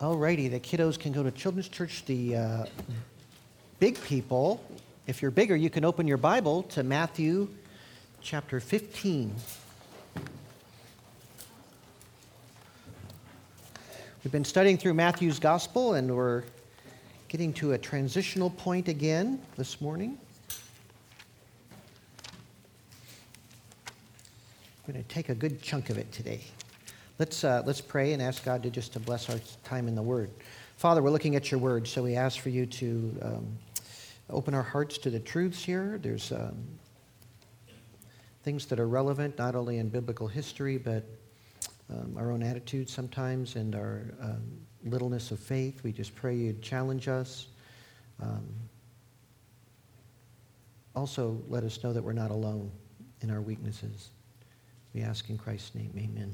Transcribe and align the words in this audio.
Alrighty, 0.00 0.48
the 0.48 0.60
kiddos 0.60 0.96
can 0.96 1.10
go 1.10 1.24
to 1.24 1.30
Children's 1.32 1.68
Church. 1.68 2.04
The 2.04 2.36
uh, 2.36 2.66
big 3.80 4.00
people, 4.02 4.64
if 5.08 5.20
you're 5.20 5.32
bigger, 5.32 5.56
you 5.56 5.70
can 5.70 5.84
open 5.84 6.06
your 6.06 6.18
Bible 6.18 6.62
to 6.64 6.84
Matthew 6.84 7.48
chapter 8.20 8.60
15. 8.60 9.34
We've 14.22 14.30
been 14.30 14.44
studying 14.44 14.78
through 14.78 14.94
Matthew's 14.94 15.40
Gospel, 15.40 15.94
and 15.94 16.14
we're 16.14 16.44
getting 17.26 17.52
to 17.54 17.72
a 17.72 17.78
transitional 17.78 18.50
point 18.50 18.86
again 18.86 19.42
this 19.56 19.80
morning. 19.80 20.16
I'm 24.86 24.92
going 24.92 25.02
to 25.02 25.08
take 25.08 25.28
a 25.28 25.34
good 25.34 25.60
chunk 25.60 25.90
of 25.90 25.98
it 25.98 26.12
today. 26.12 26.42
Let's, 27.18 27.42
uh, 27.42 27.64
let's 27.66 27.80
pray 27.80 28.12
and 28.12 28.22
ask 28.22 28.44
God 28.44 28.62
to 28.62 28.70
just 28.70 28.92
to 28.92 29.00
bless 29.00 29.28
our 29.28 29.40
time 29.64 29.88
in 29.88 29.96
the 29.96 30.02
Word. 30.02 30.30
Father, 30.76 31.02
we're 31.02 31.10
looking 31.10 31.34
at 31.34 31.50
your 31.50 31.58
Word, 31.58 31.88
so 31.88 32.04
we 32.04 32.14
ask 32.14 32.38
for 32.38 32.48
you 32.48 32.64
to 32.64 33.18
um, 33.22 33.58
open 34.30 34.54
our 34.54 34.62
hearts 34.62 34.98
to 34.98 35.10
the 35.10 35.18
truths 35.18 35.64
here. 35.64 35.98
There's 36.00 36.30
um, 36.30 36.54
things 38.44 38.66
that 38.66 38.78
are 38.78 38.86
relevant, 38.86 39.36
not 39.36 39.56
only 39.56 39.78
in 39.78 39.88
biblical 39.88 40.28
history, 40.28 40.78
but 40.78 41.04
um, 41.90 42.14
our 42.16 42.30
own 42.30 42.40
attitudes 42.40 42.92
sometimes 42.92 43.56
and 43.56 43.74
our 43.74 44.14
um, 44.22 44.42
littleness 44.84 45.32
of 45.32 45.40
faith. 45.40 45.82
We 45.82 45.90
just 45.90 46.14
pray 46.14 46.36
you'd 46.36 46.62
challenge 46.62 47.08
us. 47.08 47.48
Um, 48.22 48.46
also, 50.94 51.42
let 51.48 51.64
us 51.64 51.82
know 51.82 51.92
that 51.92 52.02
we're 52.04 52.12
not 52.12 52.30
alone 52.30 52.70
in 53.22 53.30
our 53.32 53.40
weaknesses. 53.40 54.10
We 54.94 55.02
ask 55.02 55.28
in 55.30 55.36
Christ's 55.36 55.74
name, 55.74 55.90
amen. 55.96 56.32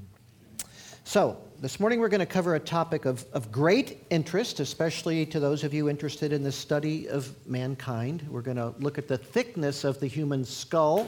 So, 1.07 1.37
this 1.61 1.79
morning 1.79 2.01
we're 2.01 2.09
going 2.09 2.21
to 2.21 2.27
cover 2.27 2.55
a 2.55 2.61
topic 2.61 3.05
of, 3.05 3.27
of 3.35 3.53
great 3.53 4.03
interest, 4.09 4.59
especially 4.59 5.27
to 5.27 5.39
those 5.39 5.63
of 5.63 5.75
you 5.75 5.91
interested 5.91 6.33
in 6.33 6.43
the 6.43 6.51
study 6.51 7.11
of 7.11 7.31
mankind. 7.47 8.27
We're 8.31 8.41
going 8.41 8.57
to 8.57 8.75
look 8.79 8.97
at 8.97 9.07
the 9.07 9.19
thickness 9.19 9.85
of 9.85 10.01
the 10.01 10.07
human 10.07 10.47
skull. 10.47 11.07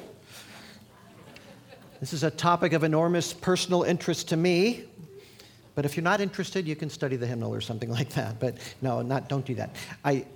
This 1.99 2.13
is 2.13 2.25
a 2.25 2.31
topic 2.31 2.75
of 2.75 2.85
enormous 2.85 3.33
personal 3.33 3.85
interest 3.85 4.29
to 4.29 4.37
me. 4.37 4.85
But 5.75 5.87
if 5.87 5.97
you're 5.97 6.05
not 6.05 6.21
interested, 6.21 6.69
you 6.69 6.77
can 6.77 6.91
study 6.91 7.17
the 7.17 7.27
hymnal 7.27 7.53
or 7.53 7.63
something 7.63 7.91
like 7.99 8.11
that. 8.11 8.39
But 8.39 8.59
no, 8.83 9.01
not, 9.01 9.31
don't 9.31 9.47
do 9.47 9.55
that. 9.55 9.75
I, 10.05 10.27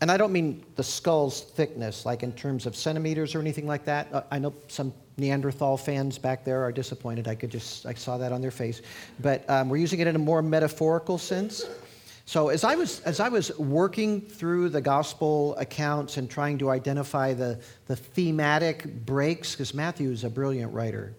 and 0.00 0.10
I 0.10 0.16
don't 0.16 0.32
mean 0.32 0.64
the 0.76 0.82
skull's 0.82 1.40
thickness, 1.42 2.06
like 2.06 2.22
in 2.22 2.32
terms 2.32 2.66
of 2.66 2.76
centimeters 2.76 3.34
or 3.34 3.40
anything 3.40 3.66
like 3.66 3.84
that. 3.86 4.08
Uh, 4.12 4.22
I 4.30 4.38
know 4.38 4.54
some 4.68 4.92
Neanderthal 5.16 5.76
fans 5.76 6.18
back 6.18 6.44
there 6.44 6.62
are 6.62 6.70
disappointed. 6.70 7.26
I 7.26 7.34
could 7.34 7.50
just, 7.50 7.84
I 7.84 7.94
saw 7.94 8.18
that 8.18 8.30
on 8.30 8.40
their 8.40 8.52
face. 8.52 8.82
But 9.20 9.48
um, 9.50 9.68
we're 9.68 9.78
using 9.78 9.98
it 9.98 10.06
in 10.06 10.14
a 10.14 10.20
more 10.20 10.42
metaphorical 10.42 11.18
sense. 11.18 11.66
So 12.24 12.50
as 12.50 12.62
I 12.62 12.76
was, 12.76 13.00
as 13.00 13.20
I 13.20 13.28
was 13.28 13.58
working 13.58 14.20
through 14.20 14.68
the 14.68 14.82
gospel 14.82 15.56
accounts 15.56 16.18
and 16.18 16.30
trying 16.30 16.58
to 16.58 16.70
identify 16.70 17.32
the, 17.32 17.58
the 17.86 17.96
thematic 17.96 19.04
breaks, 19.06 19.52
because 19.52 19.72
Matthew 19.72 20.10
is 20.10 20.24
a 20.24 20.30
brilliant 20.30 20.72
writer, 20.72 21.14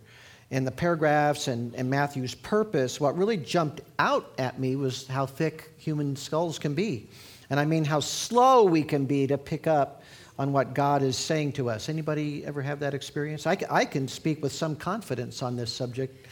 and 0.51 0.65
the 0.65 0.71
paragraphs 0.71 1.47
and, 1.47 1.75
and 1.75 1.89
Matthew's 1.89 2.35
purpose, 2.35 2.99
what 2.99 3.17
really 3.17 3.37
jumped 3.37 3.81
out 3.97 4.31
at 4.37 4.59
me 4.59 4.75
was 4.75 5.07
how 5.07 5.25
thick 5.25 5.71
human 5.77 6.15
skulls 6.15 6.59
can 6.59 6.75
be. 6.75 7.09
And 7.49 7.59
I 7.59 7.65
mean 7.65 7.85
how 7.85 7.99
slow 7.99 8.63
we 8.63 8.83
can 8.83 9.05
be 9.05 9.27
to 9.27 9.37
pick 9.37 9.67
up 9.67 10.03
on 10.37 10.53
what 10.53 10.73
God 10.73 11.03
is 11.03 11.17
saying 11.17 11.51
to 11.53 11.69
us. 11.69 11.89
Anybody 11.89 12.45
ever 12.45 12.61
have 12.61 12.79
that 12.79 12.93
experience? 12.93 13.45
I, 13.45 13.57
I 13.69 13.85
can 13.85 14.07
speak 14.07 14.41
with 14.41 14.53
some 14.53 14.75
confidence 14.75 15.43
on 15.43 15.55
this 15.55 15.71
subject 15.71 16.27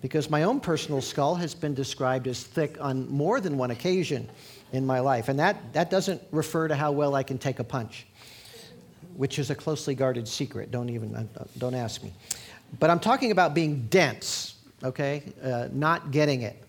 because 0.00 0.30
my 0.30 0.44
own 0.44 0.60
personal 0.60 1.00
skull 1.00 1.34
has 1.34 1.54
been 1.54 1.74
described 1.74 2.28
as 2.28 2.44
thick 2.44 2.76
on 2.80 3.08
more 3.10 3.40
than 3.40 3.58
one 3.58 3.72
occasion 3.72 4.28
in 4.72 4.86
my 4.86 5.00
life. 5.00 5.28
And 5.28 5.38
that, 5.40 5.72
that 5.72 5.90
doesn't 5.90 6.22
refer 6.30 6.68
to 6.68 6.76
how 6.76 6.92
well 6.92 7.16
I 7.16 7.24
can 7.24 7.36
take 7.36 7.58
a 7.58 7.64
punch, 7.64 8.06
which 9.16 9.40
is 9.40 9.50
a 9.50 9.56
closely 9.56 9.96
guarded 9.96 10.28
secret. 10.28 10.70
Don't 10.70 10.88
even, 10.88 11.14
uh, 11.16 11.24
don't 11.58 11.74
ask 11.74 12.02
me. 12.04 12.12
But 12.78 12.90
I'm 12.90 13.00
talking 13.00 13.32
about 13.32 13.54
being 13.54 13.86
dense, 13.86 14.56
okay? 14.84 15.22
Uh, 15.42 15.68
not 15.72 16.12
getting 16.12 16.42
it, 16.42 16.62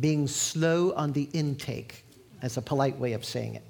being 0.00 0.26
slow 0.26 0.94
on 0.94 1.12
the 1.12 1.28
intake, 1.34 2.05
as 2.46 2.56
a 2.56 2.62
polite 2.62 2.98
way 2.98 3.12
of 3.12 3.22
saying 3.24 3.56
it 3.56 3.64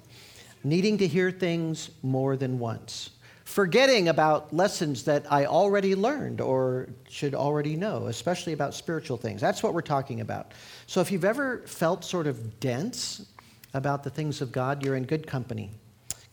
needing 0.63 0.97
to 0.97 1.07
hear 1.07 1.31
things 1.31 1.91
more 2.03 2.35
than 2.35 2.59
once, 2.59 3.11
forgetting 3.45 4.09
about 4.09 4.53
lessons 4.53 5.03
that 5.05 5.31
I 5.31 5.45
already 5.45 5.95
learned 5.95 6.41
or 6.41 6.89
should 7.09 7.33
already 7.33 7.75
know, 7.75 8.07
especially 8.07 8.53
about 8.53 8.73
spiritual 8.73 9.17
things. 9.17 9.39
That's 9.39 9.63
what 9.63 9.73
we're 9.73 9.81
talking 9.81 10.21
about. 10.21 10.53
So 10.85 10.99
if 11.01 11.11
you've 11.11 11.25
ever 11.25 11.59
felt 11.65 12.03
sort 12.03 12.27
of 12.27 12.59
dense 12.59 13.25
about 13.73 14.03
the 14.03 14.09
things 14.09 14.41
of 14.41 14.51
God, 14.51 14.83
you're 14.83 14.95
in 14.95 15.03
good 15.03 15.27
company. 15.27 15.71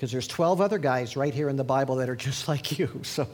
Because 0.05 0.13
there's 0.13 0.29
12 0.29 0.61
other 0.61 0.77
guys 0.77 1.17
right 1.17 1.33
here 1.33 1.49
in 1.49 1.57
the 1.57 1.65
Bible 1.65 1.97
that 1.97 2.11
are 2.11 2.15
just 2.15 2.47
like 2.55 2.79
you. 2.79 3.01
So 3.03 3.27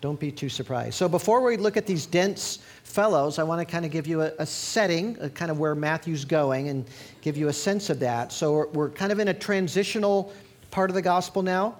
don't 0.00 0.18
be 0.18 0.32
too 0.32 0.48
surprised. 0.48 0.94
So 0.94 1.08
before 1.08 1.40
we 1.40 1.56
look 1.56 1.76
at 1.76 1.86
these 1.86 2.04
dense 2.04 2.58
fellows, 2.82 3.38
I 3.38 3.44
want 3.44 3.60
to 3.60 3.64
kind 3.64 3.84
of 3.84 3.92
give 3.92 4.08
you 4.08 4.22
a, 4.22 4.32
a 4.40 4.44
setting, 4.44 5.16
uh, 5.20 5.26
a 5.26 5.30
kind 5.30 5.52
of 5.52 5.60
where 5.60 5.76
Matthew's 5.76 6.24
going, 6.24 6.68
and 6.68 6.84
give 7.20 7.36
you 7.36 7.46
a 7.46 7.52
sense 7.52 7.90
of 7.90 8.00
that. 8.00 8.32
So 8.32 8.52
we're, 8.52 8.66
we're 8.70 8.90
kind 8.90 9.12
of 9.12 9.20
in 9.20 9.28
a 9.28 9.34
transitional 9.34 10.32
part 10.72 10.90
of 10.90 10.94
the 10.94 11.02
gospel 11.02 11.44
now. 11.44 11.76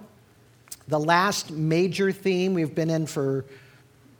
The 0.87 0.99
last 0.99 1.51
major 1.51 2.13
theme 2.13 2.53
we've 2.53 2.73
been 2.73 2.89
in 2.89 3.05
for 3.05 3.43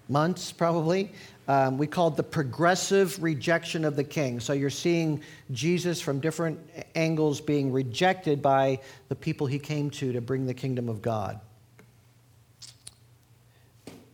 months, 0.09 0.52
probably, 0.52 1.09
um, 1.47 1.78
we 1.78 1.88
called 1.88 2.18
the 2.18 2.24
progressive 2.24 3.22
rejection 3.24 3.85
of 3.85 3.96
the 3.96 4.03
king. 4.03 4.40
So 4.40 4.53
you're 4.53 4.69
seeing 4.69 5.22
Jesus 5.52 6.02
from 6.02 6.19
different 6.19 6.59
angles 6.96 7.40
being 7.40 7.72
rejected 7.72 8.41
by 8.41 8.80
the 9.08 9.16
people 9.16 9.47
he 9.47 9.59
came 9.59 9.90
to 9.91 10.12
to 10.12 10.22
bring 10.22 10.46
the 10.46 10.53
kingdom 10.53 10.90
of 10.90 11.02
God. 11.02 11.40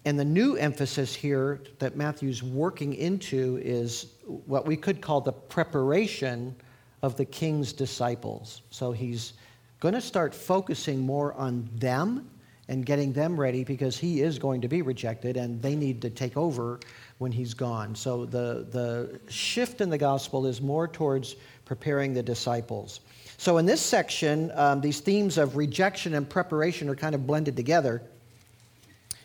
And 0.06 0.20
the 0.20 0.26
new 0.26 0.56
emphasis 0.56 1.16
here 1.16 1.62
that 1.80 1.96
Matthew's 1.96 2.44
working 2.44 2.94
into 2.94 3.60
is 3.64 4.08
what 4.26 4.66
we 4.66 4.76
could 4.76 5.02
call 5.02 5.22
the 5.22 5.32
preparation 5.32 6.56
of 7.02 7.16
the 7.16 7.26
king's 7.26 7.74
disciples. 7.74 8.62
So 8.70 8.92
he's 8.92 9.34
going 9.80 9.94
to 9.94 10.02
start 10.02 10.36
focusing 10.36 11.00
more 11.00 11.34
on 11.34 11.70
them 11.76 12.30
and 12.70 12.86
getting 12.86 13.12
them 13.14 13.40
ready 13.40 13.64
because 13.64 13.98
he 13.98 14.22
is 14.22 14.40
going 14.40 14.62
to 14.62 14.68
be 14.68 14.82
rejected 14.82 15.38
and 15.38 15.62
they 15.62 15.76
need 15.76 16.02
to 16.02 16.10
take 16.10 16.38
over 16.38 16.80
when 17.24 17.32
he's 17.32 17.54
gone. 17.54 17.96
So 17.96 18.26
the, 18.26 18.68
the 18.70 19.20
shift 19.32 19.80
in 19.80 19.90
the 19.90 19.98
gospel 19.98 20.46
is 20.46 20.62
more 20.62 20.90
towards 20.90 21.38
preparing 21.64 22.14
the 22.14 22.22
disciples. 22.22 23.00
So 23.38 23.58
in 23.60 23.66
this 23.66 23.82
section, 23.82 24.52
um, 24.56 24.82
these 24.82 25.00
themes 25.00 25.38
of 25.38 25.56
rejection 25.56 26.16
and 26.16 26.30
preparation 26.30 26.90
are 26.90 26.96
kind 26.96 27.16
of 27.16 27.26
blended 27.26 27.56
together. 27.56 28.04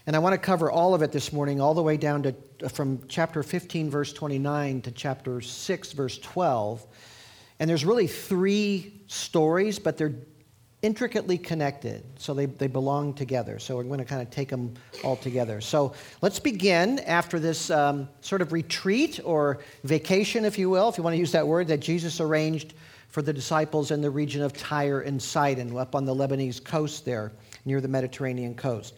And 0.06 0.14
I 0.14 0.20
want 0.20 0.34
to 0.34 0.38
cover 0.38 0.70
all 0.70 0.94
of 0.94 1.02
it 1.02 1.10
this 1.10 1.32
morning, 1.32 1.60
all 1.60 1.74
the 1.74 1.82
way 1.82 1.96
down 1.96 2.22
to 2.22 2.68
from 2.68 3.02
chapter 3.08 3.42
15, 3.42 3.90
verse 3.90 4.12
29 4.12 4.82
to 4.82 4.92
chapter 4.92 5.40
6, 5.40 5.92
verse 5.92 6.18
12. 6.18 6.86
And 7.58 7.68
there's 7.68 7.84
really 7.84 8.06
three 8.06 9.02
stories, 9.08 9.80
but 9.80 9.98
they're 9.98 10.14
intricately 10.82 11.36
connected, 11.36 12.04
so 12.18 12.32
they, 12.34 12.46
they 12.46 12.68
belong 12.68 13.12
together. 13.12 13.58
So 13.58 13.76
we're 13.76 13.82
going 13.82 13.98
to 13.98 14.04
kind 14.04 14.22
of 14.22 14.30
take 14.30 14.48
them 14.48 14.74
all 15.02 15.16
together. 15.16 15.60
So 15.60 15.92
let's 16.22 16.38
begin 16.38 17.00
after 17.00 17.40
this 17.40 17.70
um, 17.70 18.08
sort 18.20 18.42
of 18.42 18.52
retreat 18.52 19.18
or 19.24 19.58
vacation, 19.82 20.44
if 20.44 20.56
you 20.56 20.70
will, 20.70 20.88
if 20.88 20.96
you 20.96 21.02
want 21.02 21.14
to 21.14 21.18
use 21.18 21.32
that 21.32 21.46
word, 21.46 21.66
that 21.68 21.80
Jesus 21.80 22.20
arranged 22.20 22.74
for 23.08 23.22
the 23.22 23.32
disciples 23.32 23.90
in 23.90 24.00
the 24.00 24.10
region 24.10 24.42
of 24.42 24.52
Tyre 24.52 25.00
and 25.00 25.20
Sidon, 25.20 25.76
up 25.76 25.94
on 25.94 26.04
the 26.04 26.14
Lebanese 26.14 26.62
coast 26.62 27.04
there, 27.04 27.32
near 27.64 27.80
the 27.80 27.88
Mediterranean 27.88 28.54
coast. 28.54 28.94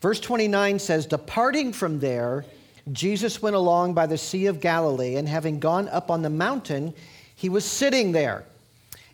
Verse 0.00 0.20
29 0.20 0.78
says, 0.78 1.04
Departing 1.06 1.72
from 1.72 1.98
there, 1.98 2.44
Jesus 2.92 3.42
went 3.42 3.56
along 3.56 3.92
by 3.92 4.06
the 4.06 4.16
Sea 4.16 4.46
of 4.46 4.60
Galilee, 4.60 5.16
and 5.16 5.28
having 5.28 5.58
gone 5.58 5.88
up 5.88 6.10
on 6.10 6.22
the 6.22 6.30
mountain, 6.30 6.94
he 7.34 7.48
was 7.48 7.64
sitting 7.64 8.12
there. 8.12 8.44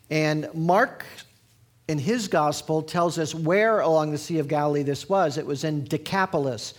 And 0.09 0.47
Mark 0.53 1.05
in 1.87 1.99
his 1.99 2.27
gospel 2.27 2.81
tells 2.81 3.19
us 3.19 3.35
where 3.35 3.79
along 3.79 4.11
the 4.11 4.17
Sea 4.17 4.39
of 4.39 4.47
Galilee 4.47 4.83
this 4.83 5.07
was. 5.07 5.37
It 5.37 5.45
was 5.45 5.63
in 5.63 5.83
Decapolis. 5.83 6.73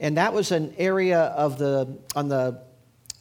And 0.00 0.16
that 0.16 0.32
was 0.32 0.52
an 0.52 0.74
area 0.76 1.20
of 1.20 1.58
the, 1.58 1.98
on 2.14 2.28
the 2.28 2.60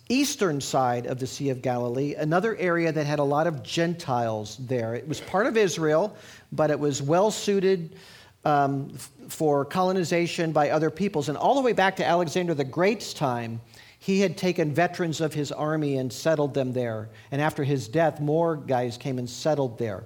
eastern 0.09 0.59
side 0.59 1.05
of 1.05 1.19
the 1.19 1.27
Sea 1.27 1.49
of 1.49 1.61
Galilee, 1.61 2.15
another 2.15 2.55
area 2.57 2.91
that 2.91 3.05
had 3.05 3.19
a 3.19 3.23
lot 3.23 3.47
of 3.47 3.63
Gentiles 3.63 4.57
there. 4.59 4.95
It 4.95 5.07
was 5.07 5.21
part 5.21 5.45
of 5.45 5.55
Israel, 5.55 6.15
but 6.51 6.71
it 6.71 6.79
was 6.79 7.01
well 7.01 7.31
suited 7.31 7.95
um, 8.43 8.89
for 9.27 9.63
colonization 9.65 10.51
by 10.51 10.71
other 10.71 10.89
peoples. 10.89 11.29
And 11.29 11.37
all 11.37 11.55
the 11.55 11.61
way 11.61 11.73
back 11.73 11.95
to 11.97 12.05
Alexander 12.05 12.53
the 12.53 12.63
Great's 12.63 13.13
time, 13.13 13.61
he 13.99 14.21
had 14.21 14.37
taken 14.37 14.73
veterans 14.73 15.21
of 15.21 15.33
his 15.33 15.51
army 15.51 15.97
and 15.97 16.11
settled 16.11 16.53
them 16.53 16.73
there. 16.73 17.09
And 17.31 17.41
after 17.41 17.63
his 17.63 17.87
death, 17.87 18.19
more 18.19 18.55
guys 18.55 18.97
came 18.97 19.19
and 19.19 19.29
settled 19.29 19.77
there 19.77 20.05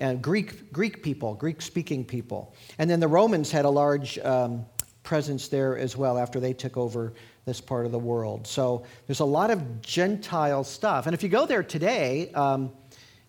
and 0.00 0.22
Greek, 0.22 0.72
Greek 0.72 1.02
people, 1.02 1.34
Greek 1.34 1.62
speaking 1.62 2.04
people. 2.04 2.54
And 2.78 2.90
then 2.90 2.98
the 2.98 3.08
Romans 3.08 3.50
had 3.50 3.66
a 3.66 3.70
large 3.70 4.18
um, 4.18 4.64
presence 5.02 5.48
there 5.48 5.76
as 5.78 5.96
well 5.96 6.18
after 6.18 6.40
they 6.40 6.52
took 6.52 6.76
over 6.76 7.12
this 7.44 7.60
part 7.60 7.86
of 7.86 7.92
the 7.92 7.98
world. 7.98 8.46
So 8.46 8.84
there's 9.06 9.20
a 9.20 9.24
lot 9.24 9.50
of 9.50 9.82
Gentile 9.82 10.64
stuff. 10.64 11.06
And 11.06 11.14
if 11.14 11.22
you 11.22 11.28
go 11.28 11.46
there 11.46 11.62
today, 11.62 12.32
um, 12.32 12.72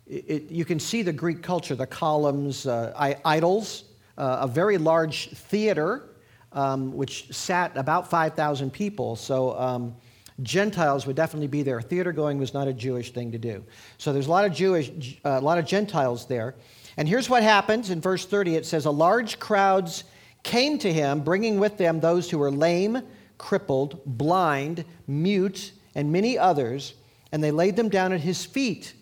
it, 0.07 0.49
you 0.49 0.65
can 0.65 0.79
see 0.79 1.01
the 1.01 1.13
Greek 1.13 1.43
culture, 1.43 1.75
the 1.75 1.87
columns, 1.87 2.65
uh, 2.65 3.15
idols, 3.25 3.83
uh, 4.17 4.39
a 4.41 4.47
very 4.47 4.77
large 4.77 5.29
theater, 5.31 6.09
um, 6.53 6.93
which 6.93 7.33
sat 7.33 7.75
about 7.75 8.09
5,000 8.09 8.71
people. 8.71 9.15
So 9.15 9.57
um, 9.57 9.95
Gentiles 10.41 11.05
would 11.05 11.15
definitely 11.15 11.47
be 11.47 11.63
there. 11.63 11.81
Theater 11.81 12.11
going 12.11 12.37
was 12.37 12.53
not 12.53 12.67
a 12.67 12.73
Jewish 12.73 13.11
thing 13.11 13.31
to 13.31 13.37
do. 13.37 13.63
So 13.97 14.13
there's 14.13 14.27
a 14.27 14.31
lot 14.31 14.45
of 14.45 14.53
Jewish, 14.53 15.19
uh, 15.25 15.29
a 15.29 15.41
lot 15.41 15.57
of 15.57 15.65
Gentiles 15.65 16.25
there. 16.25 16.55
And 16.97 17.07
here's 17.07 17.29
what 17.29 17.43
happens 17.43 17.89
in 17.89 18.01
verse 18.01 18.25
30 18.25 18.55
it 18.55 18.65
says, 18.65 18.85
A 18.85 18.91
large 18.91 19.39
crowds 19.39 20.03
came 20.43 20.77
to 20.79 20.91
him, 20.91 21.21
bringing 21.21 21.59
with 21.59 21.77
them 21.77 21.99
those 21.99 22.29
who 22.29 22.37
were 22.37 22.51
lame, 22.51 23.01
crippled, 23.37 24.01
blind, 24.05 24.85
mute, 25.07 25.71
and 25.95 26.11
many 26.11 26.37
others, 26.37 26.93
and 27.31 27.43
they 27.43 27.51
laid 27.51 27.75
them 27.75 27.89
down 27.89 28.13
at 28.13 28.21
his 28.21 28.45
feet, 28.45 28.93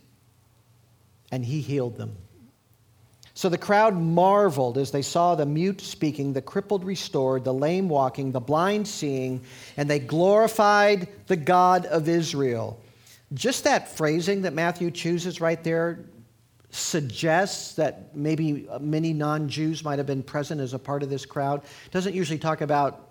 and 1.31 1.45
he 1.45 1.61
healed 1.61 1.97
them. 1.97 2.15
So 3.39 3.47
the 3.47 3.57
crowd 3.57 3.95
marveled 3.95 4.77
as 4.77 4.91
they 4.91 5.01
saw 5.01 5.33
the 5.33 5.45
mute 5.45 5.80
speaking, 5.80 6.33
the 6.33 6.41
crippled 6.41 6.83
restored, 6.83 7.45
the 7.45 7.53
lame 7.53 7.88
walking, 7.88 8.33
the 8.33 8.41
blind 8.41 8.86
seeing, 8.86 9.39
and 9.77 9.89
they 9.89 10.00
glorified 10.00 11.07
the 11.27 11.38
God 11.38 11.86
of 11.86 12.09
Israel. 12.09 12.81
Just 13.33 13.63
that 13.63 13.95
phrasing 13.95 14.41
that 14.41 14.51
Matthew 14.51 14.91
chooses 14.91 15.39
right 15.39 15.63
there 15.63 16.03
suggests 16.71 17.75
that 17.75 18.13
maybe 18.13 18.68
uh, 18.68 18.77
many 18.80 19.13
non 19.13 19.47
Jews 19.47 19.85
might 19.85 20.00
have 20.00 20.06
been 20.06 20.21
present 20.21 20.59
as 20.59 20.74
a 20.74 20.80
part 20.80 21.01
of 21.01 21.09
this 21.09 21.25
crowd. 21.25 21.62
Doesn't 21.92 22.13
usually 22.13 22.39
talk 22.39 22.59
about 22.59 23.09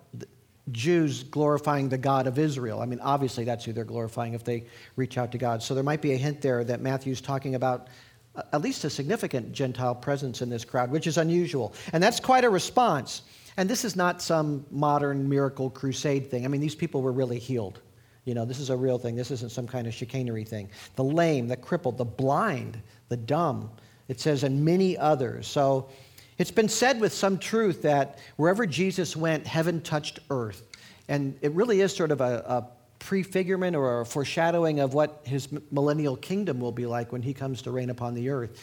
Jews 0.73 1.23
glorifying 1.23 1.89
the 1.89 1.97
God 1.97 2.27
of 2.27 2.39
Israel. 2.39 2.83
I 2.83 2.85
mean, 2.85 3.01
obviously, 3.01 3.45
that's 3.45 3.65
who 3.65 3.73
they're 3.73 3.85
glorifying 3.85 4.35
if 4.35 4.45
they 4.45 4.67
reach 4.97 5.17
out 5.17 5.33
to 5.33 5.39
God. 5.39 5.63
So 5.63 5.75
there 5.75 5.83
might 5.83 6.03
be 6.03 6.13
a 6.13 6.19
hint 6.19 6.43
there 6.43 6.65
that 6.65 6.83
Matthew's 6.83 7.23
talking 7.23 7.55
about 7.55 7.89
at 8.53 8.61
least 8.61 8.85
a 8.85 8.91
significant 8.91 9.53
Gentile 9.53 9.95
presence 9.95 10.43
in 10.43 10.49
this 10.49 10.65
crowd, 10.65 10.91
which 10.91 11.07
is 11.07 11.19
unusual. 11.19 11.75
And 11.93 12.03
that's 12.03 12.21
quite 12.21 12.45
a 12.45 12.51
response. 12.51 13.23
And 13.57 13.69
this 13.69 13.85
is 13.85 13.97
not 13.97 14.23
some 14.23 14.65
modern 14.71 15.29
miracle 15.29 15.71
crusade 15.71 16.31
thing. 16.31 16.45
I 16.45 16.49
mean, 16.49 16.61
these 16.61 16.75
people 16.75 17.03
were 17.03 17.13
really 17.13 17.39
healed. 17.39 17.81
You 18.25 18.35
know, 18.35 18.45
this 18.45 18.61
is 18.61 18.71
a 18.71 18.77
real 18.77 18.99
thing. 18.99 19.17
This 19.17 19.31
isn't 19.31 19.51
some 19.51 19.67
kind 19.67 19.87
of 19.87 19.95
chicanery 19.95 20.45
thing. 20.45 20.69
The 20.97 21.05
lame, 21.05 21.49
the 21.49 21.57
crippled, 21.57 21.99
the 21.99 22.05
blind, 22.05 22.81
the 23.09 23.17
dumb. 23.17 23.71
It 24.09 24.21
says, 24.21 24.45
and 24.45 24.65
many 24.65 24.97
others. 24.97 25.47
So 25.47 25.89
it's 26.39 26.51
been 26.51 26.69
said 26.69 27.01
with 27.01 27.13
some 27.13 27.39
truth 27.39 27.83
that 27.83 28.19
wherever 28.37 28.67
Jesus 28.67 29.17
went, 29.17 29.47
heaven 29.47 29.81
touched 29.81 30.21
earth. 30.31 30.63
And 31.09 31.37
it 31.41 31.53
really 31.53 31.81
is 31.81 31.95
sort 31.95 32.13
of 32.13 32.21
a, 32.21 32.45
a 32.47 32.69
prefigurement 32.99 33.77
or 33.77 34.01
a 34.01 34.07
foreshadowing 34.07 34.81
of 34.81 34.95
what 34.95 35.23
his 35.25 35.49
millennial 35.71 36.17
kingdom 36.17 36.61
will 36.61 36.73
be 36.73 36.87
like 36.87 37.13
when 37.13 37.23
he 37.23 37.33
comes 37.33 37.63
to 37.63 37.71
reign 37.71 37.91
upon 37.91 38.15
the 38.15 38.29
earth. 38.29 38.63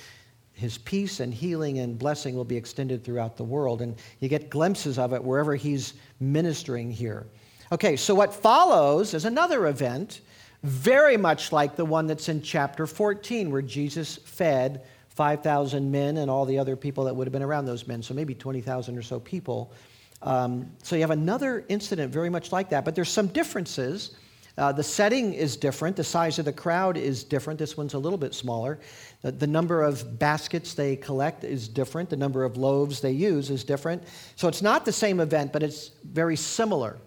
His 0.53 0.77
peace 0.77 1.19
and 1.19 1.33
healing 1.33 1.79
and 1.79 1.99
blessing 1.99 2.35
will 2.35 2.45
be 2.45 2.55
extended 2.55 3.03
throughout 3.03 3.35
the 3.35 3.43
world, 3.43 3.81
and 3.81 3.95
you 4.19 4.29
get 4.29 4.49
glimpses 4.49 4.97
of 4.97 5.13
it 5.13 5.23
wherever 5.23 5.55
he's 5.55 5.95
ministering 6.19 6.91
here. 6.91 7.27
Okay, 7.71 7.95
so 7.95 8.15
what 8.15 8.33
follows 8.33 9.13
is 9.13 9.25
another 9.25 9.67
event, 9.67 10.21
very 10.63 11.17
much 11.17 11.51
like 11.51 11.75
the 11.75 11.83
one 11.83 12.07
that's 12.07 12.29
in 12.29 12.41
chapter 12.41 12.87
14, 12.87 13.51
where 13.51 13.61
Jesus 13.61 14.17
fed 14.17 14.83
5,000 15.09 15.91
men 15.91 16.17
and 16.17 16.29
all 16.29 16.45
the 16.45 16.59
other 16.59 16.75
people 16.75 17.05
that 17.05 17.15
would 17.15 17.27
have 17.27 17.33
been 17.33 17.43
around 17.43 17.65
those 17.65 17.87
men, 17.87 18.01
so 18.01 18.13
maybe 18.13 18.33
20,000 18.33 18.97
or 18.97 19.01
so 19.01 19.19
people. 19.19 19.73
Um, 20.21 20.71
so 20.83 20.95
you 20.95 21.01
have 21.01 21.11
another 21.11 21.65
incident 21.67 22.11
very 22.13 22.29
much 22.29 22.51
like 22.51 22.69
that, 22.69 22.85
but 22.85 22.95
there's 22.95 23.09
some 23.09 23.27
differences 23.27 24.15
uh, 24.57 24.71
the 24.71 24.83
setting 24.83 25.33
is 25.33 25.57
different. 25.57 25.95
The 25.95 26.03
size 26.03 26.39
of 26.39 26.45
the 26.45 26.53
crowd 26.53 26.97
is 26.97 27.23
different. 27.23 27.59
This 27.59 27.75
one's 27.75 27.93
a 27.93 27.99
little 27.99 28.17
bit 28.17 28.33
smaller. 28.33 28.79
The, 29.21 29.31
the, 29.31 29.47
number 29.47 29.83
of 29.83 30.17
baskets 30.17 30.73
they 30.73 30.95
collect 30.95 31.43
is 31.43 31.67
different. 31.67 32.09
The 32.09 32.17
number 32.17 32.45
of 32.45 32.55
loaves 32.55 33.01
they 33.01 33.11
use 33.11 33.49
is 33.49 33.65
different. 33.65 34.03
So 34.37 34.47
it's 34.47 34.61
not 34.61 34.85
the 34.85 34.93
same 34.93 35.19
event, 35.19 35.51
but 35.51 35.61
it's 35.61 35.91
very 36.05 36.37
similar 36.37 36.97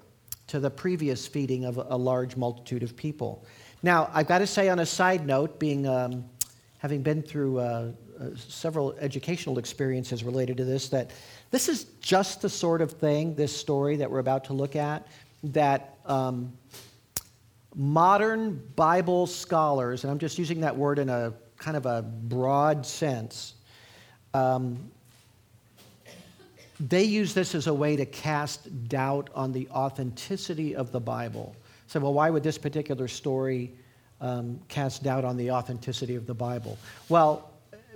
to 0.49 0.61
the 0.61 0.71
previous 0.71 1.27
feeding 1.27 1.65
of 1.65 1.79
a, 1.79 1.87
a 1.91 1.97
large 1.97 2.37
multitude 2.37 2.83
of 2.83 2.97
people. 2.97 3.47
Now, 3.83 4.11
I've 4.13 4.27
got 4.27 4.39
to 4.39 4.47
say, 4.47 4.69
on 4.69 4.81
a 4.81 4.87
side 4.87 5.27
note, 5.27 5.59
being 5.59 5.87
um, 5.87 6.25
having 6.79 7.03
been 7.03 7.23
through 7.23 7.59
uh, 7.59 7.93
uh, 8.21 8.25
several 8.37 8.95
educational 9.01 9.59
experiences 9.59 10.25
related 10.25 10.57
to 10.57 10.65
this, 10.65 10.89
that 10.89 11.11
this 11.51 11.69
is 11.69 11.85
just 12.01 12.41
the 12.43 12.49
sort 12.49 12.83
of 12.83 12.93
thing, 12.93 13.35
this 13.35 13.57
story 13.57 13.97
that 13.97 14.11
we're 14.11 14.19
about 14.19 14.45
to 14.45 14.53
look 14.53 14.77
at, 14.77 15.07
that 15.45 15.99
um, 16.07 16.53
modern 17.75 18.63
Bible 18.77 19.27
scholars, 19.27 20.05
and 20.05 20.11
I'm 20.11 20.19
just 20.19 20.39
using 20.39 20.61
that 20.61 20.77
word 20.77 20.99
in 20.99 21.09
a 21.09 21.33
kind 21.59 21.77
of 21.77 21.87
a 21.87 22.03
broad 22.03 22.87
sense, 22.87 23.55
um, 24.35 24.91
they 26.81 27.03
use 27.03 27.35
this 27.35 27.55
as 27.55 27.67
a 27.67 27.75
way 27.75 27.97
to 27.97 28.07
cast 28.07 28.89
doubt 28.89 29.31
on 29.35 29.53
the 29.53 29.69
authenticity 29.71 30.77
of 30.77 30.93
the 30.93 31.01
Bible. 31.01 31.57
So, 31.89 31.99
well, 32.01 32.15
why 32.15 32.31
would 32.31 32.43
this 32.43 32.59
particular 32.59 33.09
story 33.09 33.73
um, 34.21 34.61
cast 34.69 35.03
doubt 35.03 35.25
on 35.25 35.37
the 35.37 35.51
authenticity 35.51 36.15
of 36.15 36.27
the 36.27 36.35
Bible? 36.35 36.79
Well, 37.09 37.51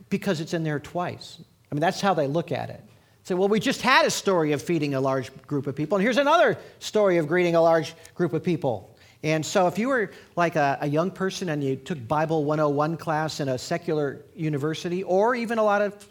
because 0.09 0.41
it's 0.41 0.53
in 0.53 0.65
there 0.65 0.81
twice. 0.81 1.39
I 1.71 1.75
mean, 1.75 1.81
that's 1.81 2.01
how 2.01 2.13
they 2.13 2.27
look 2.27 2.51
at 2.51 2.71
it. 2.71 2.83
Say, 3.25 3.35
well, 3.35 3.49
we 3.49 3.61
just 3.61 3.83
had 3.83 4.05
a 4.05 4.11
story 4.11 4.51
of 4.51 4.61
feeding 4.61 4.95
a 4.95 5.01
large 5.01 5.31
group 5.47 5.69
of 5.69 5.77
people, 5.77 5.97
and 5.97 6.03
here's 6.03 6.19
another 6.19 6.59
story 6.81 7.19
of 7.19 7.29
greeting 7.29 7.55
a 7.55 7.63
large 7.63 7.95
group 8.15 8.33
of 8.33 8.43
people. 8.43 8.92
And 9.25 9.47
so, 9.47 9.69
if 9.69 9.79
you 9.79 9.89
were 9.89 10.11
like 10.35 10.57
a, 10.57 10.79
a, 10.81 10.89
young 10.89 11.11
person 11.11 11.51
and 11.51 11.63
you 11.63 11.77
took 11.77 12.09
Bible 12.09 12.45
101 12.45 12.97
class 12.97 13.39
in 13.39 13.49
a 13.51 13.57
secular 13.57 14.25
university, 14.35 15.05
or 15.05 15.37
even 15.37 15.59
a 15.59 15.63
lot 15.63 15.81
of 15.81 16.09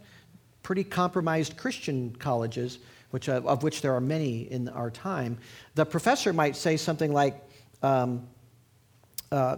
pretty 0.63 0.85
compromised 0.85 1.57
Christian 1.57 2.15
colleges, 2.15 2.79
which, 3.09 3.27
uh, 3.27 3.41
of 3.43 3.63
which 3.63 3.81
there 3.81 3.93
are 3.93 4.01
many 4.01 4.49
in 4.51 4.69
our 4.69 4.89
time, 4.89 5.37
the 5.75 5.85
professor 5.85 6.31
might 6.31 6.55
say 6.55 6.77
something 6.77 7.11
like, 7.11 7.43
um, 7.83 8.25
uh, 9.31 9.57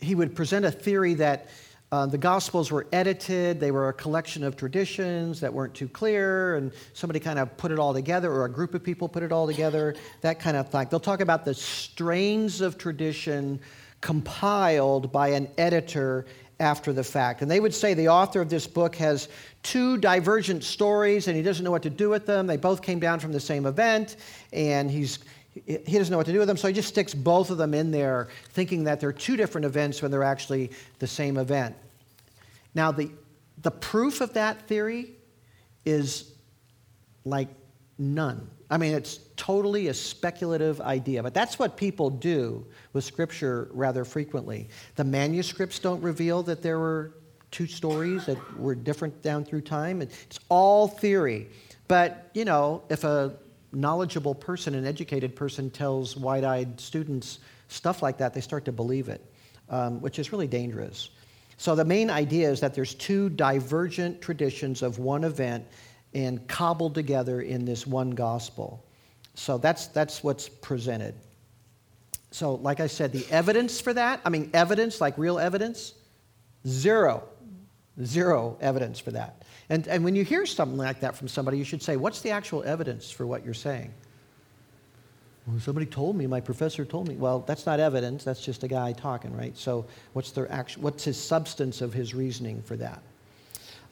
he 0.00 0.16
would 0.16 0.34
present 0.34 0.64
a 0.64 0.72
theory 0.72 1.14
that 1.14 1.48
uh, 1.94 2.06
the 2.06 2.18
Gospels 2.18 2.72
were 2.72 2.88
edited, 2.92 3.60
they 3.60 3.70
were 3.70 3.88
a 3.88 3.92
collection 3.92 4.42
of 4.42 4.56
traditions 4.56 5.38
that 5.38 5.54
weren't 5.54 5.74
too 5.74 5.86
clear, 5.86 6.56
and 6.56 6.72
somebody 6.92 7.20
kind 7.20 7.38
of 7.38 7.56
put 7.56 7.70
it 7.70 7.78
all 7.78 7.94
together, 7.94 8.32
or 8.32 8.46
a 8.46 8.50
group 8.50 8.74
of 8.74 8.82
people 8.82 9.08
put 9.08 9.22
it 9.22 9.30
all 9.30 9.46
together, 9.46 9.94
that 10.20 10.40
kind 10.40 10.56
of 10.56 10.68
thing. 10.68 10.88
They'll 10.90 10.98
talk 10.98 11.20
about 11.20 11.44
the 11.44 11.54
strains 11.54 12.60
of 12.60 12.76
tradition 12.78 13.60
compiled 14.00 15.12
by 15.12 15.28
an 15.28 15.48
editor 15.56 16.26
after 16.58 16.92
the 16.92 17.04
fact. 17.04 17.42
And 17.42 17.50
they 17.50 17.60
would 17.60 17.72
say 17.72 17.94
the 17.94 18.08
author 18.08 18.40
of 18.40 18.50
this 18.50 18.66
book 18.66 18.96
has 18.96 19.28
two 19.62 19.96
divergent 19.96 20.64
stories 20.64 21.28
and 21.28 21.36
he 21.36 21.44
doesn't 21.44 21.64
know 21.64 21.70
what 21.70 21.84
to 21.84 21.90
do 21.90 22.10
with 22.10 22.26
them. 22.26 22.48
They 22.48 22.56
both 22.56 22.82
came 22.82 22.98
down 22.98 23.20
from 23.20 23.30
the 23.30 23.38
same 23.38 23.66
event, 23.66 24.16
and 24.52 24.90
he's 24.90 25.20
he 25.64 25.78
doesn't 25.98 26.10
know 26.10 26.16
what 26.16 26.26
to 26.26 26.32
do 26.32 26.40
with 26.40 26.48
them, 26.48 26.56
so 26.56 26.66
he 26.66 26.74
just 26.74 26.88
sticks 26.88 27.14
both 27.14 27.48
of 27.50 27.58
them 27.58 27.74
in 27.74 27.92
there, 27.92 28.26
thinking 28.50 28.82
that 28.84 28.98
they're 28.98 29.12
two 29.12 29.36
different 29.36 29.64
events 29.64 30.02
when 30.02 30.10
they're 30.10 30.24
actually 30.24 30.72
the 30.98 31.06
same 31.06 31.36
event. 31.36 31.76
Now, 32.74 32.92
the, 32.92 33.10
the 33.62 33.70
proof 33.70 34.20
of 34.20 34.34
that 34.34 34.68
theory 34.68 35.12
is 35.84 36.32
like 37.24 37.48
none. 37.98 38.50
I 38.70 38.76
mean, 38.78 38.94
it's 38.94 39.20
totally 39.36 39.88
a 39.88 39.94
speculative 39.94 40.80
idea, 40.80 41.22
but 41.22 41.34
that's 41.34 41.58
what 41.58 41.76
people 41.76 42.10
do 42.10 42.66
with 42.92 43.04
Scripture 43.04 43.68
rather 43.72 44.04
frequently. 44.04 44.68
The 44.96 45.04
manuscripts 45.04 45.78
don't 45.78 46.02
reveal 46.02 46.42
that 46.44 46.62
there 46.62 46.78
were 46.78 47.14
two 47.50 47.66
stories 47.66 48.26
that 48.26 48.58
were 48.58 48.74
different 48.74 49.22
down 49.22 49.44
through 49.44 49.60
time. 49.60 50.02
It's 50.02 50.40
all 50.48 50.88
theory. 50.88 51.48
But, 51.86 52.30
you 52.34 52.44
know, 52.44 52.82
if 52.88 53.04
a 53.04 53.36
knowledgeable 53.72 54.34
person, 54.34 54.74
an 54.74 54.86
educated 54.86 55.36
person, 55.36 55.70
tells 55.70 56.16
wide 56.16 56.42
eyed 56.42 56.80
students 56.80 57.38
stuff 57.68 58.02
like 58.02 58.18
that, 58.18 58.34
they 58.34 58.40
start 58.40 58.64
to 58.64 58.72
believe 58.72 59.08
it, 59.08 59.24
um, 59.68 60.00
which 60.00 60.18
is 60.18 60.32
really 60.32 60.48
dangerous. 60.48 61.10
So 61.56 61.74
the 61.74 61.84
main 61.84 62.10
idea 62.10 62.50
is 62.50 62.60
that 62.60 62.74
there's 62.74 62.94
two 62.94 63.28
divergent 63.28 64.20
traditions 64.20 64.82
of 64.82 64.98
one 64.98 65.24
event 65.24 65.64
and 66.12 66.46
cobbled 66.48 66.94
together 66.94 67.40
in 67.40 67.64
this 67.64 67.86
one 67.86 68.10
gospel. 68.10 68.84
So 69.34 69.58
that's, 69.58 69.88
that's 69.88 70.22
what's 70.22 70.48
presented. 70.48 71.14
So, 72.30 72.54
like 72.54 72.80
I 72.80 72.88
said, 72.88 73.12
the 73.12 73.24
evidence 73.30 73.80
for 73.80 73.92
that, 73.92 74.20
I 74.24 74.28
mean, 74.28 74.50
evidence, 74.54 75.00
like 75.00 75.16
real 75.18 75.38
evidence, 75.38 75.94
zero. 76.66 77.22
Zero 78.02 78.58
evidence 78.60 78.98
for 78.98 79.12
that. 79.12 79.44
And, 79.68 79.86
and 79.86 80.04
when 80.04 80.16
you 80.16 80.24
hear 80.24 80.44
something 80.44 80.76
like 80.76 81.00
that 81.00 81.16
from 81.16 81.28
somebody, 81.28 81.58
you 81.58 81.64
should 81.64 81.82
say, 81.82 81.96
What's 81.96 82.20
the 82.22 82.30
actual 82.30 82.64
evidence 82.64 83.08
for 83.08 83.24
what 83.24 83.44
you're 83.44 83.54
saying? 83.54 83.94
Well, 85.46 85.60
somebody 85.60 85.86
told 85.86 86.16
me, 86.16 86.26
my 86.26 86.40
professor 86.40 86.84
told 86.84 87.06
me. 87.06 87.16
Well, 87.16 87.40
that's 87.40 87.66
not 87.66 87.78
evidence, 87.78 88.24
that's 88.24 88.42
just 88.42 88.62
a 88.62 88.68
guy 88.68 88.92
talking, 88.92 89.36
right? 89.36 89.56
So, 89.56 89.84
what's, 90.14 90.30
their 90.30 90.50
action, 90.50 90.80
what's 90.80 91.04
his 91.04 91.20
substance 91.20 91.82
of 91.82 91.92
his 91.92 92.14
reasoning 92.14 92.62
for 92.62 92.76
that? 92.76 93.02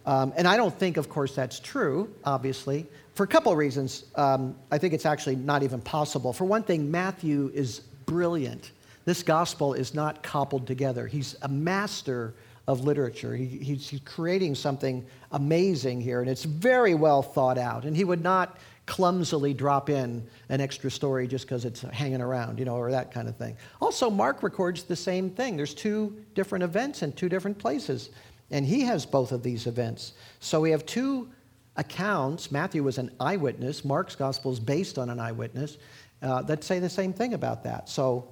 Um, 0.07 0.33
and 0.37 0.49
I 0.49 0.57
don't 0.57 0.77
think, 0.77 0.97
of 0.97 1.09
course, 1.09 1.35
that's 1.35 1.61
true, 1.61 2.13
obviously, 2.25 2.87
for 3.15 3.25
a 3.25 3.27
couple 3.27 3.53
of 3.53 3.59
reasons. 3.59 4.05
Um, 4.17 4.57
I 4.71 4.79
think 4.79 4.95
it's 4.95 5.07
actually 5.07 5.37
not 5.37 5.63
even 5.63 5.81
possible. 5.81 6.33
For 6.33 6.45
one 6.45 6.63
thing, 6.63 6.91
Matthew 6.91 7.53
is 7.55 7.81
brilliant. 8.07 8.73
This 9.05 9.23
gospel 9.23 9.75
is 9.75 9.95
not 9.95 10.23
cobbled 10.23 10.67
together, 10.67 11.07
he's 11.07 11.37
a 11.43 11.49
master 11.49 12.35
of 12.69 12.85
literature. 12.85 13.35
He, 13.35 13.47
he's, 13.47 13.89
he's 13.89 14.01
creating 14.05 14.55
something 14.55 15.05
amazing 15.33 16.01
here, 16.01 16.21
and 16.21 16.31
it's 16.31 16.45
very 16.45 16.95
well 16.95 17.23
thought 17.23 17.59
out. 17.59 17.85
And 17.85 17.97
he 17.97 18.05
would 18.05 18.23
not 18.23 18.57
clumsily 18.87 19.55
drop 19.55 19.89
in 19.89 20.27
an 20.49 20.61
extra 20.61 20.91
story 20.91 21.27
just 21.27 21.47
because 21.47 21.65
it's 21.65 21.83
hanging 21.83 22.21
around, 22.21 22.59
you 22.59 22.65
know, 22.65 22.77
or 22.77 22.91
that 22.91 23.13
kind 23.13 23.29
of 23.29 23.37
thing. 23.37 23.57
Also, 23.81 24.11
Mark 24.11 24.43
records 24.43 24.83
the 24.83 24.97
same 24.97 25.31
thing. 25.31 25.57
There's 25.57 25.75
two 25.75 26.17
different 26.35 26.65
events 26.65 27.03
in 27.03 27.13
two 27.13 27.29
different 27.29 27.59
places, 27.59 28.11
and 28.51 28.67
he 28.67 28.81
has 28.83 29.07
both 29.07 29.33
of 29.33 29.43
these 29.43 29.67
events. 29.67 30.15
So 30.41 30.61
we 30.61 30.71
have 30.71 30.85
two 30.85 31.29
accounts. 31.77 32.51
Matthew 32.51 32.83
was 32.83 32.99
an 32.99 33.11
eyewitness. 33.21 33.85
Mark's 33.85 34.17
gospel 34.17 34.53
is 34.53 34.61
based 34.61 34.99
on 34.99 35.11
an 35.11 35.21
eyewitness 35.21 35.79
uh, 36.21 36.43
that 36.43 36.65
say 36.65 36.79
the 36.79 36.91
same 36.91 37.13
thing 37.13 37.35
about 37.35 37.63
that. 37.65 37.89
So 37.89 38.29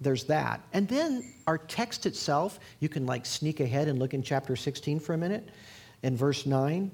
there's 0.00 0.24
that. 0.24 0.60
And 0.72 0.86
then 0.86 1.32
our 1.46 1.58
text 1.58 2.06
itself, 2.06 2.60
you 2.80 2.88
can 2.88 3.06
like 3.06 3.24
sneak 3.24 3.60
ahead 3.60 3.88
and 3.88 3.98
look 3.98 4.14
in 4.14 4.22
chapter 4.22 4.56
16 4.56 5.00
for 5.00 5.14
a 5.14 5.18
minute, 5.18 5.48
in 6.02 6.16
verse 6.16 6.46
9. 6.46 6.90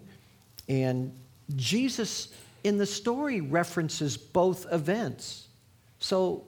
And 0.68 1.12
Jesus 1.56 2.28
in 2.64 2.78
the 2.78 2.86
story 2.86 3.40
references 3.40 4.16
both 4.16 4.66
events. 4.72 5.48
So 5.98 6.44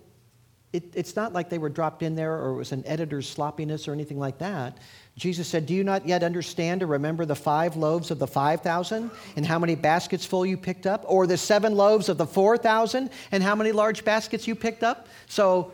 it, 0.73 0.92
it's 0.94 1.14
not 1.14 1.33
like 1.33 1.50
they 1.50 1.59
were 1.59 1.68
dropped 1.68 2.02
in 2.02 2.16
there 2.16 2.37
or 2.37 2.50
it 2.50 2.56
was 2.56 2.73
an 2.73 2.85
editor's 2.85 3.28
sloppiness 3.28 3.87
or 3.87 3.92
anything 3.92 4.18
like 4.18 4.38
that. 4.38 4.78
Jesus 5.16 5.47
said, 5.47 5.66
Do 5.66 5.75
you 5.75 5.85
not 5.85 6.06
yet 6.06 6.25
understand 6.25 6.83
or 6.83 6.87
remember 6.87 7.25
the 7.25 7.37
five 7.37 7.76
loaves 7.76 8.11
of 8.11 8.18
the 8.18 8.26
5,000 8.26 9.11
and 9.37 9.47
how 9.47 9.59
many 9.61 9.76
baskets 9.76 10.26
full 10.26 10.44
you 10.44 10.56
picked 10.56 10.87
up? 10.87 11.04
Or 11.06 11.28
the 11.28 11.37
seven 11.37 11.76
loaves 11.76 12.09
of 12.09 12.18
the 12.18 12.26
4,000 12.26 13.11
and 13.30 13.42
how 13.42 13.54
many 13.54 13.71
large 13.71 14.04
baskets 14.04 14.49
you 14.49 14.56
picked 14.56 14.83
up? 14.83 15.06
So 15.28 15.73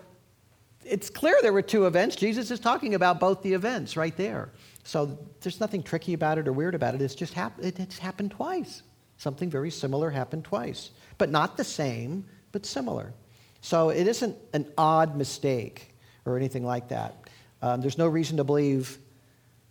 it's 0.85 1.09
clear 1.09 1.35
there 1.41 1.55
were 1.55 1.63
two 1.63 1.87
events. 1.87 2.17
Jesus 2.17 2.51
is 2.51 2.61
talking 2.61 2.95
about 2.95 3.19
both 3.19 3.43
the 3.43 3.55
events 3.55 3.97
right 3.97 4.17
there. 4.19 4.51
So 4.85 5.19
there's 5.41 5.61
nothing 5.61 5.83
tricky 5.83 6.13
about 6.13 6.37
it 6.37 6.47
or 6.47 6.53
weird 6.53 6.75
about 6.75 6.95
it. 6.95 7.01
It's 7.01 7.15
just 7.15 7.33
hap- 7.33 7.59
it's 7.61 7.99
happened 7.99 8.33
twice. 8.33 8.83
Something 9.21 9.51
very 9.51 9.71
similar 9.71 10.09
happened 10.09 10.45
twice, 10.45 10.93
but 11.19 11.29
not 11.29 11.59
the 11.59 11.63
same, 11.63 12.25
but 12.53 12.65
similar. 12.65 13.13
So 13.61 13.91
it 13.91 14.07
isn't 14.07 14.35
an 14.55 14.65
odd 14.79 15.15
mistake 15.15 15.95
or 16.25 16.39
anything 16.39 16.65
like 16.65 16.89
that. 16.89 17.29
Um, 17.61 17.83
there's 17.83 17.99
no 17.99 18.07
reason 18.07 18.39
to 18.39 18.45
believe 18.45 18.97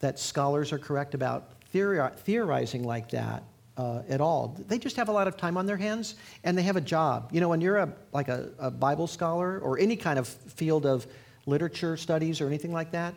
that 0.02 0.20
scholars 0.20 0.72
are 0.72 0.78
correct 0.78 1.16
about 1.16 1.54
theorizing 1.72 2.84
like 2.84 3.10
that 3.10 3.42
uh, 3.76 4.04
at 4.08 4.22
all. 4.22 4.56
They 4.68 4.78
just 4.78 4.98
have 4.98 5.10
a 5.10 5.12
lot 5.12 5.28
of 5.28 5.36
time 5.36 5.58
on 5.58 5.66
their 5.66 5.78
hands 5.78 6.14
and 6.44 6.56
they 6.56 6.62
have 6.62 6.76
a 6.76 6.82
job. 6.82 7.32
You 7.32 7.42
know, 7.42 7.50
when 7.50 7.60
you're 7.60 7.78
a, 7.78 7.92
like 8.14 8.28
a, 8.28 8.52
a 8.60 8.70
Bible 8.70 9.08
scholar 9.08 9.58
or 9.58 9.80
any 9.80 9.96
kind 9.96 10.20
of 10.20 10.28
field 10.28 10.86
of 10.86 11.08
literature 11.48 11.98
studies 11.98 12.40
or 12.40 12.46
anything 12.46 12.72
like 12.72 12.92
that, 12.92 13.16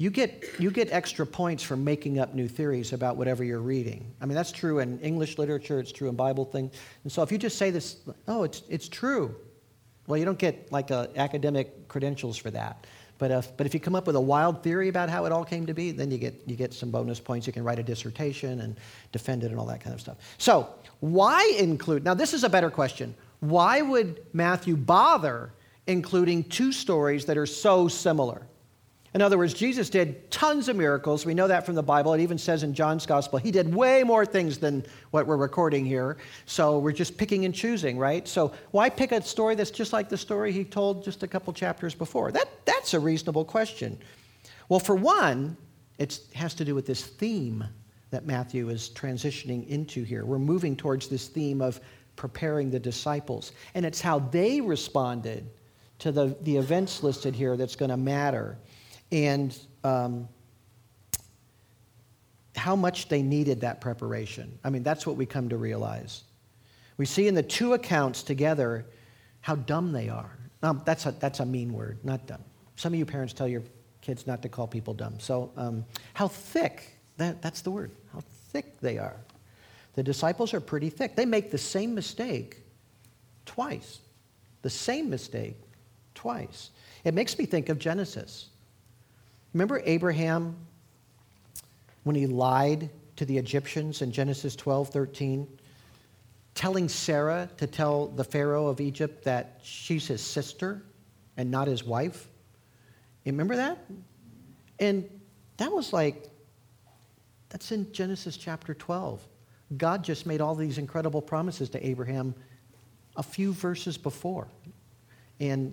you 0.00 0.08
get, 0.08 0.42
you 0.58 0.70
get 0.70 0.90
extra 0.90 1.26
points 1.26 1.62
for 1.62 1.76
making 1.76 2.18
up 2.18 2.34
new 2.34 2.48
theories 2.48 2.94
about 2.94 3.18
whatever 3.18 3.44
you're 3.44 3.60
reading. 3.60 4.10
I 4.18 4.24
mean, 4.24 4.34
that's 4.34 4.50
true 4.50 4.78
in 4.78 4.98
English 5.00 5.36
literature, 5.36 5.78
it's 5.78 5.92
true 5.92 6.08
in 6.08 6.16
Bible 6.16 6.46
things. 6.46 6.74
And 7.02 7.12
so 7.12 7.20
if 7.22 7.30
you 7.30 7.36
just 7.36 7.58
say 7.58 7.70
this, 7.70 7.98
oh, 8.26 8.44
it's, 8.44 8.62
it's 8.70 8.88
true, 8.88 9.36
well, 10.06 10.16
you 10.16 10.24
don't 10.24 10.38
get 10.38 10.72
like 10.72 10.90
a, 10.90 11.10
academic 11.16 11.86
credentials 11.86 12.38
for 12.38 12.50
that. 12.50 12.86
But 13.18 13.30
if, 13.30 13.54
but 13.58 13.66
if 13.66 13.74
you 13.74 13.80
come 13.80 13.94
up 13.94 14.06
with 14.06 14.16
a 14.16 14.20
wild 14.20 14.62
theory 14.62 14.88
about 14.88 15.10
how 15.10 15.26
it 15.26 15.32
all 15.32 15.44
came 15.44 15.66
to 15.66 15.74
be, 15.74 15.90
then 15.90 16.10
you 16.10 16.16
get, 16.16 16.34
you 16.46 16.56
get 16.56 16.72
some 16.72 16.90
bonus 16.90 17.20
points. 17.20 17.46
You 17.46 17.52
can 17.52 17.62
write 17.62 17.78
a 17.78 17.82
dissertation 17.82 18.62
and 18.62 18.78
defend 19.12 19.44
it 19.44 19.50
and 19.50 19.60
all 19.60 19.66
that 19.66 19.82
kind 19.82 19.92
of 19.92 20.00
stuff. 20.00 20.16
So, 20.38 20.66
why 21.00 21.54
include? 21.58 22.04
Now, 22.04 22.14
this 22.14 22.32
is 22.32 22.42
a 22.42 22.48
better 22.48 22.70
question. 22.70 23.14
Why 23.40 23.82
would 23.82 24.24
Matthew 24.32 24.76
bother 24.76 25.52
including 25.86 26.44
two 26.44 26.72
stories 26.72 27.26
that 27.26 27.36
are 27.36 27.44
so 27.44 27.86
similar? 27.86 28.46
In 29.12 29.22
other 29.22 29.36
words, 29.36 29.54
Jesus 29.54 29.90
did 29.90 30.30
tons 30.30 30.68
of 30.68 30.76
miracles. 30.76 31.26
We 31.26 31.34
know 31.34 31.48
that 31.48 31.66
from 31.66 31.74
the 31.74 31.82
Bible. 31.82 32.14
It 32.14 32.20
even 32.20 32.38
says 32.38 32.62
in 32.62 32.74
John's 32.74 33.06
gospel, 33.06 33.40
he 33.40 33.50
did 33.50 33.74
way 33.74 34.04
more 34.04 34.24
things 34.24 34.58
than 34.58 34.84
what 35.10 35.26
we're 35.26 35.36
recording 35.36 35.84
here. 35.84 36.16
So 36.46 36.78
we're 36.78 36.92
just 36.92 37.18
picking 37.18 37.44
and 37.44 37.52
choosing, 37.52 37.98
right? 37.98 38.28
So 38.28 38.52
why 38.70 38.88
pick 38.88 39.10
a 39.10 39.20
story 39.20 39.56
that's 39.56 39.72
just 39.72 39.92
like 39.92 40.08
the 40.08 40.16
story 40.16 40.52
he 40.52 40.62
told 40.62 41.02
just 41.02 41.24
a 41.24 41.26
couple 41.26 41.52
chapters 41.52 41.92
before? 41.92 42.30
That, 42.30 42.48
that's 42.64 42.94
a 42.94 43.00
reasonable 43.00 43.44
question. 43.44 43.98
Well, 44.68 44.80
for 44.80 44.94
one, 44.94 45.56
it 45.98 46.20
has 46.34 46.54
to 46.54 46.64
do 46.64 46.76
with 46.76 46.86
this 46.86 47.04
theme 47.04 47.64
that 48.10 48.26
Matthew 48.26 48.68
is 48.68 48.90
transitioning 48.90 49.66
into 49.66 50.04
here. 50.04 50.24
We're 50.24 50.38
moving 50.38 50.76
towards 50.76 51.08
this 51.08 51.26
theme 51.26 51.60
of 51.60 51.80
preparing 52.14 52.70
the 52.70 52.78
disciples. 52.78 53.52
And 53.74 53.84
it's 53.84 54.00
how 54.00 54.20
they 54.20 54.60
responded 54.60 55.50
to 55.98 56.12
the, 56.12 56.36
the 56.42 56.56
events 56.56 57.02
listed 57.02 57.34
here 57.34 57.56
that's 57.56 57.76
going 57.76 57.90
to 57.90 57.96
matter 57.96 58.56
and 59.12 59.56
um, 59.84 60.28
how 62.56 62.76
much 62.76 63.08
they 63.08 63.22
needed 63.22 63.62
that 63.62 63.80
preparation. 63.80 64.58
I 64.62 64.70
mean, 64.70 64.82
that's 64.82 65.06
what 65.06 65.16
we 65.16 65.26
come 65.26 65.48
to 65.48 65.56
realize. 65.56 66.24
We 66.96 67.06
see 67.06 67.26
in 67.26 67.34
the 67.34 67.42
two 67.42 67.72
accounts 67.72 68.22
together 68.22 68.84
how 69.40 69.56
dumb 69.56 69.92
they 69.92 70.08
are. 70.08 70.36
Now, 70.62 70.74
that's 70.74 71.06
a, 71.06 71.12
that's 71.12 71.40
a 71.40 71.46
mean 71.46 71.72
word, 71.72 71.98
not 72.04 72.26
dumb. 72.26 72.44
Some 72.76 72.92
of 72.92 72.98
you 72.98 73.06
parents 73.06 73.32
tell 73.32 73.48
your 73.48 73.62
kids 74.02 74.26
not 74.26 74.42
to 74.42 74.48
call 74.48 74.66
people 74.66 74.92
dumb. 74.92 75.18
So, 75.18 75.50
um, 75.56 75.86
how 76.12 76.28
thick, 76.28 76.98
that, 77.16 77.40
that's 77.40 77.62
the 77.62 77.70
word, 77.70 77.92
how 78.12 78.20
thick 78.52 78.80
they 78.80 78.98
are. 78.98 79.16
The 79.94 80.02
disciples 80.02 80.52
are 80.52 80.60
pretty 80.60 80.90
thick. 80.90 81.16
They 81.16 81.24
make 81.24 81.50
the 81.50 81.58
same 81.58 81.94
mistake 81.94 82.58
twice. 83.46 84.00
The 84.62 84.70
same 84.70 85.08
mistake 85.08 85.56
twice. 86.14 86.70
It 87.04 87.14
makes 87.14 87.38
me 87.38 87.46
think 87.46 87.70
of 87.70 87.78
Genesis. 87.78 88.49
Remember 89.52 89.82
Abraham 89.84 90.56
when 92.04 92.16
he 92.16 92.26
lied 92.26 92.90
to 93.16 93.24
the 93.24 93.36
Egyptians 93.36 94.02
in 94.02 94.12
Genesis 94.12 94.54
12 94.56 94.90
13? 94.90 95.46
Telling 96.54 96.88
Sarah 96.88 97.48
to 97.56 97.66
tell 97.66 98.08
the 98.08 98.24
Pharaoh 98.24 98.66
of 98.66 98.80
Egypt 98.80 99.24
that 99.24 99.60
she's 99.62 100.06
his 100.06 100.20
sister 100.20 100.82
and 101.36 101.50
not 101.50 101.66
his 101.68 101.84
wife. 101.84 102.28
You 103.24 103.32
remember 103.32 103.56
that? 103.56 103.78
And 104.78 105.08
that 105.58 105.70
was 105.70 105.92
like, 105.92 106.28
that's 107.48 107.72
in 107.72 107.92
Genesis 107.92 108.36
chapter 108.36 108.74
12. 108.74 109.20
God 109.76 110.02
just 110.02 110.26
made 110.26 110.40
all 110.40 110.54
these 110.54 110.78
incredible 110.78 111.22
promises 111.22 111.70
to 111.70 111.86
Abraham 111.86 112.34
a 113.16 113.22
few 113.22 113.52
verses 113.52 113.96
before. 113.96 114.48
And 115.38 115.72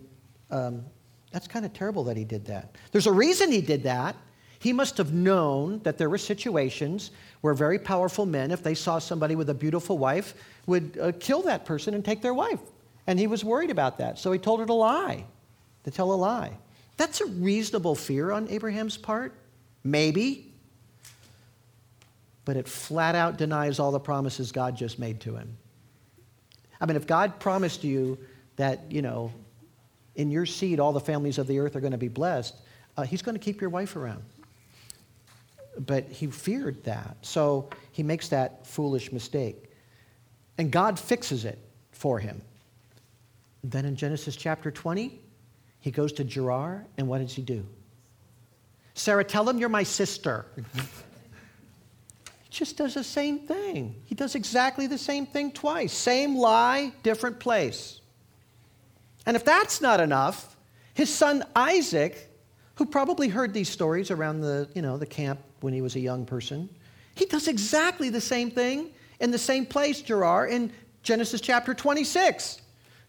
um, 0.52 0.86
that's 1.32 1.48
kind 1.48 1.66
of 1.66 1.74
terrible 1.74 2.04
that 2.06 2.18
he 2.18 2.24
did 2.24 2.46
that. 2.46 2.76
There's 2.92 3.08
a 3.08 3.12
reason 3.12 3.52
he 3.52 3.62
did 3.62 3.84
that. 3.84 4.16
He 4.60 4.74
must 4.74 4.98
have 4.98 5.14
known 5.14 5.80
that 5.84 5.98
there 5.98 6.10
were 6.10 6.18
situations 6.18 7.12
where 7.42 7.54
very 7.54 7.78
powerful 7.78 8.26
men, 8.26 8.52
if 8.52 8.64
they 8.64 8.74
saw 8.74 8.98
somebody 8.98 9.36
with 9.36 9.50
a 9.50 9.54
beautiful 9.54 9.98
wife, 9.98 10.34
would 10.66 10.98
uh, 11.00 11.12
kill 11.20 11.44
that 11.44 11.66
person 11.66 11.94
and 11.94 12.04
take 12.04 12.22
their 12.22 12.34
wife. 12.34 12.60
And 13.06 13.20
he 13.20 13.28
was 13.28 13.44
worried 13.44 13.70
about 13.70 14.00
that. 14.00 14.18
So 14.18 14.32
he 14.32 14.40
told 14.40 14.60
her 14.60 14.66
to 14.66 14.74
lie, 14.74 15.26
to 15.84 15.92
tell 15.92 16.12
a 16.12 16.16
lie. 16.16 16.52
That's 16.98 17.22
a 17.22 17.26
reasonable 17.26 17.96
fear 17.96 18.32
on 18.32 18.50
Abraham's 18.50 18.98
part. 18.98 19.34
Maybe. 19.84 20.52
But 22.44 22.58
it 22.58 22.68
flat 22.68 23.14
out 23.14 23.38
denies 23.38 23.80
all 23.80 23.92
the 23.92 24.00
promises 24.00 24.52
God 24.52 24.76
just 24.76 24.98
made 24.98 25.20
to 25.22 25.36
him. 25.36 25.58
I 26.82 26.86
mean, 26.86 26.96
if 26.96 27.06
God 27.06 27.40
promised 27.40 27.84
you 27.84 28.18
that, 28.56 28.92
you 28.92 29.02
know, 29.02 29.32
in 30.18 30.32
your 30.32 30.46
seed, 30.46 30.80
all 30.80 30.92
the 30.92 31.00
families 31.00 31.38
of 31.38 31.48
the 31.48 31.60
earth 31.60 31.76
are 31.76 31.80
going 31.80 31.92
to 31.92 31.98
be 31.98 32.10
blessed, 32.10 32.56
uh, 32.98 33.04
he's 33.04 33.22
going 33.22 33.36
to 33.36 33.40
keep 33.40 33.62
your 33.62 33.70
wife 33.70 33.96
around. 33.96 34.24
But 35.80 36.06
he 36.10 36.28
feared 36.28 36.84
that. 36.86 37.18
So 37.22 37.70
he 37.92 38.02
makes 38.02 38.30
that 38.30 38.66
foolish 38.66 39.12
mistake. 39.12 39.72
And 40.58 40.72
God 40.72 41.00
fixes 41.00 41.46
it 41.46 41.60
for 41.92 42.20
him. 42.20 42.42
Then 43.64 43.86
in 43.86 43.96
Genesis 43.96 44.36
chapter 44.36 44.72
20, 44.72 45.22
he 45.80 45.92
goes 45.92 46.12
to 46.14 46.24
Gerar, 46.24 46.86
and 46.98 47.08
what 47.08 47.20
does 47.20 47.36
he 47.36 47.44
do? 47.44 47.64
Sarah, 48.96 49.24
tell 49.24 49.48
him 49.48 49.60
you're 49.60 49.70
my 49.70 49.84
sister. 49.84 50.46
he 50.56 52.50
just 52.50 52.76
does 52.76 52.96
the 52.96 53.04
same 53.04 53.40
thing. 53.40 53.96
He 54.06 54.16
does 54.16 54.34
exactly 54.34 54.88
the 54.88 54.98
same 54.98 55.28
thing 55.28 55.52
twice. 55.52 55.94
Same 55.94 56.36
lie, 56.36 56.92
different 57.04 57.40
place. 57.40 58.02
And 59.28 59.36
if 59.36 59.44
that's 59.44 59.82
not 59.82 60.00
enough, 60.00 60.56
his 60.94 61.14
son 61.14 61.44
Isaac, 61.54 62.34
who 62.76 62.86
probably 62.86 63.28
heard 63.28 63.54
these 63.54 63.68
stories 63.68 64.10
around 64.10 64.40
the, 64.40 64.70
you 64.74 64.82
know, 64.82 64.98
the 64.98 65.06
camp 65.06 65.42
when 65.60 65.74
he 65.74 65.82
was 65.82 65.96
a 65.96 66.00
young 66.00 66.26
person, 66.26 66.70
he 67.14 67.26
does 67.26 67.50
exactly 67.50 68.10
the 68.10 68.22
same 68.22 68.50
thing 68.50 68.90
in 69.20 69.30
the 69.32 69.38
same 69.38 69.66
place, 69.66 70.02
Gerar, 70.02 70.48
in 70.48 70.72
Genesis 71.04 71.42
chapter 71.42 71.74
26. 71.74 72.62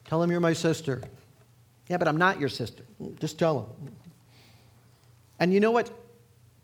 Tell 0.06 0.20
him 0.20 0.32
you're 0.32 0.40
my 0.40 0.54
sister. 0.54 1.02
Yeah, 1.86 1.98
but 1.98 2.08
I'm 2.08 2.16
not 2.16 2.40
your 2.40 2.48
sister. 2.48 2.82
Just 3.20 3.38
tell 3.38 3.60
him. 3.60 3.92
And 5.38 5.52
you 5.52 5.60
know 5.60 5.70
what 5.70 5.88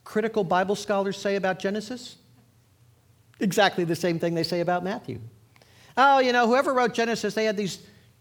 critical 0.02 0.42
Bible 0.42 0.74
scholars 0.74 1.16
say 1.16 1.36
about 1.36 1.60
Genesis? 1.60 2.16
Exactly 3.38 3.84
the 3.84 3.94
same 3.94 4.18
thing 4.18 4.34
they 4.34 4.42
say 4.42 4.60
about 4.60 4.82
Matthew. 4.82 5.20
Oh, 5.96 6.18
you 6.18 6.32
know, 6.32 6.48
whoever 6.48 6.74
wrote 6.74 6.92
Genesis, 6.92 7.34
they 7.34 7.44
had 7.44 7.56
these 7.56 7.78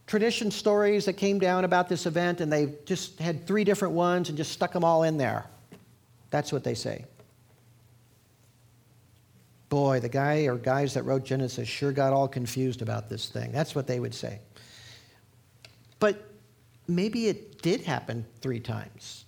tradition 0.07 0.51
stories 0.51 1.05
that 1.05 1.13
came 1.13 1.39
down 1.39 1.65
about 1.65 1.89
this 1.89 2.05
event, 2.05 2.41
and 2.41 2.51
they 2.51 2.73
just 2.85 3.19
had 3.19 3.47
three 3.47 3.63
different 3.63 3.93
ones 3.93 4.29
and 4.29 4.37
just 4.37 4.51
stuck 4.51 4.71
them 4.73 4.83
all 4.83 5.03
in 5.03 5.17
there. 5.17 5.45
That's 6.29 6.51
what 6.51 6.63
they 6.63 6.73
say. 6.75 7.05
boy, 9.73 9.99
the 9.99 10.09
guy 10.09 10.41
or 10.45 10.55
guys 10.55 10.93
that 10.93 11.01
wrote 11.01 11.23
Genesis 11.23 11.67
sure 11.67 11.91
got 11.91 12.13
all 12.13 12.27
confused 12.27 12.83
about 12.83 13.09
this 13.09 13.29
thing. 13.29 13.51
That's 13.51 13.73
what 13.73 13.87
they 13.87 13.99
would 13.99 14.13
say. 14.13 14.39
But 15.99 16.29
maybe 16.87 17.27
it 17.27 17.59
did 17.63 17.81
happen 17.81 18.23
three 18.39 18.59
times. 18.59 19.25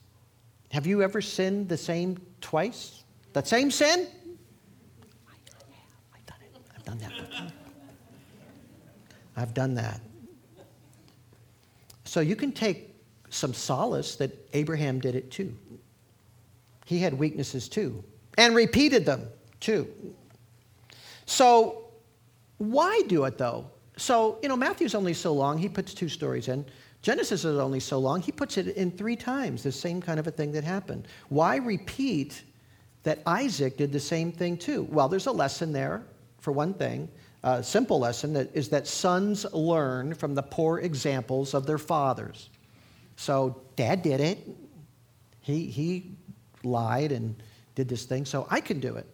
Have 0.72 0.86
you 0.86 1.02
ever 1.02 1.20
sinned 1.20 1.68
the 1.68 1.78
same 1.78 2.20
twice? 2.42 3.04
The 3.34 3.44
same 3.44 3.72
sin? 3.72 4.08
I've 5.28 5.46
done 5.46 6.38
it. 6.44 6.62
I've 6.76 6.86
done 6.86 6.98
that. 7.00 7.12
I've 9.36 9.54
done 9.56 9.74
that. 9.76 10.00
So 12.16 12.22
you 12.22 12.38
can 12.38 12.54
take 12.54 12.96
some 13.30 13.54
solace 13.54 14.16
that 14.16 14.32
Abraham 14.54 15.02
did 15.02 15.16
it 15.16 15.32
too. 15.32 15.54
He 16.86 17.00
had 17.00 17.14
weaknesses 17.14 17.68
too, 17.68 18.06
and 18.38 18.56
repeated 18.56 19.06
them 19.06 19.28
too. 19.60 19.94
So, 21.26 21.90
why 22.58 23.02
do 23.08 23.26
it 23.26 23.38
though? 23.38 23.70
So, 23.98 24.40
you 24.42 24.48
know, 24.48 24.56
Matthew's 24.56 24.96
only 24.96 25.14
so 25.14 25.34
long, 25.34 25.58
he 25.58 25.68
puts 25.68 25.94
two 25.94 26.08
stories 26.08 26.48
in. 26.48 26.66
Genesis 27.02 27.44
is 27.44 27.60
only 27.60 27.82
so 27.82 28.00
long, 28.00 28.22
he 28.22 28.32
puts 28.32 28.58
it 28.58 28.70
in 28.78 28.92
three 28.92 29.18
times, 29.18 29.62
the 29.62 29.70
same 29.70 30.02
kind 30.02 30.18
of 30.18 30.26
a 30.26 30.32
thing 30.32 30.54
that 30.54 30.64
happened. 30.64 31.10
Why 31.28 31.58
repeat 31.58 32.44
that 33.04 33.24
Isaac 33.26 33.76
did 33.76 33.92
the 33.92 34.00
same 34.00 34.32
thing 34.32 34.56
too? 34.56 34.88
Well, 34.90 35.10
there's 35.10 35.28
a 35.28 35.34
lesson 35.34 35.74
there, 35.74 36.06
for 36.40 36.54
one 36.54 36.76
thing. 36.76 37.10
A 37.46 37.62
simple 37.62 38.00
lesson 38.00 38.34
that 38.34 38.50
is 38.56 38.70
that 38.70 38.88
sons 38.88 39.46
learn 39.54 40.16
from 40.16 40.34
the 40.34 40.42
poor 40.42 40.80
examples 40.80 41.54
of 41.54 41.68
their 41.68 41.78
fathers. 41.78 42.50
So, 43.18 43.62
dad 43.76 44.02
did 44.02 44.20
it. 44.20 44.40
He, 45.42 45.68
he 45.68 46.12
lied 46.64 47.12
and 47.12 47.36
did 47.76 47.88
this 47.88 48.06
thing, 48.06 48.26
so 48.26 48.48
I 48.50 48.62
can 48.62 48.80
do 48.80 48.96
it. 48.96 49.06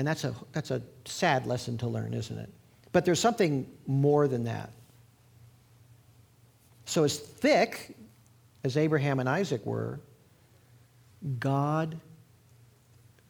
And 0.00 0.08
that's 0.08 0.24
a, 0.24 0.34
that's 0.50 0.72
a 0.72 0.82
sad 1.04 1.46
lesson 1.46 1.78
to 1.78 1.86
learn, 1.86 2.12
isn't 2.12 2.36
it? 2.36 2.50
But 2.90 3.04
there's 3.04 3.20
something 3.20 3.70
more 3.86 4.26
than 4.26 4.42
that. 4.44 4.72
So, 6.86 7.04
as 7.04 7.20
thick 7.20 7.94
as 8.64 8.76
Abraham 8.76 9.20
and 9.20 9.28
Isaac 9.28 9.64
were, 9.64 10.00
God 11.38 12.00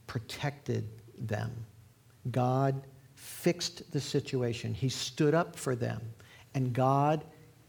protected 0.07 0.89
them. 1.19 1.67
God 2.31 2.83
fixed 3.15 3.91
the 3.93 4.01
situation. 4.01 4.75
He 4.75 4.89
stood 4.89 5.35
up 5.35 5.57
for 5.57 5.75
them. 5.75 6.01
And 6.55 6.73
God 6.73 7.25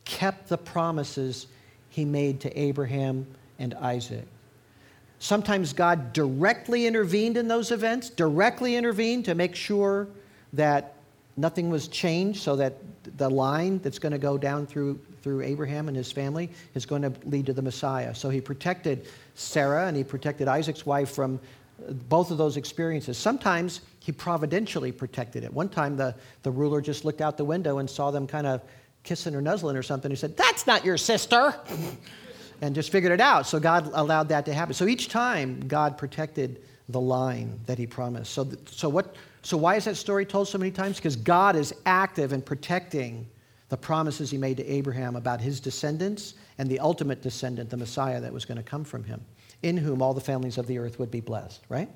kept 0.05 0.49
the 0.49 0.57
promises 0.57 1.47
he 1.89 2.05
made 2.05 2.39
to 2.41 2.59
Abraham 2.59 3.27
and 3.59 3.73
Isaac. 3.75 4.25
Sometimes 5.19 5.71
God 5.71 6.13
directly 6.13 6.87
intervened 6.87 7.37
in 7.37 7.47
those 7.47 7.71
events, 7.71 8.09
directly 8.09 8.75
intervened 8.75 9.25
to 9.25 9.35
make 9.35 9.55
sure 9.55 10.07
that 10.53 10.95
nothing 11.37 11.69
was 11.69 11.87
changed 11.87 12.41
so 12.41 12.55
that 12.55 12.77
the 13.17 13.29
line 13.29 13.79
that's 13.79 13.99
going 13.99 14.11
to 14.11 14.17
go 14.17 14.37
down 14.37 14.65
through, 14.65 14.99
through 15.21 15.41
Abraham 15.41 15.87
and 15.87 15.95
his 15.95 16.11
family 16.11 16.49
is 16.73 16.85
going 16.85 17.03
to 17.03 17.13
lead 17.25 17.45
to 17.45 17.53
the 17.53 17.61
Messiah. 17.61 18.15
So 18.15 18.29
he 18.29 18.41
protected 18.41 19.07
Sarah 19.35 19.87
and 19.87 19.95
he 19.95 20.03
protected 20.03 20.47
Isaac's 20.47 20.85
wife 20.85 21.11
from 21.11 21.39
both 22.09 22.31
of 22.31 22.37
those 22.37 22.57
experiences. 22.57 23.17
Sometimes 23.17 23.81
he 24.01 24.11
providentially 24.11 24.91
protected 24.91 25.43
it. 25.43 25.53
One 25.53 25.69
time 25.69 25.95
the, 25.95 26.15
the 26.41 26.49
ruler 26.49 26.81
just 26.81 27.05
looked 27.05 27.21
out 27.21 27.37
the 27.37 27.45
window 27.45 27.77
and 27.77 27.87
saw 27.89 28.09
them 28.09 28.25
kind 28.25 28.47
of 28.47 28.61
kissing 29.03 29.35
or 29.35 29.41
nuzzling 29.41 29.77
or 29.77 29.83
something. 29.83 30.09
He 30.09 30.17
said, 30.17 30.35
That's 30.35 30.65
not 30.65 30.83
your 30.83 30.97
sister 30.97 31.55
and 32.61 32.73
just 32.73 32.91
figured 32.91 33.11
it 33.11 33.21
out. 33.21 33.45
So 33.45 33.59
God 33.59 33.91
allowed 33.93 34.29
that 34.29 34.45
to 34.45 34.53
happen. 34.53 34.73
So 34.73 34.87
each 34.87 35.09
time, 35.09 35.59
God 35.67 35.99
protected 35.99 36.63
the 36.89 36.99
line 36.99 37.59
that 37.67 37.77
He 37.77 37.85
promised. 37.85 38.33
So, 38.33 38.45
th- 38.45 38.57
so, 38.69 38.89
what, 38.89 39.15
so 39.43 39.55
why 39.55 39.75
is 39.75 39.85
that 39.85 39.97
story 39.97 40.25
told 40.25 40.47
so 40.47 40.57
many 40.57 40.71
times? 40.71 40.97
Because 40.97 41.15
God 41.15 41.55
is 41.55 41.73
active 41.85 42.33
in 42.33 42.41
protecting 42.41 43.27
the 43.69 43.77
promises 43.77 44.31
He 44.31 44.37
made 44.37 44.57
to 44.57 44.65
Abraham 44.67 45.15
about 45.15 45.39
his 45.39 45.59
descendants 45.59 46.33
and 46.57 46.67
the 46.67 46.79
ultimate 46.79 47.21
descendant, 47.21 47.69
the 47.69 47.77
Messiah 47.77 48.19
that 48.19 48.33
was 48.33 48.45
going 48.45 48.57
to 48.57 48.63
come 48.63 48.83
from 48.83 49.03
him, 49.03 49.21
in 49.61 49.77
whom 49.77 50.01
all 50.01 50.13
the 50.13 50.21
families 50.21 50.57
of 50.57 50.65
the 50.67 50.79
earth 50.79 50.99
would 50.99 51.11
be 51.11 51.21
blessed, 51.21 51.61
right? 51.69 51.89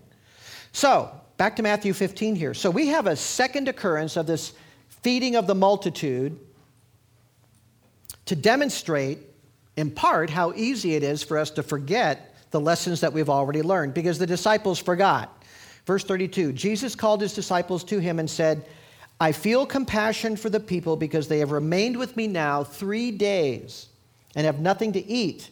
So, 0.71 1.11
back 1.37 1.55
to 1.57 1.63
Matthew 1.63 1.93
15 1.93 2.35
here. 2.35 2.53
So, 2.53 2.69
we 2.69 2.87
have 2.87 3.07
a 3.07 3.15
second 3.15 3.67
occurrence 3.67 4.17
of 4.17 4.27
this 4.27 4.53
feeding 4.89 5.35
of 5.35 5.47
the 5.47 5.55
multitude 5.55 6.39
to 8.25 8.35
demonstrate 8.35 9.19
in 9.77 9.91
part, 9.91 10.29
how 10.29 10.53
easy 10.53 10.95
it 10.95 11.03
is 11.03 11.23
for 11.23 11.37
us 11.37 11.49
to 11.51 11.63
forget 11.63 12.33
the 12.51 12.59
lessons 12.59 13.01
that 13.01 13.11
we've 13.11 13.29
already 13.29 13.61
learned 13.61 13.93
because 13.93 14.17
the 14.17 14.27
disciples 14.27 14.79
forgot. 14.79 15.43
Verse 15.85 16.03
32 16.03 16.53
Jesus 16.53 16.95
called 16.95 17.21
his 17.21 17.33
disciples 17.33 17.83
to 17.85 17.99
him 17.99 18.19
and 18.19 18.29
said, 18.29 18.65
I 19.19 19.31
feel 19.31 19.65
compassion 19.65 20.35
for 20.35 20.49
the 20.49 20.59
people 20.59 20.95
because 20.95 21.27
they 21.27 21.39
have 21.39 21.51
remained 21.51 21.97
with 21.97 22.17
me 22.17 22.27
now 22.27 22.63
three 22.63 23.11
days 23.11 23.87
and 24.35 24.45
have 24.45 24.59
nothing 24.59 24.93
to 24.93 25.05
eat. 25.05 25.49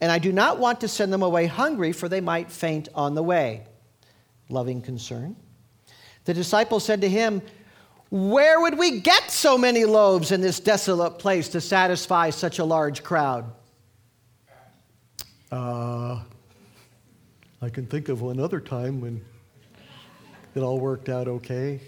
And 0.00 0.10
I 0.10 0.18
do 0.18 0.32
not 0.32 0.58
want 0.58 0.80
to 0.80 0.88
send 0.88 1.12
them 1.12 1.22
away 1.22 1.46
hungry, 1.46 1.92
for 1.92 2.08
they 2.08 2.20
might 2.20 2.50
faint 2.50 2.88
on 2.94 3.14
the 3.14 3.22
way. 3.22 3.62
Loving 4.48 4.80
concern. 4.80 5.36
The 6.24 6.34
disciples 6.34 6.84
said 6.84 7.00
to 7.00 7.08
him, 7.08 7.42
where 8.10 8.60
would 8.60 8.78
we 8.78 9.00
get 9.00 9.30
so 9.30 9.58
many 9.58 9.84
loaves 9.84 10.30
in 10.30 10.40
this 10.40 10.60
desolate 10.60 11.18
place 11.18 11.48
to 11.48 11.60
satisfy 11.60 12.30
such 12.30 12.58
a 12.58 12.64
large 12.64 13.02
crowd? 13.02 13.50
Uh, 15.50 16.20
I 17.60 17.68
can 17.68 17.86
think 17.86 18.08
of 18.08 18.22
another 18.22 18.60
time 18.60 19.00
when 19.00 19.24
it 20.54 20.60
all 20.60 20.78
worked 20.78 21.08
out 21.08 21.26
okay. 21.26 21.80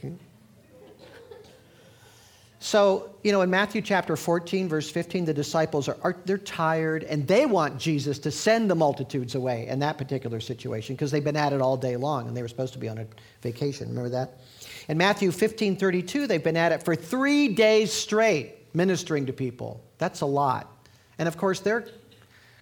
So, 2.66 3.14
you 3.22 3.31
know, 3.31 3.42
in 3.42 3.50
Matthew 3.50 3.81
chapter 3.81 4.16
14, 4.16 4.68
verse 4.68 4.90
15, 4.90 5.24
the 5.24 5.33
disciples 5.33 5.87
are, 5.87 5.96
are, 6.02 6.16
they're 6.24 6.37
tired 6.37 7.05
and 7.05 7.24
they 7.24 7.46
want 7.46 7.79
Jesus 7.79 8.18
to 8.18 8.33
send 8.33 8.68
the 8.68 8.74
multitudes 8.74 9.37
away 9.37 9.68
in 9.68 9.79
that 9.79 9.98
particular 9.98 10.40
situation 10.40 10.96
because 10.96 11.12
they've 11.12 11.22
been 11.22 11.37
at 11.37 11.52
it 11.52 11.61
all 11.61 11.76
day 11.76 11.94
long 11.94 12.26
and 12.26 12.37
they 12.37 12.42
were 12.42 12.48
supposed 12.48 12.72
to 12.72 12.81
be 12.81 12.88
on 12.88 12.98
a 12.98 13.07
vacation. 13.40 13.88
Remember 13.90 14.09
that? 14.09 14.40
In 14.88 14.98
Matthew 14.98 15.31
15 15.31 15.76
32, 15.76 16.26
they've 16.26 16.42
been 16.42 16.57
at 16.57 16.72
it 16.72 16.83
for 16.83 16.96
three 16.96 17.46
days 17.46 17.92
straight, 17.92 18.57
ministering 18.74 19.26
to 19.26 19.33
people. 19.33 19.81
That's 19.98 20.22
a 20.22 20.26
lot. 20.26 20.68
And 21.20 21.29
of 21.29 21.37
course, 21.37 21.61
they're 21.61 21.87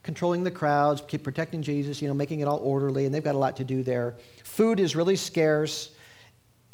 controlling 0.02 0.44
the 0.44 0.50
crowds, 0.50 1.02
keep 1.08 1.22
protecting 1.22 1.62
Jesus, 1.62 2.02
you 2.02 2.08
know, 2.08 2.14
making 2.14 2.40
it 2.40 2.44
all 2.46 2.58
orderly, 2.58 3.06
and 3.06 3.14
they've 3.14 3.24
got 3.24 3.36
a 3.36 3.38
lot 3.38 3.56
to 3.56 3.64
do 3.64 3.82
there. 3.82 4.16
Food 4.44 4.80
is 4.80 4.94
really 4.94 5.16
scarce. 5.16 5.93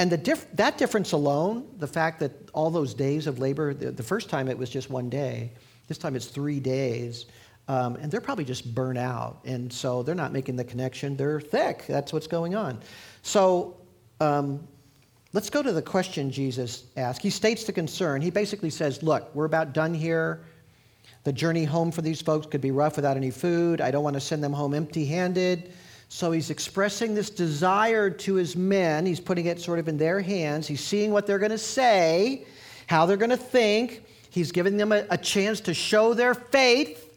And 0.01 0.23
diff- 0.25 0.51
that 0.55 0.79
difference 0.79 1.13
alone, 1.13 1.69
the 1.79 1.87
fact 1.87 2.21
that 2.21 2.33
all 2.55 2.71
those 2.71 2.95
days 2.95 3.27
of 3.27 3.39
labor, 3.39 3.75
the, 3.75 3.91
the 3.91 4.03
first 4.03 4.31
time 4.31 4.49
it 4.49 4.57
was 4.57 4.71
just 4.71 4.89
one 4.91 5.11
day, 5.11 5.53
this 5.89 5.99
time 5.99 6.17
it's 6.17 6.27
three 6.27 6.59
days, 6.59 7.27
um, 7.69 7.97
and 7.97 8.11
they're 8.11 8.21
probably 8.21 8.45
just 8.45 8.75
burnt 8.75 8.99
out. 8.99 9.41
And 9.45 9.73
so 9.73 10.03
they're 10.03 10.15
not 10.15 10.33
making 10.33 10.57
the 10.57 10.65
connection. 10.65 11.17
They're 11.17 11.41
thick. 11.41 11.85
That's 11.87 12.13
what's 12.13 12.27
going 12.27 12.55
on. 12.55 12.81
So 13.23 13.77
um, 14.21 14.67
Let's 15.33 15.49
go 15.49 15.63
to 15.63 15.71
the 15.71 15.83
question 15.83 16.33
Jesus 16.33 16.87
asked. 16.97 17.23
He 17.23 17.31
states 17.31 17.63
the 17.63 17.73
concern. 17.73 18.21
He 18.21 18.31
basically 18.31 18.71
says, 18.71 19.01
Look, 19.01 19.33
we're 19.33 19.45
about 19.45 19.73
done 19.73 19.95
here. 19.95 20.45
The 21.23 21.33
journey 21.33 21.65
home 21.65 21.93
for 21.93 22.03
these 22.03 22.21
folks 22.21 22.47
could 22.47 22.61
be 22.61 22.73
rough 22.73 22.97
without 22.97 23.17
any 23.17 23.31
food. 23.31 23.81
I 23.81 23.93
don't 23.93 24.03
want 24.03 24.15
to 24.15 24.21
send 24.21 24.43
them 24.43 24.53
home 24.53 24.75
empty 24.75 25.05
handed. 25.05 25.73
So 26.13 26.33
he's 26.33 26.51
expressing 26.51 27.15
this 27.15 27.31
desire 27.31 28.11
to 28.11 28.35
his 28.35 28.57
men. 28.57 29.07
He's 29.07 29.21
putting 29.21 29.47
it 29.47 29.61
sort 29.61 29.79
of 29.79 29.87
in 29.87 29.97
their 29.97 30.21
hands. 30.21 30.67
He's 30.67 30.81
seeing 30.81 31.13
what 31.13 31.25
they're 31.25 31.39
going 31.39 31.53
to 31.53 31.57
say, 31.57 32.47
how 32.89 33.07
they're 33.07 33.17
going 33.17 33.31
to 33.31 33.37
think. 33.37 34.03
He's 34.29 34.51
giving 34.51 34.77
them 34.77 34.91
a, 34.91 35.07
a 35.09 35.17
chance 35.17 35.61
to 35.63 35.73
show 35.73 36.13
their 36.13 36.35
faith. 36.35 37.17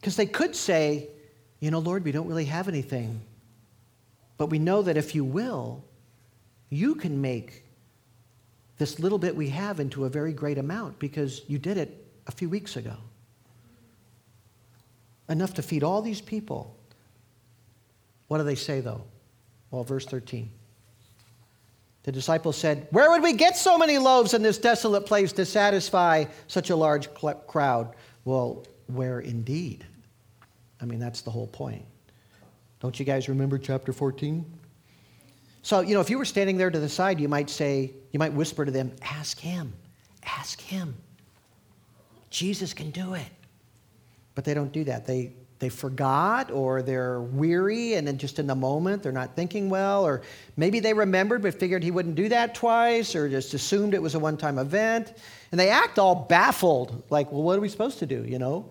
Because 0.00 0.16
they 0.16 0.24
could 0.24 0.56
say, 0.56 1.10
You 1.60 1.70
know, 1.70 1.78
Lord, 1.78 2.04
we 2.04 2.10
don't 2.10 2.26
really 2.26 2.46
have 2.46 2.68
anything. 2.68 3.20
But 4.38 4.46
we 4.46 4.58
know 4.58 4.80
that 4.80 4.96
if 4.96 5.14
you 5.14 5.22
will, 5.22 5.84
you 6.70 6.94
can 6.94 7.20
make 7.20 7.64
this 8.78 8.98
little 8.98 9.18
bit 9.18 9.36
we 9.36 9.50
have 9.50 9.78
into 9.78 10.06
a 10.06 10.08
very 10.08 10.32
great 10.32 10.56
amount 10.56 10.98
because 10.98 11.42
you 11.48 11.58
did 11.58 11.76
it 11.76 12.02
a 12.26 12.32
few 12.32 12.48
weeks 12.48 12.76
ago. 12.76 12.96
Enough 15.28 15.52
to 15.54 15.62
feed 15.62 15.82
all 15.82 16.00
these 16.00 16.22
people. 16.22 16.76
What 18.28 18.38
do 18.38 18.44
they 18.44 18.54
say, 18.54 18.80
though? 18.80 19.02
Well, 19.70 19.84
verse 19.84 20.06
13. 20.06 20.50
The 22.02 22.12
disciples 22.12 22.56
said, 22.56 22.86
Where 22.90 23.10
would 23.10 23.22
we 23.22 23.32
get 23.32 23.56
so 23.56 23.76
many 23.76 23.98
loaves 23.98 24.32
in 24.32 24.42
this 24.42 24.58
desolate 24.58 25.06
place 25.06 25.32
to 25.34 25.44
satisfy 25.44 26.24
such 26.46 26.70
a 26.70 26.76
large 26.76 27.08
crowd? 27.46 27.94
Well, 28.24 28.64
where 28.86 29.20
indeed? 29.20 29.84
I 30.80 30.84
mean, 30.84 31.00
that's 31.00 31.22
the 31.22 31.30
whole 31.30 31.48
point. 31.48 31.84
Don't 32.80 32.98
you 32.98 33.04
guys 33.04 33.28
remember 33.28 33.58
chapter 33.58 33.92
14? 33.92 34.44
So, 35.62 35.80
you 35.80 35.94
know, 35.94 36.00
if 36.00 36.08
you 36.08 36.18
were 36.18 36.24
standing 36.24 36.56
there 36.56 36.70
to 36.70 36.78
the 36.78 36.88
side, 36.88 37.18
you 37.18 37.28
might 37.28 37.50
say, 37.50 37.92
you 38.12 38.20
might 38.20 38.32
whisper 38.32 38.64
to 38.64 38.70
them, 38.70 38.92
ask 39.02 39.40
him, 39.40 39.72
ask 40.22 40.60
him. 40.60 40.94
Jesus 42.30 42.72
can 42.72 42.90
do 42.90 43.14
it. 43.14 43.26
But 44.36 44.44
they 44.44 44.54
don't 44.54 44.70
do 44.70 44.84
that. 44.84 45.06
They, 45.06 45.32
they 45.58 45.68
forgot 45.68 46.50
or 46.50 46.82
they're 46.82 47.20
weary 47.20 47.94
and 47.94 48.06
then 48.06 48.18
just 48.18 48.38
in 48.38 48.46
the 48.46 48.54
moment 48.54 49.02
they're 49.02 49.12
not 49.12 49.34
thinking 49.34 49.70
well 49.70 50.04
or 50.04 50.22
maybe 50.56 50.80
they 50.80 50.92
remembered 50.92 51.42
but 51.42 51.58
figured 51.58 51.82
he 51.82 51.90
wouldn't 51.90 52.14
do 52.14 52.28
that 52.28 52.54
twice 52.54 53.14
or 53.14 53.28
just 53.28 53.54
assumed 53.54 53.94
it 53.94 54.02
was 54.02 54.14
a 54.14 54.18
one-time 54.18 54.58
event. 54.58 55.14
And 55.50 55.58
they 55.60 55.70
act 55.70 55.98
all 55.98 56.14
baffled 56.14 57.04
like 57.10 57.32
well 57.32 57.42
what 57.42 57.56
are 57.56 57.62
we 57.62 57.68
supposed 57.68 57.98
to 58.00 58.06
do? 58.06 58.24
You 58.24 58.38
know? 58.38 58.70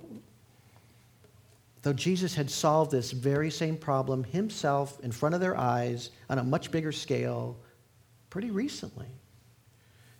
Though 1.81 1.93
jesus 1.93 2.35
had 2.35 2.51
solved 2.51 2.91
this 2.91 3.11
very 3.11 3.49
same 3.49 3.77
problem 3.77 4.23
himself 4.23 4.99
in 5.01 5.11
front 5.11 5.33
of 5.33 5.41
their 5.41 5.57
eyes 5.57 6.11
on 6.29 6.37
a 6.37 6.43
much 6.43 6.71
bigger 6.71 6.91
scale 6.91 7.57
pretty 8.29 8.51
recently. 8.51 9.07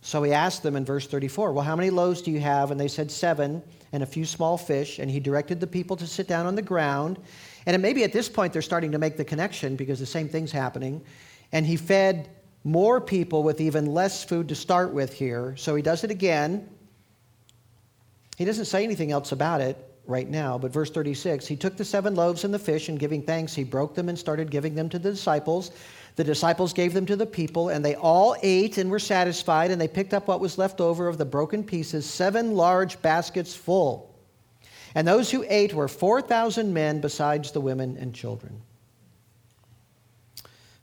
So 0.06 0.22
he 0.22 0.34
asked 0.34 0.62
them 0.62 0.76
in 0.76 0.86
verse 0.86 1.08
34, 1.08 1.52
Well, 1.52 1.66
how 1.66 1.76
many 1.76 1.90
loaves 1.90 2.22
do 2.22 2.30
you 2.30 2.40
have? 2.40 2.70
And 2.70 2.80
they 2.80 2.88
said, 2.88 3.10
Seven, 3.10 3.64
and 3.96 4.04
a 4.04 4.06
few 4.06 4.26
small 4.26 4.58
fish. 4.58 5.00
And 5.00 5.10
he 5.10 5.20
directed 5.20 5.60
the 5.60 5.68
people 5.68 5.96
to 5.96 6.06
sit 6.06 6.28
down 6.28 6.46
on 6.46 6.54
the 6.54 6.62
ground. 6.62 7.18
And 7.66 7.82
maybe 7.82 8.04
at 8.04 8.14
this 8.14 8.30
point 8.30 8.54
they're 8.54 8.62
starting 8.62 8.92
to 8.92 9.00
make 9.00 9.18
the 9.18 9.26
connection 9.26 9.76
because 9.76 10.00
the 10.00 10.06
same 10.06 10.30
thing's 10.30 10.52
happening. 10.52 11.02
And 11.52 11.66
he 11.66 11.78
fed 11.78 12.30
more 12.64 13.00
people 13.00 13.42
with 13.42 13.62
even 13.62 13.88
less 13.88 14.24
food 14.24 14.50
to 14.50 14.56
start 14.56 14.94
with 14.94 15.14
here. 15.14 15.56
So 15.58 15.76
he 15.76 15.82
does 15.82 16.04
it 16.04 16.12
again. 16.12 16.70
He 18.38 18.46
doesn't 18.46 18.66
say 18.66 18.84
anything 18.84 19.12
else 19.12 19.32
about 19.32 19.62
it 19.62 19.95
right 20.08 20.30
now, 20.30 20.58
but 20.58 20.72
verse 20.72 20.90
36 20.90 21.48
he 21.48 21.56
took 21.56 21.78
the 21.78 21.86
seven 21.86 22.16
loaves 22.16 22.44
and 22.44 22.54
the 22.54 22.60
fish, 22.60 22.90
and 22.90 23.00
giving 23.00 23.22
thanks, 23.22 23.54
he 23.54 23.64
broke 23.64 23.96
them 23.96 24.10
and 24.10 24.18
started 24.18 24.52
giving 24.52 24.76
them 24.76 24.90
to 24.90 25.00
the 25.00 25.12
disciples. 25.12 25.72
The 26.16 26.24
disciples 26.24 26.72
gave 26.72 26.94
them 26.94 27.06
to 27.08 27.16
the 27.16 27.26
people, 27.26 27.70
and 27.70 27.84
they 27.84 27.96
all 27.96 28.36
ate 28.42 28.78
and 28.78 28.90
were 28.90 29.00
satisfied, 29.00 29.72
and 29.72 29.82
they 29.82 29.88
picked 29.88 30.14
up 30.14 30.28
what 30.28 30.40
was 30.40 30.58
left 30.58 30.80
over 30.80 31.08
of 31.08 31.18
the 31.18 31.26
broken 31.26 31.64
pieces, 31.64 32.06
seven 32.06 32.56
large 32.56 33.02
baskets 33.02 33.56
full. 33.56 34.16
And 34.96 35.06
those 35.06 35.30
who 35.30 35.46
ate 35.50 35.74
were 35.74 35.90
4,000 35.90 36.74
men, 36.74 37.02
besides 37.02 37.52
the 37.52 37.60
women 37.60 37.98
and 37.98 38.16
children. 38.16 38.62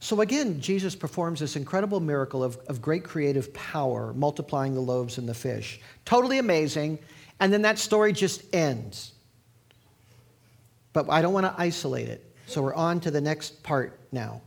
So 0.03 0.21
again, 0.21 0.61
Jesus 0.61 0.97
performs 0.97 1.38
this 1.38 1.55
incredible 1.55 2.01
miracle 2.01 2.43
of, 2.43 2.57
of 2.67 2.83
great 2.83 3.05
creative 3.05 3.55
power, 3.55 4.12
multiplying 4.15 4.75
the 4.75 4.81
loaves 4.81 5.17
and 5.17 5.29
the 5.29 5.33
fish. 5.33 5.79
Totally 6.05 6.38
amazing. 6.38 6.99
And 7.38 7.53
then 7.53 7.62
that 7.62 7.79
story 7.79 8.12
just 8.12 8.53
ends. 8.53 9.12
But 10.93 11.09
I 11.09 11.23
don't 11.23 11.33
want 11.33 11.47
to 11.47 11.55
isolate 11.57 12.09
it. 12.09 12.35
So 12.47 12.62
we're 12.62 12.75
on 12.75 12.99
to 12.99 13.12
the 13.12 13.21
next 13.21 13.62
part 13.62 14.01
now. 14.11 14.43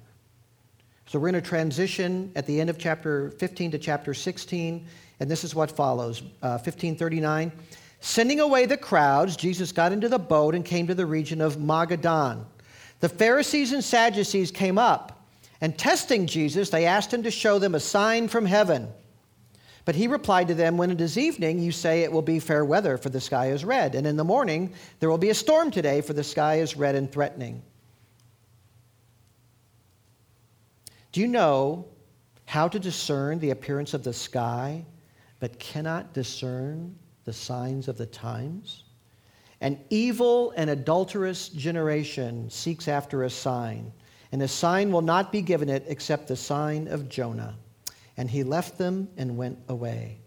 So 1.05 1.19
we're 1.19 1.31
going 1.31 1.41
to 1.41 1.49
transition 1.49 2.33
at 2.35 2.45
the 2.45 2.59
end 2.59 2.69
of 2.69 2.77
chapter 2.77 3.31
15 3.31 3.71
to 3.71 3.77
chapter 3.77 4.13
16, 4.13 4.85
and 5.21 5.31
this 5.31 5.45
is 5.45 5.55
what 5.55 5.71
follows 5.71 6.21
uh, 6.43 6.59
1539. 6.59 7.53
Sending 8.01 8.41
away 8.41 8.65
the 8.65 8.75
crowds, 8.75 9.37
Jesus 9.37 9.71
got 9.71 9.93
into 9.93 10.09
the 10.09 10.19
boat 10.19 10.53
and 10.53 10.65
came 10.65 10.87
to 10.87 10.95
the 10.95 11.05
region 11.05 11.39
of 11.39 11.55
Magadan. 11.55 12.43
The 12.99 13.07
Pharisees 13.07 13.71
and 13.71 13.81
Sadducees 13.81 14.51
came 14.51 14.77
up, 14.77 15.14
and 15.61 15.77
testing 15.77 16.27
Jesus, 16.27 16.69
they 16.69 16.85
asked 16.85 17.13
him 17.13 17.23
to 17.23 17.31
show 17.31 17.59
them 17.59 17.75
a 17.75 17.79
sign 17.79 18.27
from 18.27 18.45
heaven. 18.45 18.89
But 19.85 19.95
he 19.95 20.07
replied 20.07 20.47
to 20.47 20.55
them, 20.55 20.77
When 20.77 20.91
it 20.91 20.99
is 20.99 21.17
evening, 21.17 21.59
you 21.59 21.71
say 21.71 22.01
it 22.01 22.11
will 22.11 22.23
be 22.23 22.39
fair 22.39 22.65
weather, 22.65 22.97
for 22.97 23.09
the 23.09 23.21
sky 23.21 23.51
is 23.51 23.63
red. 23.63 23.93
And 23.93 24.07
in 24.07 24.17
the 24.17 24.23
morning, 24.23 24.73
there 24.99 25.09
will 25.09 25.19
be 25.19 25.29
a 25.29 25.35
storm 25.35 25.69
today, 25.69 26.01
for 26.01 26.13
the 26.13 26.23
sky 26.23 26.55
is 26.55 26.75
red 26.75 26.95
and 26.95 27.11
threatening. 27.11 27.61
Do 31.11 31.21
you 31.21 31.27
know 31.27 31.85
how 32.45 32.67
to 32.67 32.79
discern 32.79 33.39
the 33.39 33.51
appearance 33.51 33.93
of 33.93 34.03
the 34.03 34.11
sky, 34.11 34.85
but 35.39 35.59
cannot 35.59 36.13
discern 36.13 36.95
the 37.23 37.31
signs 37.31 37.87
of 37.87 37.97
the 37.97 38.05
times? 38.07 38.83
An 39.61 39.79
evil 39.89 40.51
and 40.57 40.69
adulterous 40.69 41.49
generation 41.49 42.49
seeks 42.49 42.87
after 42.87 43.23
a 43.23 43.29
sign, 43.29 43.93
and 44.31 44.41
a 44.41 44.47
sign 44.47 44.91
will 44.91 45.01
not 45.01 45.31
be 45.31 45.41
given 45.41 45.69
it 45.69 45.85
except 45.87 46.27
the 46.27 46.35
sign 46.35 46.87
of 46.87 47.09
Jonah. 47.09 47.55
And 48.17 48.29
he 48.29 48.43
left 48.43 48.77
them 48.77 49.09
and 49.17 49.37
went 49.37 49.59
away. 49.67 50.19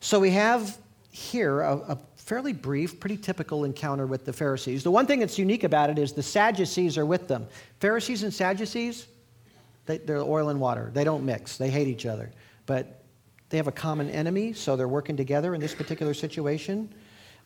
So 0.00 0.18
we 0.18 0.30
have 0.30 0.78
here 1.10 1.60
a, 1.60 1.76
a, 1.76 1.98
fairly 2.16 2.52
brief, 2.52 3.00
pretty 3.00 3.16
typical 3.16 3.64
encounter 3.64 4.06
with 4.06 4.24
the 4.24 4.32
Pharisees. 4.32 4.84
The 4.84 4.90
one 4.90 5.04
thing 5.04 5.18
that's 5.18 5.36
unique 5.36 5.64
about 5.64 5.90
it 5.90 5.98
is 5.98 6.12
the 6.12 6.22
Sadducees 6.22 6.96
are 6.96 7.04
with 7.04 7.26
them. 7.26 7.48
Pharisees 7.80 8.22
and 8.22 8.32
Sadducees, 8.32 9.08
they, 9.86 9.98
they're 9.98 10.18
oil 10.18 10.48
and 10.48 10.60
water. 10.60 10.92
They 10.94 11.02
don't 11.02 11.24
mix, 11.24 11.56
they 11.56 11.70
hate 11.70 11.88
each 11.88 12.06
other. 12.06 12.30
But 12.66 13.02
they 13.48 13.56
have 13.56 13.66
a 13.66 13.72
common 13.72 14.08
enemy, 14.10 14.52
so 14.52 14.76
they're 14.76 14.86
working 14.86 15.16
together 15.16 15.56
in 15.56 15.60
this 15.60 15.74
particular 15.74 16.14
situation. 16.14 16.94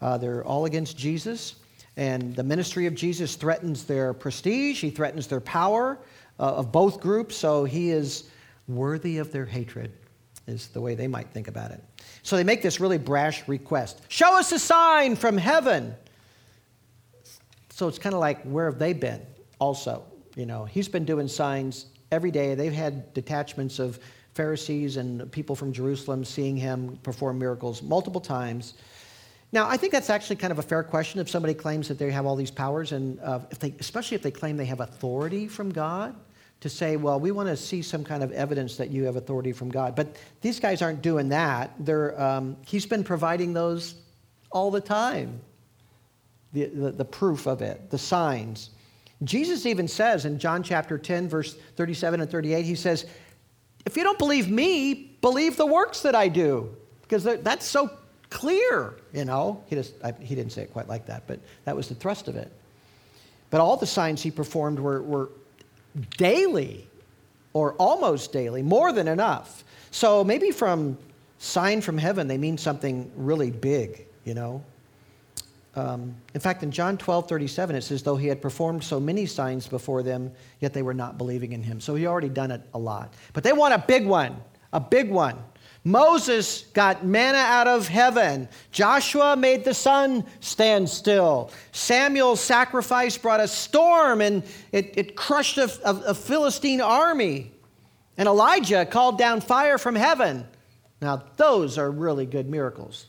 Uh, 0.02 0.18
they're 0.18 0.44
all 0.44 0.66
against 0.66 0.98
Jesus, 0.98 1.54
and 1.96 2.34
the 2.34 2.42
ministry 2.42 2.86
of 2.86 2.94
Jesus 2.94 3.36
threatens 3.36 3.84
their 3.84 4.12
prestige, 4.12 4.80
he 4.80 4.90
threatens 4.90 5.26
their 5.26 5.40
power 5.40 5.98
uh, 6.40 6.54
of 6.54 6.72
both 6.72 7.00
groups, 7.00 7.36
so 7.36 7.64
he 7.64 7.90
is 7.90 8.24
worthy 8.66 9.18
of 9.18 9.30
their 9.30 9.44
hatred, 9.44 9.92
is 10.46 10.68
the 10.68 10.80
way 10.80 10.94
they 10.94 11.06
might 11.06 11.30
think 11.30 11.48
about 11.48 11.70
it. 11.70 11.82
So 12.22 12.36
they 12.36 12.44
make 12.44 12.62
this 12.62 12.80
really 12.80 12.98
brash 12.98 13.46
request 13.48 14.02
Show 14.08 14.36
us 14.38 14.50
a 14.52 14.58
sign 14.58 15.16
from 15.16 15.36
heaven. 15.36 15.94
So 17.70 17.88
it's 17.88 17.98
kind 17.98 18.14
of 18.14 18.20
like, 18.20 18.42
where 18.42 18.66
have 18.66 18.78
they 18.78 18.92
been 18.92 19.20
also? 19.58 20.04
You 20.36 20.46
know, 20.46 20.64
he's 20.64 20.88
been 20.88 21.04
doing 21.04 21.26
signs 21.28 21.86
every 22.12 22.30
day. 22.30 22.54
They've 22.54 22.72
had 22.72 23.12
detachments 23.14 23.78
of 23.78 23.98
Pharisees 24.34 24.96
and 24.96 25.30
people 25.30 25.54
from 25.54 25.72
Jerusalem 25.72 26.24
seeing 26.24 26.56
him 26.56 26.98
perform 27.02 27.38
miracles 27.38 27.82
multiple 27.82 28.20
times. 28.20 28.74
Now, 29.52 29.68
I 29.68 29.76
think 29.76 29.92
that's 29.92 30.10
actually 30.10 30.36
kind 30.36 30.50
of 30.50 30.58
a 30.58 30.62
fair 30.62 30.82
question 30.82 31.20
if 31.20 31.30
somebody 31.30 31.54
claims 31.54 31.88
that 31.88 31.98
they 31.98 32.10
have 32.10 32.26
all 32.26 32.34
these 32.34 32.50
powers, 32.50 32.92
and 32.92 33.20
uh, 33.20 33.40
if 33.50 33.58
they, 33.58 33.74
especially 33.78 34.16
if 34.16 34.22
they 34.22 34.30
claim 34.30 34.56
they 34.56 34.64
have 34.64 34.80
authority 34.80 35.46
from 35.46 35.70
God, 35.70 36.14
to 36.60 36.68
say, 36.68 36.96
well, 36.96 37.20
we 37.20 37.30
want 37.30 37.48
to 37.48 37.56
see 37.56 37.82
some 37.82 38.02
kind 38.02 38.22
of 38.22 38.32
evidence 38.32 38.76
that 38.76 38.90
you 38.90 39.04
have 39.04 39.16
authority 39.16 39.52
from 39.52 39.68
God. 39.68 39.94
But 39.94 40.16
these 40.40 40.58
guys 40.58 40.80
aren't 40.80 41.02
doing 41.02 41.28
that. 41.28 41.72
They're, 41.78 42.18
um, 42.20 42.56
he's 42.66 42.86
been 42.86 43.04
providing 43.04 43.52
those 43.52 43.96
all 44.50 44.70
the 44.70 44.80
time 44.80 45.40
the, 46.54 46.66
the, 46.66 46.90
the 46.92 47.04
proof 47.04 47.46
of 47.46 47.60
it, 47.60 47.90
the 47.90 47.98
signs. 47.98 48.70
Jesus 49.24 49.66
even 49.66 49.86
says 49.86 50.24
in 50.24 50.38
John 50.38 50.62
chapter 50.62 50.96
10, 50.96 51.28
verse 51.28 51.54
37 51.76 52.20
and 52.20 52.30
38, 52.30 52.64
he 52.64 52.74
says, 52.74 53.06
If 53.84 53.96
you 53.96 54.02
don't 54.02 54.18
believe 54.18 54.50
me, 54.50 55.18
believe 55.20 55.56
the 55.56 55.66
works 55.66 56.00
that 56.02 56.14
I 56.14 56.28
do. 56.28 56.74
Because 57.02 57.24
that's 57.42 57.66
so 57.66 57.90
clear, 58.30 58.94
you 59.12 59.24
know. 59.24 59.62
He, 59.66 59.76
just, 59.76 59.94
I, 60.02 60.12
he 60.12 60.34
didn't 60.34 60.52
say 60.52 60.62
it 60.62 60.72
quite 60.72 60.88
like 60.88 61.06
that, 61.06 61.24
but 61.26 61.40
that 61.64 61.76
was 61.76 61.88
the 61.88 61.94
thrust 61.94 62.28
of 62.28 62.36
it. 62.36 62.50
But 63.50 63.60
all 63.60 63.76
the 63.76 63.86
signs 63.86 64.22
he 64.22 64.30
performed 64.30 64.78
were, 64.78 65.02
were 65.02 65.30
daily 66.16 66.88
or 67.52 67.74
almost 67.74 68.32
daily, 68.32 68.62
more 68.62 68.92
than 68.92 69.06
enough. 69.08 69.64
So 69.90 70.24
maybe 70.24 70.50
from 70.50 70.98
sign 71.38 71.80
from 71.80 71.96
heaven, 71.98 72.26
they 72.26 72.38
mean 72.38 72.58
something 72.58 73.10
really 73.16 73.50
big, 73.50 74.06
you 74.24 74.34
know. 74.34 74.62
Um, 75.76 76.14
in 76.34 76.40
fact, 76.40 76.62
in 76.62 76.70
John 76.70 76.96
12, 76.96 77.28
37, 77.28 77.76
it 77.76 77.82
says, 77.82 78.02
though 78.02 78.16
he 78.16 78.28
had 78.28 78.40
performed 78.40 78.82
so 78.84 79.00
many 79.00 79.26
signs 79.26 79.66
before 79.66 80.02
them, 80.02 80.32
yet 80.60 80.72
they 80.72 80.82
were 80.82 80.94
not 80.94 81.18
believing 81.18 81.52
in 81.52 81.62
him. 81.62 81.80
So 81.80 81.94
he 81.94 82.06
already 82.06 82.28
done 82.28 82.50
it 82.50 82.62
a 82.74 82.78
lot. 82.78 83.14
But 83.32 83.42
they 83.44 83.52
want 83.52 83.74
a 83.74 83.78
big 83.78 84.06
one, 84.06 84.36
a 84.72 84.80
big 84.80 85.10
one. 85.10 85.36
Moses 85.84 86.62
got 86.72 87.04
manna 87.04 87.38
out 87.38 87.68
of 87.68 87.86
heaven. 87.86 88.48
Joshua 88.72 89.36
made 89.36 89.64
the 89.64 89.74
sun 89.74 90.24
stand 90.40 90.88
still. 90.88 91.50
Samuel's 91.72 92.40
sacrifice 92.40 93.18
brought 93.18 93.40
a 93.40 93.48
storm 93.48 94.22
and 94.22 94.42
it, 94.72 94.94
it 94.96 95.14
crushed 95.14 95.58
a, 95.58 95.70
a, 95.84 95.94
a 96.06 96.14
Philistine 96.14 96.80
army. 96.80 97.52
And 98.16 98.26
Elijah 98.26 98.86
called 98.86 99.18
down 99.18 99.42
fire 99.42 99.76
from 99.76 99.94
heaven. 99.94 100.46
Now, 101.02 101.22
those 101.36 101.76
are 101.76 101.90
really 101.90 102.24
good 102.24 102.48
miracles. 102.48 103.06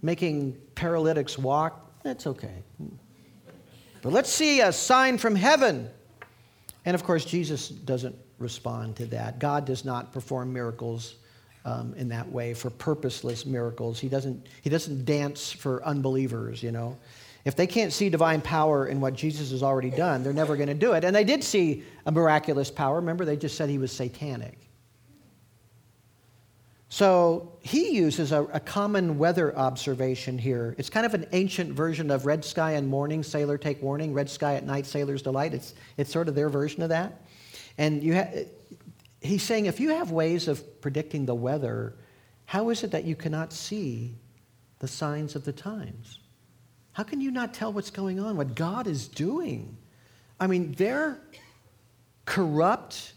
Making 0.00 0.56
paralytics 0.74 1.36
walk, 1.36 2.02
that's 2.02 2.26
okay. 2.26 2.62
But 4.00 4.12
let's 4.12 4.32
see 4.32 4.62
a 4.62 4.72
sign 4.72 5.18
from 5.18 5.34
heaven. 5.36 5.90
And 6.86 6.94
of 6.94 7.04
course, 7.04 7.26
Jesus 7.26 7.68
doesn't 7.68 8.16
respond 8.38 8.96
to 8.96 9.06
that. 9.06 9.38
God 9.38 9.66
does 9.66 9.84
not 9.84 10.12
perform 10.12 10.52
miracles 10.52 11.16
um, 11.64 11.94
in 11.96 12.08
that 12.08 12.30
way 12.30 12.54
for 12.54 12.70
purposeless 12.70 13.46
miracles. 13.46 14.00
He 14.00 14.08
doesn't, 14.08 14.46
he 14.62 14.70
doesn't 14.70 15.04
dance 15.04 15.52
for 15.52 15.84
unbelievers, 15.84 16.62
you 16.62 16.72
know. 16.72 16.98
If 17.44 17.56
they 17.56 17.66
can't 17.66 17.92
see 17.92 18.08
divine 18.08 18.40
power 18.40 18.86
in 18.86 19.00
what 19.00 19.14
Jesus 19.14 19.50
has 19.50 19.62
already 19.62 19.90
done, 19.90 20.22
they're 20.22 20.32
never 20.32 20.56
going 20.56 20.68
to 20.68 20.74
do 20.74 20.92
it. 20.92 21.02
And 21.02 21.14
they 21.14 21.24
did 21.24 21.42
see 21.42 21.82
a 22.06 22.12
miraculous 22.12 22.70
power. 22.70 22.96
Remember, 22.96 23.24
they 23.24 23.36
just 23.36 23.56
said 23.56 23.68
he 23.68 23.78
was 23.78 23.90
satanic. 23.90 24.58
So 26.88 27.56
he 27.62 27.94
uses 27.94 28.32
a, 28.32 28.42
a, 28.52 28.60
common 28.60 29.16
weather 29.16 29.56
observation 29.56 30.36
here. 30.36 30.74
It's 30.76 30.90
kind 30.90 31.06
of 31.06 31.14
an 31.14 31.24
ancient 31.32 31.72
version 31.72 32.10
of 32.10 32.26
red 32.26 32.44
sky 32.44 32.72
in 32.72 32.86
morning, 32.86 33.22
sailor 33.22 33.56
take 33.56 33.80
warning, 33.82 34.12
red 34.12 34.28
sky 34.28 34.56
at 34.56 34.66
night, 34.66 34.84
sailor's 34.84 35.22
delight. 35.22 35.54
It's, 35.54 35.72
it's 35.96 36.12
sort 36.12 36.28
of 36.28 36.34
their 36.34 36.50
version 36.50 36.82
of 36.82 36.90
that. 36.90 37.22
And 37.78 38.02
you 38.04 38.14
ha- 38.16 38.44
he's 39.22 39.42
saying 39.42 39.66
if 39.66 39.80
you 39.80 39.90
have 39.90 40.10
ways 40.10 40.48
of 40.48 40.80
predicting 40.80 41.26
the 41.26 41.34
weather, 41.34 41.94
how 42.44 42.70
is 42.70 42.82
it 42.84 42.90
that 42.90 43.04
you 43.04 43.16
cannot 43.16 43.52
see 43.52 44.14
the 44.80 44.88
signs 44.88 45.36
of 45.36 45.44
the 45.44 45.52
times? 45.52 46.18
How 46.92 47.02
can 47.02 47.20
you 47.20 47.30
not 47.30 47.54
tell 47.54 47.72
what's 47.72 47.90
going 47.90 48.20
on, 48.20 48.36
what 48.36 48.54
God 48.54 48.86
is 48.86 49.08
doing? 49.08 49.76
I 50.38 50.46
mean, 50.46 50.72
their 50.72 51.18
corrupt, 52.24 53.14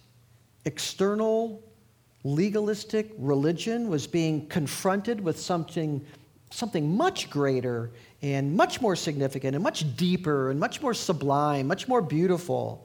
external, 0.63 1.61
legalistic 2.23 3.11
religion 3.17 3.89
was 3.89 4.07
being 4.07 4.47
confronted 4.47 5.19
with 5.19 5.39
something, 5.39 6.05
something 6.51 6.95
much 6.95 7.29
greater 7.29 7.91
and 8.21 8.55
much 8.55 8.81
more 8.81 8.95
significant 8.95 9.55
and 9.55 9.63
much 9.63 9.95
deeper 9.97 10.51
and 10.51 10.59
much 10.59 10.81
more 10.81 10.93
sublime, 10.93 11.67
much 11.67 11.87
more 11.87 12.01
beautiful. 12.01 12.84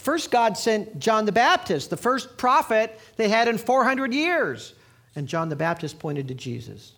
First, 0.00 0.30
God 0.30 0.56
sent 0.56 0.98
John 0.98 1.26
the 1.26 1.32
Baptist, 1.32 1.90
the 1.90 1.96
first 1.96 2.38
prophet 2.38 2.98
they 3.16 3.28
had 3.28 3.48
in 3.48 3.58
400 3.58 4.14
years. 4.14 4.72
And 5.14 5.28
John 5.28 5.50
the 5.50 5.56
Baptist 5.56 5.98
pointed 5.98 6.28
to 6.28 6.34
Jesus. 6.34 6.92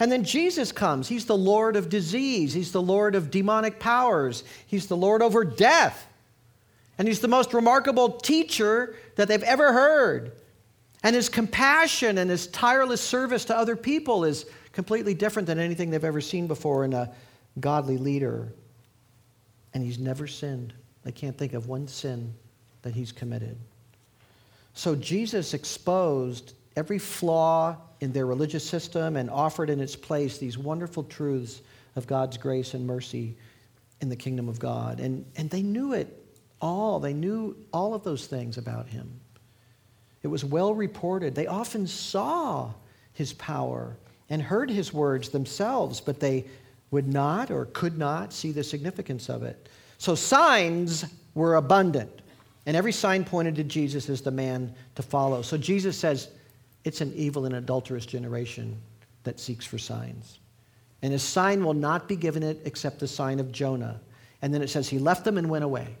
And 0.00 0.10
then 0.10 0.24
Jesus 0.24 0.72
comes. 0.72 1.06
He's 1.06 1.26
the 1.26 1.36
Lord 1.36 1.76
of 1.76 1.88
disease, 1.88 2.52
He's 2.54 2.72
the 2.72 2.82
Lord 2.82 3.14
of 3.14 3.30
demonic 3.30 3.78
powers, 3.78 4.42
He's 4.66 4.88
the 4.88 4.96
Lord 4.96 5.22
over 5.22 5.44
death. 5.44 6.08
And 6.98 7.06
He's 7.06 7.20
the 7.20 7.28
most 7.28 7.54
remarkable 7.54 8.18
teacher 8.18 8.96
that 9.14 9.28
they've 9.28 9.42
ever 9.44 9.72
heard. 9.72 10.32
And 11.04 11.14
His 11.14 11.28
compassion 11.28 12.18
and 12.18 12.28
His 12.28 12.48
tireless 12.48 13.00
service 13.00 13.44
to 13.44 13.56
other 13.56 13.76
people 13.76 14.24
is 14.24 14.44
completely 14.72 15.14
different 15.14 15.46
than 15.46 15.60
anything 15.60 15.90
they've 15.90 16.02
ever 16.02 16.20
seen 16.20 16.48
before 16.48 16.84
in 16.84 16.94
a 16.94 17.12
godly 17.60 17.96
leader. 17.96 18.52
And 19.72 19.84
He's 19.84 20.00
never 20.00 20.26
sinned. 20.26 20.74
They 21.04 21.12
can't 21.12 21.36
think 21.36 21.52
of 21.52 21.68
one 21.68 21.88
sin 21.88 22.34
that 22.82 22.94
He's 22.94 23.12
committed. 23.12 23.56
So 24.74 24.94
Jesus 24.94 25.54
exposed 25.54 26.54
every 26.76 26.98
flaw 26.98 27.76
in 28.00 28.12
their 28.12 28.26
religious 28.26 28.68
system 28.68 29.16
and 29.16 29.30
offered 29.30 29.70
in 29.70 29.80
its 29.80 29.94
place 29.94 30.38
these 30.38 30.56
wonderful 30.56 31.04
truths 31.04 31.60
of 31.96 32.06
God's 32.06 32.36
grace 32.36 32.74
and 32.74 32.86
mercy 32.86 33.36
in 34.00 34.08
the 34.08 34.16
kingdom 34.16 34.48
of 34.48 34.58
God. 34.58 34.98
And, 34.98 35.24
and 35.36 35.50
they 35.50 35.62
knew 35.62 35.92
it 35.92 36.18
all. 36.60 37.00
They 37.00 37.12
knew 37.12 37.56
all 37.72 37.94
of 37.94 38.02
those 38.02 38.26
things 38.26 38.58
about 38.58 38.88
him. 38.88 39.20
It 40.22 40.28
was 40.28 40.44
well 40.44 40.74
reported. 40.74 41.34
They 41.34 41.46
often 41.46 41.86
saw 41.86 42.72
his 43.12 43.32
power 43.34 43.96
and 44.30 44.40
heard 44.40 44.70
his 44.70 44.92
words 44.92 45.28
themselves, 45.28 46.00
but 46.00 46.20
they 46.20 46.46
would 46.90 47.06
not 47.06 47.50
or 47.50 47.66
could 47.66 47.98
not 47.98 48.32
see 48.32 48.52
the 48.52 48.64
significance 48.64 49.28
of 49.28 49.42
it. 49.42 49.68
So 50.02 50.16
signs 50.16 51.04
were 51.36 51.54
abundant, 51.54 52.22
and 52.66 52.76
every 52.76 52.90
sign 52.90 53.22
pointed 53.24 53.54
to 53.54 53.62
Jesus 53.62 54.08
as 54.08 54.20
the 54.20 54.32
man 54.32 54.74
to 54.96 55.02
follow. 55.04 55.42
So 55.42 55.56
Jesus 55.56 55.96
says, 55.96 56.26
it's 56.82 57.00
an 57.00 57.12
evil 57.14 57.44
and 57.44 57.54
adulterous 57.54 58.04
generation 58.04 58.76
that 59.22 59.38
seeks 59.38 59.64
for 59.64 59.78
signs. 59.78 60.40
And 61.02 61.14
a 61.14 61.20
sign 61.20 61.64
will 61.64 61.72
not 61.72 62.08
be 62.08 62.16
given 62.16 62.42
it 62.42 62.62
except 62.64 62.98
the 62.98 63.06
sign 63.06 63.38
of 63.38 63.52
Jonah. 63.52 64.00
And 64.42 64.52
then 64.52 64.60
it 64.60 64.70
says, 64.70 64.88
He 64.88 64.98
left 64.98 65.24
them 65.24 65.38
and 65.38 65.48
went 65.48 65.62
away. 65.62 65.94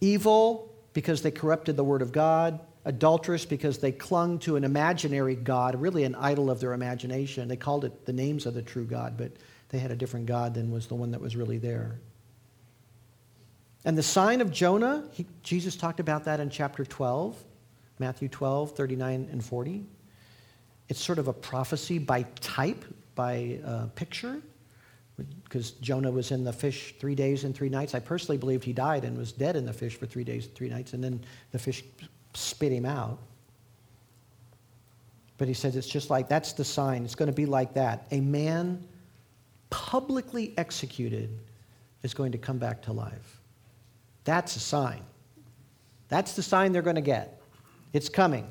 Evil 0.00 0.74
because 0.94 1.20
they 1.20 1.30
corrupted 1.30 1.76
the 1.76 1.84
word 1.84 2.00
of 2.00 2.10
God, 2.10 2.58
adulterous 2.86 3.44
because 3.44 3.76
they 3.76 3.92
clung 3.92 4.38
to 4.38 4.56
an 4.56 4.64
imaginary 4.64 5.34
God, 5.34 5.78
really 5.78 6.04
an 6.04 6.14
idol 6.14 6.50
of 6.50 6.58
their 6.58 6.72
imagination. 6.72 7.48
They 7.48 7.56
called 7.56 7.84
it 7.84 8.06
the 8.06 8.14
names 8.14 8.46
of 8.46 8.54
the 8.54 8.62
true 8.62 8.86
God, 8.86 9.18
but 9.18 9.32
they 9.68 9.78
had 9.78 9.90
a 9.90 9.96
different 9.96 10.24
God 10.24 10.54
than 10.54 10.70
was 10.70 10.86
the 10.86 10.94
one 10.94 11.10
that 11.10 11.20
was 11.20 11.36
really 11.36 11.58
there. 11.58 12.00
And 13.84 13.98
the 13.98 14.02
sign 14.02 14.40
of 14.40 14.50
Jonah, 14.50 15.04
he, 15.12 15.26
Jesus 15.42 15.76
talked 15.76 16.00
about 16.00 16.24
that 16.24 16.40
in 16.40 16.50
chapter 16.50 16.84
12. 16.84 17.36
Matthew 17.98 18.28
12, 18.28 18.72
39 18.72 19.28
and 19.30 19.44
40. 19.44 19.84
It's 20.88 21.00
sort 21.02 21.18
of 21.18 21.28
a 21.28 21.32
prophecy 21.32 21.98
by 21.98 22.22
type, 22.40 22.84
by 23.14 23.60
uh, 23.64 23.86
picture, 23.94 24.42
because 25.44 25.72
Jonah 25.72 26.10
was 26.10 26.30
in 26.30 26.44
the 26.44 26.52
fish 26.52 26.94
three 26.98 27.14
days 27.14 27.44
and 27.44 27.54
three 27.54 27.68
nights. 27.68 27.94
I 27.94 28.00
personally 28.00 28.36
believed 28.36 28.64
he 28.64 28.72
died 28.72 29.04
and 29.04 29.16
was 29.16 29.32
dead 29.32 29.56
in 29.56 29.64
the 29.64 29.72
fish 29.72 29.96
for 29.96 30.06
three 30.06 30.24
days 30.24 30.46
and 30.46 30.54
three 30.54 30.68
nights, 30.68 30.92
and 30.92 31.02
then 31.02 31.24
the 31.52 31.58
fish 31.58 31.84
spit 32.34 32.72
him 32.72 32.84
out. 32.84 33.18
But 35.38 35.48
he 35.48 35.54
says 35.54 35.76
it's 35.76 35.88
just 35.88 36.10
like 36.10 36.28
that's 36.28 36.52
the 36.52 36.64
sign. 36.64 37.04
It's 37.04 37.14
going 37.14 37.30
to 37.30 37.34
be 37.34 37.46
like 37.46 37.74
that. 37.74 38.06
A 38.10 38.20
man 38.20 38.86
publicly 39.70 40.52
executed 40.56 41.30
is 42.02 42.12
going 42.12 42.32
to 42.32 42.38
come 42.38 42.58
back 42.58 42.82
to 42.82 42.92
life. 42.92 43.40
That's 44.24 44.56
a 44.56 44.60
sign. 44.60 45.02
That's 46.08 46.34
the 46.34 46.42
sign 46.42 46.72
they're 46.72 46.82
going 46.82 46.96
to 46.96 47.02
get. 47.02 47.40
It's 47.92 48.08
coming. 48.08 48.46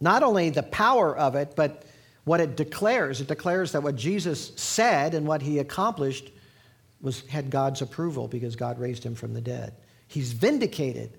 Not 0.00 0.22
only 0.22 0.50
the 0.50 0.62
power 0.62 1.16
of 1.16 1.34
it, 1.34 1.54
but 1.54 1.84
what 2.24 2.40
it 2.40 2.56
declares. 2.56 3.20
It 3.20 3.28
declares 3.28 3.72
that 3.72 3.82
what 3.82 3.96
Jesus 3.96 4.52
said 4.56 5.14
and 5.14 5.26
what 5.26 5.42
he 5.42 5.58
accomplished 5.58 6.30
was, 7.00 7.22
had 7.28 7.50
God's 7.50 7.82
approval 7.82 8.28
because 8.28 8.56
God 8.56 8.78
raised 8.78 9.04
him 9.04 9.14
from 9.14 9.34
the 9.34 9.40
dead. 9.40 9.74
He's 10.08 10.32
vindicated 10.32 11.18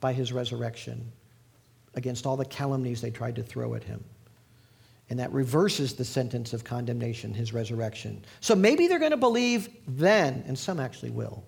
by 0.00 0.12
his 0.12 0.32
resurrection 0.32 1.12
against 1.94 2.26
all 2.26 2.36
the 2.36 2.44
calumnies 2.44 3.00
they 3.00 3.10
tried 3.10 3.36
to 3.36 3.42
throw 3.42 3.74
at 3.74 3.82
him. 3.82 4.02
And 5.08 5.18
that 5.18 5.32
reverses 5.32 5.94
the 5.94 6.04
sentence 6.04 6.52
of 6.52 6.64
condemnation, 6.64 7.32
his 7.32 7.52
resurrection. 7.52 8.24
So 8.40 8.54
maybe 8.54 8.86
they're 8.88 8.98
going 8.98 9.12
to 9.12 9.16
believe 9.16 9.68
then, 9.86 10.42
and 10.46 10.58
some 10.58 10.80
actually 10.80 11.10
will. 11.10 11.44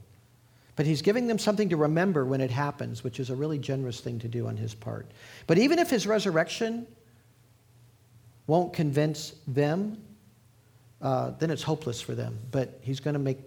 But 0.79 0.87
he's 0.87 1.03
giving 1.03 1.27
them 1.27 1.41
something 1.41 1.71
to 1.71 1.77
remember 1.77 2.25
when 2.25 2.41
it 2.41 2.53
happens, 2.53 3.03
which 3.03 3.19
is 3.19 3.31
a 3.31 3.35
really 3.35 3.59
generous 3.59 3.99
thing 4.01 4.21
to 4.21 4.29
do 4.29 4.47
on 4.47 4.57
his 4.57 4.77
part. 4.77 5.11
But 5.49 5.59
even 5.59 5.81
if 5.81 5.91
his 5.91 6.07
resurrection 6.07 6.87
won't 8.47 8.73
convince 8.73 9.35
them, 9.49 10.01
uh, 11.03 11.31
then 11.41 11.51
it's 11.51 11.65
hopeless 11.65 12.01
for 12.01 12.15
them. 12.15 12.39
But 12.53 12.79
he's 12.81 13.01
going 13.01 13.15
to 13.15 13.19
make, 13.19 13.41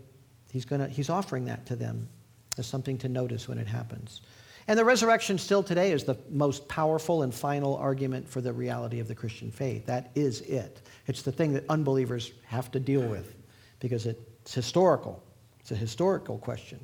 he's 0.51 0.65
going 0.65 0.81
to, 0.81 0.89
he's 0.89 1.09
offering 1.09 1.45
that 1.45 1.65
to 1.67 1.77
them 1.77 2.09
as 2.57 2.67
something 2.67 2.97
to 2.97 3.07
notice 3.07 3.47
when 3.47 3.59
it 3.59 3.67
happens. 3.67 4.19
And 4.67 4.77
the 4.77 4.83
resurrection 4.83 5.37
still 5.37 5.63
today 5.63 5.93
is 5.93 6.03
the 6.03 6.17
most 6.29 6.67
powerful 6.67 7.21
and 7.21 7.33
final 7.33 7.77
argument 7.77 8.27
for 8.27 8.41
the 8.41 8.51
reality 8.51 8.99
of 8.99 9.07
the 9.07 9.15
Christian 9.15 9.51
faith. 9.51 9.85
That 9.85 10.11
is 10.15 10.41
it. 10.41 10.81
It's 11.07 11.21
the 11.21 11.31
thing 11.31 11.53
that 11.53 11.63
unbelievers 11.69 12.33
have 12.43 12.69
to 12.71 12.79
deal 12.81 13.07
with 13.07 13.35
because 13.79 14.05
it's 14.05 14.53
historical. 14.53 15.23
It's 15.61 15.71
a 15.71 15.77
historical 15.77 16.37
question 16.37 16.81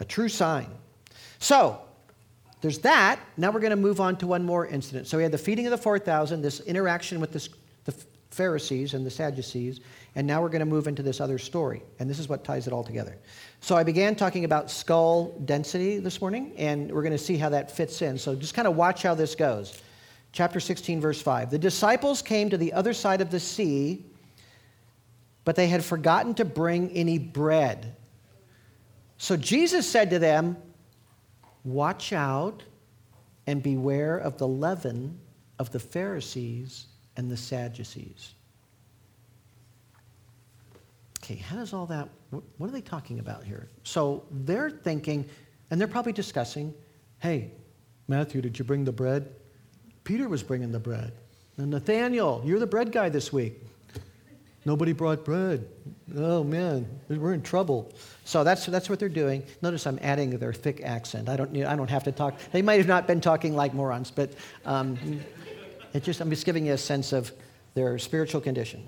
a 0.00 0.04
true 0.04 0.28
sign. 0.28 0.66
So, 1.38 1.80
there's 2.60 2.78
that. 2.80 3.20
Now 3.36 3.50
we're 3.50 3.60
going 3.60 3.70
to 3.70 3.76
move 3.76 4.00
on 4.00 4.16
to 4.18 4.26
one 4.26 4.44
more 4.44 4.66
incident. 4.66 5.06
So 5.06 5.16
we 5.16 5.22
had 5.22 5.32
the 5.32 5.38
feeding 5.38 5.66
of 5.66 5.70
the 5.70 5.78
4,000, 5.78 6.42
this 6.42 6.60
interaction 6.60 7.20
with 7.20 7.32
this, 7.32 7.48
the 7.84 7.94
Pharisees 8.30 8.94
and 8.94 9.04
the 9.04 9.10
Sadducees, 9.10 9.80
and 10.14 10.26
now 10.26 10.42
we're 10.42 10.50
going 10.50 10.60
to 10.60 10.66
move 10.66 10.86
into 10.86 11.02
this 11.02 11.20
other 11.20 11.38
story. 11.38 11.82
And 11.98 12.10
this 12.10 12.18
is 12.18 12.28
what 12.28 12.44
ties 12.44 12.66
it 12.66 12.72
all 12.72 12.84
together. 12.84 13.16
So 13.60 13.76
I 13.76 13.82
began 13.82 14.14
talking 14.14 14.44
about 14.44 14.70
skull 14.70 15.32
density 15.44 15.98
this 15.98 16.20
morning, 16.20 16.52
and 16.56 16.92
we're 16.92 17.02
going 17.02 17.12
to 17.12 17.18
see 17.18 17.36
how 17.36 17.48
that 17.48 17.70
fits 17.70 18.02
in. 18.02 18.18
So 18.18 18.34
just 18.34 18.54
kind 18.54 18.68
of 18.68 18.76
watch 18.76 19.02
how 19.02 19.14
this 19.14 19.34
goes. 19.34 19.80
Chapter 20.32 20.60
16, 20.60 21.00
verse 21.00 21.20
5. 21.20 21.50
The 21.50 21.58
disciples 21.58 22.22
came 22.22 22.50
to 22.50 22.58
the 22.58 22.72
other 22.72 22.92
side 22.92 23.20
of 23.20 23.30
the 23.30 23.40
sea, 23.40 24.04
but 25.44 25.56
they 25.56 25.66
had 25.66 25.84
forgotten 25.84 26.34
to 26.34 26.44
bring 26.44 26.90
any 26.90 27.18
bread. 27.18 27.96
So 29.20 29.36
Jesus 29.36 29.86
said 29.86 30.08
to 30.10 30.18
them, 30.18 30.56
Watch 31.62 32.14
out 32.14 32.62
and 33.46 33.62
beware 33.62 34.16
of 34.16 34.38
the 34.38 34.48
leaven 34.48 35.20
of 35.58 35.70
the 35.70 35.78
Pharisees 35.78 36.86
and 37.18 37.30
the 37.30 37.36
Sadducees. 37.36 38.32
Okay, 41.22 41.34
how 41.34 41.56
does 41.56 41.74
all 41.74 41.84
that, 41.86 42.08
what 42.30 42.70
are 42.70 42.72
they 42.72 42.80
talking 42.80 43.18
about 43.18 43.44
here? 43.44 43.68
So 43.82 44.24
they're 44.30 44.70
thinking, 44.70 45.28
and 45.70 45.78
they're 45.78 45.86
probably 45.86 46.14
discussing, 46.14 46.72
hey, 47.18 47.50
Matthew, 48.08 48.40
did 48.40 48.58
you 48.58 48.64
bring 48.64 48.84
the 48.84 48.92
bread? 48.92 49.28
Peter 50.02 50.30
was 50.30 50.42
bringing 50.42 50.72
the 50.72 50.80
bread. 50.80 51.12
And 51.58 51.70
Nathaniel, 51.70 52.40
you're 52.42 52.58
the 52.58 52.66
bread 52.66 52.90
guy 52.90 53.10
this 53.10 53.30
week. 53.30 53.62
Nobody 54.64 54.92
brought 54.92 55.24
bread. 55.24 55.66
Oh 56.16 56.44
man, 56.44 56.86
we're 57.08 57.32
in 57.32 57.42
trouble. 57.42 57.92
So 58.24 58.44
that's, 58.44 58.66
that's 58.66 58.90
what 58.90 58.98
they're 58.98 59.08
doing. 59.08 59.42
Notice 59.62 59.86
I'm 59.86 59.98
adding 60.02 60.38
their 60.38 60.52
thick 60.52 60.82
accent. 60.82 61.28
I 61.28 61.36
don't, 61.36 61.56
I 61.64 61.74
don't 61.76 61.88
have 61.88 62.04
to 62.04 62.12
talk. 62.12 62.38
They 62.52 62.60
might 62.60 62.78
have 62.78 62.88
not 62.88 63.06
been 63.06 63.20
talking 63.20 63.56
like 63.56 63.72
morons, 63.72 64.10
but 64.10 64.34
um, 64.66 64.98
it 65.94 66.04
just, 66.04 66.20
I'm 66.20 66.30
just 66.30 66.44
giving 66.44 66.66
you 66.66 66.74
a 66.74 66.78
sense 66.78 67.12
of 67.12 67.32
their 67.74 67.98
spiritual 67.98 68.40
condition. 68.40 68.86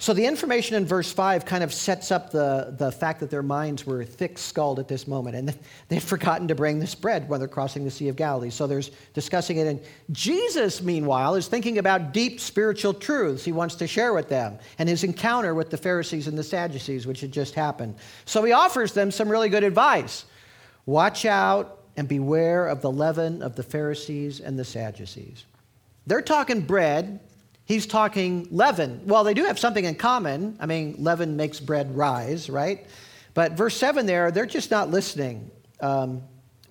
So 0.00 0.14
the 0.14 0.24
information 0.24 0.76
in 0.76 0.86
verse 0.86 1.12
5 1.12 1.44
kind 1.44 1.64
of 1.64 1.74
sets 1.74 2.12
up 2.12 2.30
the, 2.30 2.72
the 2.78 2.92
fact 2.92 3.18
that 3.18 3.30
their 3.30 3.42
minds 3.42 3.84
were 3.84 4.04
thick 4.04 4.38
skulled 4.38 4.78
at 4.78 4.86
this 4.86 5.08
moment. 5.08 5.34
And 5.34 5.58
they've 5.88 6.02
forgotten 6.02 6.46
to 6.48 6.54
bring 6.54 6.78
this 6.78 6.94
bread 6.94 7.28
when 7.28 7.40
they're 7.40 7.48
crossing 7.48 7.84
the 7.84 7.90
Sea 7.90 8.08
of 8.08 8.14
Galilee. 8.14 8.50
So 8.50 8.68
there's 8.68 8.92
discussing 9.12 9.56
it. 9.56 9.66
And 9.66 9.80
Jesus, 10.12 10.80
meanwhile, 10.80 11.34
is 11.34 11.48
thinking 11.48 11.78
about 11.78 12.12
deep 12.12 12.38
spiritual 12.38 12.94
truths 12.94 13.44
he 13.44 13.50
wants 13.50 13.74
to 13.76 13.88
share 13.88 14.14
with 14.14 14.28
them 14.28 14.58
and 14.78 14.88
his 14.88 15.02
encounter 15.02 15.52
with 15.54 15.70
the 15.70 15.76
Pharisees 15.76 16.28
and 16.28 16.38
the 16.38 16.44
Sadducees, 16.44 17.04
which 17.04 17.20
had 17.20 17.32
just 17.32 17.54
happened. 17.54 17.96
So 18.24 18.44
he 18.44 18.52
offers 18.52 18.92
them 18.92 19.10
some 19.10 19.28
really 19.28 19.48
good 19.48 19.64
advice 19.64 20.24
Watch 20.88 21.26
out 21.26 21.82
and 21.98 22.08
beware 22.08 22.66
of 22.66 22.80
the 22.80 22.90
leaven 22.90 23.42
of 23.42 23.56
the 23.56 23.62
Pharisees 23.62 24.40
and 24.40 24.58
the 24.58 24.64
Sadducees. 24.64 25.44
They're 26.06 26.22
talking 26.22 26.62
bread 26.62 27.20
he's 27.68 27.86
talking 27.86 28.48
leaven. 28.50 29.02
Well, 29.04 29.22
they 29.22 29.34
do 29.34 29.44
have 29.44 29.58
something 29.58 29.84
in 29.84 29.94
common. 29.94 30.56
I 30.58 30.66
mean, 30.66 30.96
leaven 30.98 31.36
makes 31.36 31.60
bread 31.60 31.94
rise, 31.96 32.50
right? 32.50 32.86
But 33.34 33.52
verse 33.52 33.76
7 33.76 34.06
there, 34.06 34.32
they're 34.32 34.46
just 34.46 34.70
not 34.72 34.90
listening. 34.90 35.50
Um, 35.80 36.22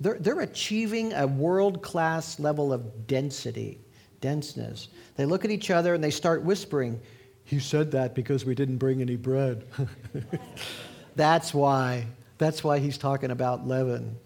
they're, 0.02 0.18
they're 0.20 0.42
achieving 0.42 1.14
a 1.14 1.26
world 1.26 1.82
class 1.82 2.40
level 2.40 2.74
of 2.74 3.08
density, 3.08 3.80
denseness. 4.20 4.90
They 5.16 5.26
look 5.26 5.46
at 5.46 5.52
each 5.52 5.70
other 5.70 5.94
and 5.94 6.04
they 6.04 6.12
start 6.12 6.44
whispering, 6.44 7.00
He 7.46 7.60
said 7.60 7.92
that 7.92 8.14
because 8.14 8.44
we 8.44 8.56
didn't 8.56 8.78
bring 8.78 9.00
any 9.00 9.16
bread. 9.16 9.66
That's 11.16 11.54
why. 11.54 12.08
That's 12.38 12.64
why 12.64 12.80
he's 12.80 12.98
talking 12.98 13.32
about 13.32 13.68
leaven. 13.68 14.18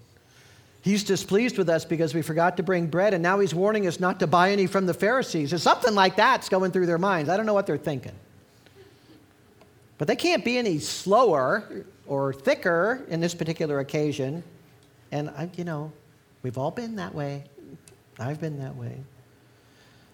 He's 0.82 1.04
displeased 1.04 1.58
with 1.60 1.70
us 1.70 1.86
because 1.86 2.16
we 2.16 2.24
forgot 2.24 2.58
to 2.58 2.64
bring 2.64 2.88
bread, 2.88 3.14
and 3.14 3.22
now 3.22 3.40
he's 3.40 3.54
warning 3.54 3.86
us 3.86 4.00
not 4.00 4.20
to 4.20 4.28
buy 4.28 4.52
any 4.52 4.66
from 4.66 4.88
the 4.88 4.96
Pharisees. 4.96 5.52
There's 5.52 5.62
something 5.62 5.94
like 5.94 6.16
that's 6.16 6.50
going 6.50 6.72
through 6.72 6.88
their 6.88 6.98
minds. 6.98 7.30
I 7.30 7.38
don't 7.38 7.46
know 7.46 7.54
what 7.54 7.68
they're 7.68 7.78
thinking. 7.78 8.16
But 10.00 10.08
they 10.08 10.16
can't 10.16 10.44
be 10.44 10.58
any 10.58 10.80
slower 10.80 11.86
or 12.08 12.34
thicker 12.34 13.06
in 13.10 13.20
this 13.20 13.36
particular 13.36 13.80
occasion. 13.80 14.44
And, 15.12 15.30
I, 15.30 15.52
you 15.56 15.64
know, 15.64 15.92
we've 16.42 16.58
all 16.58 16.72
been 16.72 16.96
that 16.96 17.14
way. 17.14 17.44
I've 18.18 18.42
been 18.42 18.58
that 18.60 18.76
way. 18.76 18.98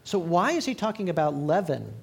So, 0.04 0.20
why 0.20 0.52
is 0.52 0.66
he 0.66 0.76
talking 0.76 1.10
about 1.10 1.36
leaven? 1.36 1.94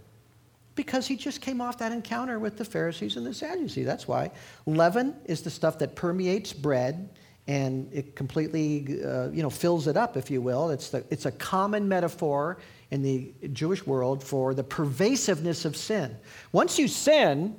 Because 0.75 1.07
he 1.07 1.17
just 1.17 1.43
came 1.43 1.61
off 1.61 1.79
that 1.79 1.93
encounter 1.93 2.39
with 2.39 2.57
the 2.57 2.65
Pharisees 2.65 3.17
and 3.17 3.27
the 3.27 3.35
Sadducees. 3.35 3.85
That's 3.85 4.09
why. 4.09 4.31
Leaven 4.65 5.15
is 5.27 5.43
the 5.43 5.51
stuff 5.51 5.79
that 5.81 5.95
permeates 5.95 6.55
bread 6.55 7.11
and 7.47 7.93
it 7.93 8.17
completely 8.17 9.03
uh, 9.05 9.29
you 9.31 9.43
know, 9.43 9.51
fills 9.51 9.87
it 9.87 9.97
up, 9.97 10.17
if 10.17 10.31
you 10.31 10.41
will. 10.41 10.71
It's, 10.71 10.89
the, 10.89 11.05
it's 11.11 11.27
a 11.27 11.33
common 11.33 11.89
metaphor 11.89 12.59
in 12.91 13.03
the 13.03 13.33
Jewish 13.53 13.87
world 13.87 14.23
for 14.23 14.55
the 14.55 14.65
pervasiveness 14.65 15.65
of 15.65 15.77
sin. 15.77 16.17
Once 16.53 16.79
you 16.79 16.89
sin, 16.89 17.57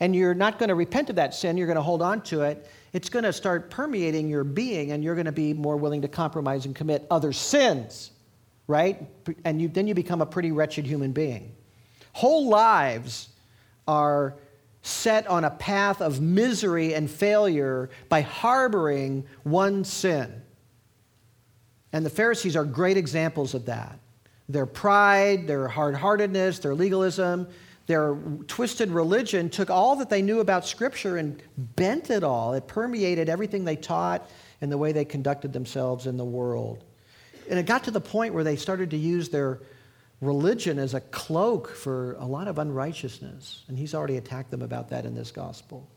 and 0.00 0.14
you're 0.14 0.34
not 0.34 0.58
going 0.58 0.68
to 0.68 0.74
repent 0.74 1.10
of 1.10 1.16
that 1.16 1.34
sin, 1.34 1.56
you're 1.56 1.66
going 1.66 1.76
to 1.76 1.82
hold 1.82 2.00
on 2.00 2.22
to 2.22 2.42
it, 2.42 2.70
it's 2.92 3.08
going 3.10 3.24
to 3.24 3.32
start 3.32 3.70
permeating 3.70 4.30
your 4.30 4.44
being, 4.44 4.92
and 4.92 5.04
you're 5.04 5.14
going 5.14 5.26
to 5.26 5.32
be 5.32 5.52
more 5.52 5.76
willing 5.76 6.02
to 6.02 6.08
compromise 6.08 6.64
and 6.64 6.74
commit 6.74 7.06
other 7.10 7.32
sins, 7.32 8.12
right? 8.66 9.06
And 9.44 9.60
you, 9.60 9.68
then 9.68 9.86
you 9.86 9.94
become 9.94 10.22
a 10.22 10.26
pretty 10.26 10.52
wretched 10.52 10.86
human 10.86 11.12
being. 11.12 11.54
Whole 12.12 12.48
lives 12.48 13.28
are 13.86 14.36
set 14.88 15.26
on 15.26 15.44
a 15.44 15.50
path 15.50 16.00
of 16.00 16.20
misery 16.20 16.94
and 16.94 17.10
failure 17.10 17.90
by 18.08 18.22
harboring 18.22 19.24
one 19.42 19.84
sin. 19.84 20.42
And 21.92 22.04
the 22.04 22.10
Pharisees 22.10 22.56
are 22.56 22.64
great 22.64 22.96
examples 22.96 23.54
of 23.54 23.66
that. 23.66 23.98
Their 24.48 24.66
pride, 24.66 25.46
their 25.46 25.68
hard 25.68 25.94
heartedness, 25.94 26.58
their 26.58 26.74
legalism, 26.74 27.48
their 27.86 28.16
twisted 28.46 28.90
religion 28.90 29.48
took 29.48 29.70
all 29.70 29.96
that 29.96 30.10
they 30.10 30.20
knew 30.20 30.40
about 30.40 30.66
Scripture 30.66 31.16
and 31.16 31.42
bent 31.56 32.10
it 32.10 32.22
all. 32.22 32.54
It 32.54 32.66
permeated 32.66 33.28
everything 33.28 33.64
they 33.64 33.76
taught 33.76 34.28
and 34.60 34.70
the 34.70 34.78
way 34.78 34.92
they 34.92 35.04
conducted 35.04 35.52
themselves 35.52 36.06
in 36.06 36.16
the 36.16 36.24
world. 36.24 36.84
And 37.48 37.58
it 37.58 37.64
got 37.64 37.84
to 37.84 37.90
the 37.90 38.00
point 38.00 38.34
where 38.34 38.44
they 38.44 38.56
started 38.56 38.90
to 38.90 38.98
use 38.98 39.30
their 39.30 39.60
religion 40.20 40.78
as 40.78 40.94
a 40.94 41.00
cloak 41.00 41.70
for 41.70 42.14
a 42.14 42.26
lot 42.26 42.48
of 42.48 42.58
unrighteousness. 42.58 43.64
And 43.68 43.78
he's 43.78 43.94
already 43.94 44.16
attacked 44.16 44.50
them 44.50 44.62
about 44.62 44.88
that 44.90 45.04
in 45.04 45.14
this 45.14 45.30
gospel. 45.30 45.88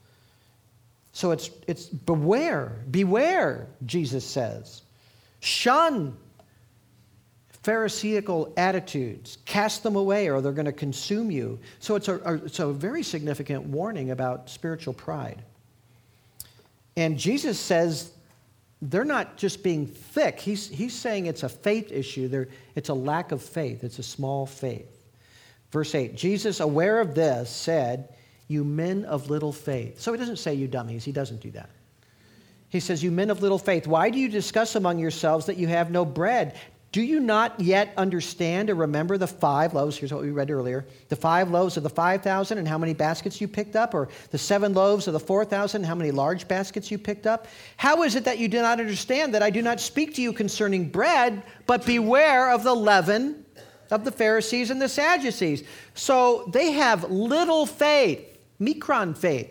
So 1.14 1.32
it's, 1.32 1.50
it's 1.68 1.86
beware, 1.86 2.78
beware, 2.90 3.68
Jesus 3.86 4.26
says. 4.26 4.84
Shun 5.40 6.18
Pharisaical 7.64 8.54
attitudes, 8.58 9.38
cast 9.46 9.84
them 9.84 9.96
away 9.96 10.30
or 10.30 10.42
they're 10.42 10.52
going 10.52 10.66
to 10.66 10.72
consume 10.72 11.30
you. 11.30 11.60
So 11.80 11.96
it's 11.96 12.08
a, 12.08 12.34
it's 12.46 12.60
a 12.60 12.74
very 12.74 13.04
significant 13.04 13.66
warning 13.66 14.10
about 14.10 14.50
spiritual 14.50 14.96
pride. 14.96 15.44
And 16.98 17.20
Jesus 17.20 17.60
says 17.60 18.12
they're 18.82 19.06
not 19.06 19.38
just 19.38 19.64
being 19.64 19.86
thick. 19.86 20.40
He's, 20.40 20.68
he's 20.68 20.94
saying 20.94 21.28
it's 21.28 21.44
a 21.44 21.50
faith 21.50 21.92
issue. 21.92 22.28
They're, 22.28 22.48
it's 22.76 22.90
a 22.90 22.94
lack 22.94 23.32
of 23.32 23.42
faith. 23.42 23.84
It's 23.84 24.00
a 24.00 24.04
small 24.04 24.46
faith. 24.46 24.88
Verse 25.72 25.94
8 25.94 26.16
Jesus, 26.16 26.60
aware 26.60 27.00
of 27.00 27.16
this, 27.16 27.50
said, 27.50 28.10
You 28.48 28.64
men 28.64 29.06
of 29.06 29.30
little 29.30 29.54
faith. 29.54 30.02
So 30.02 30.12
he 30.12 30.18
doesn't 30.18 30.38
say 30.38 30.54
you 30.54 30.68
dummies. 30.68 31.06
He 31.06 31.12
doesn't 31.12 31.42
do 31.42 31.52
that. 31.52 31.70
He 32.70 32.80
says, 32.80 33.04
You 33.04 33.12
men 33.12 33.30
of 33.30 33.42
little 33.42 33.60
faith, 33.60 33.86
why 33.86 34.10
do 34.10 34.18
you 34.18 34.30
discuss 34.30 34.76
among 34.76 34.98
yourselves 34.98 35.46
that 35.46 35.58
you 35.58 35.68
have 35.68 35.92
no 35.92 36.04
bread? 36.04 36.58
Do 36.92 37.02
you 37.02 37.22
not 37.22 37.58
yet 37.58 37.94
understand 37.96 38.70
or 38.70 38.76
remember 38.76 39.18
the 39.18 39.28
five 39.28 39.74
loaves? 39.74 39.98
Here's 39.98 40.12
what 40.12 40.24
we 40.24 40.32
read 40.32 40.52
earlier 40.52 40.86
the 41.08 41.16
five 41.16 41.50
loaves 41.50 41.78
of 41.78 41.84
the 41.84 41.90
5,000 41.90 42.58
and 42.58 42.68
how 42.68 42.78
many 42.78 42.94
baskets 42.94 43.40
you 43.40 43.48
picked 43.48 43.78
up, 43.78 43.94
or 43.94 44.10
the 44.32 44.38
seven 44.38 44.74
loaves 44.74 45.08
of 45.08 45.14
the 45.14 45.20
4,000 45.20 45.82
and 45.82 45.86
how 45.86 45.96
many 45.96 46.12
large 46.12 46.48
baskets 46.50 46.92
you 46.92 46.98
picked 46.98 47.26
up? 47.26 47.48
How 47.78 48.04
is 48.04 48.16
it 48.16 48.26
that 48.26 48.40
you 48.40 48.50
do 48.50 48.62
not 48.62 48.80
understand 48.80 49.34
that 49.34 49.44
I 49.44 49.50
do 49.50 49.62
not 49.62 49.80
speak 49.80 50.16
to 50.16 50.22
you 50.22 50.34
concerning 50.34 50.90
bread, 50.90 51.44
but 51.66 51.86
beware 51.86 52.52
of 52.52 52.64
the 52.64 52.76
leaven 52.76 53.46
of 53.90 54.04
the 54.04 54.12
Pharisees 54.12 54.70
and 54.70 54.82
the 54.82 54.90
Sadducees? 54.90 55.64
So 55.96 56.50
they 56.52 56.74
have 56.74 57.10
little 57.10 57.66
faith, 57.66 58.38
mikron 58.60 59.18
faith. 59.18 59.50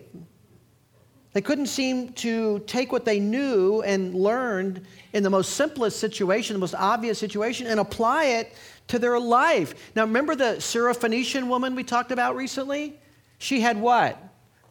They 1.32 1.40
couldn't 1.40 1.66
seem 1.66 2.12
to 2.14 2.58
take 2.66 2.90
what 2.90 3.04
they 3.04 3.20
knew 3.20 3.82
and 3.82 4.14
learned 4.14 4.84
in 5.12 5.22
the 5.22 5.30
most 5.30 5.54
simplest 5.54 6.00
situation, 6.00 6.54
the 6.54 6.60
most 6.60 6.74
obvious 6.74 7.18
situation, 7.18 7.68
and 7.68 7.78
apply 7.78 8.24
it 8.24 8.54
to 8.88 8.98
their 8.98 9.18
life. 9.18 9.92
Now, 9.94 10.04
remember 10.04 10.34
the 10.34 10.56
Syrophoenician 10.56 11.46
woman 11.46 11.76
we 11.76 11.84
talked 11.84 12.10
about 12.10 12.34
recently? 12.34 12.98
She 13.38 13.60
had 13.60 13.80
what? 13.80 14.20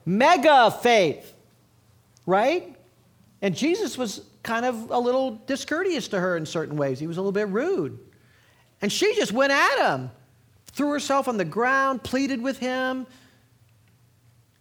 Mega 0.06 0.70
faith, 0.70 1.34
right? 2.26 2.76
And 3.42 3.56
Jesus 3.56 3.98
was 3.98 4.26
kind 4.44 4.66
of 4.66 4.92
a 4.92 5.00
little 5.00 5.42
discourteous 5.46 6.10
to 6.10 6.20
her 6.20 6.36
in 6.36 6.46
certain 6.46 6.76
ways. 6.76 7.00
He 7.00 7.08
was 7.08 7.16
a 7.16 7.22
little 7.22 7.32
bit 7.32 7.48
rude. 7.48 7.98
And 8.82 8.92
she 8.92 9.16
just 9.16 9.32
went 9.32 9.54
at 9.54 9.78
him, 9.80 10.12
threw 10.74 10.92
herself 10.92 11.30
on 11.30 11.38
the 11.38 11.46
ground, 11.46 12.04
pleaded 12.04 12.42
with 12.42 12.60
him. 12.60 13.08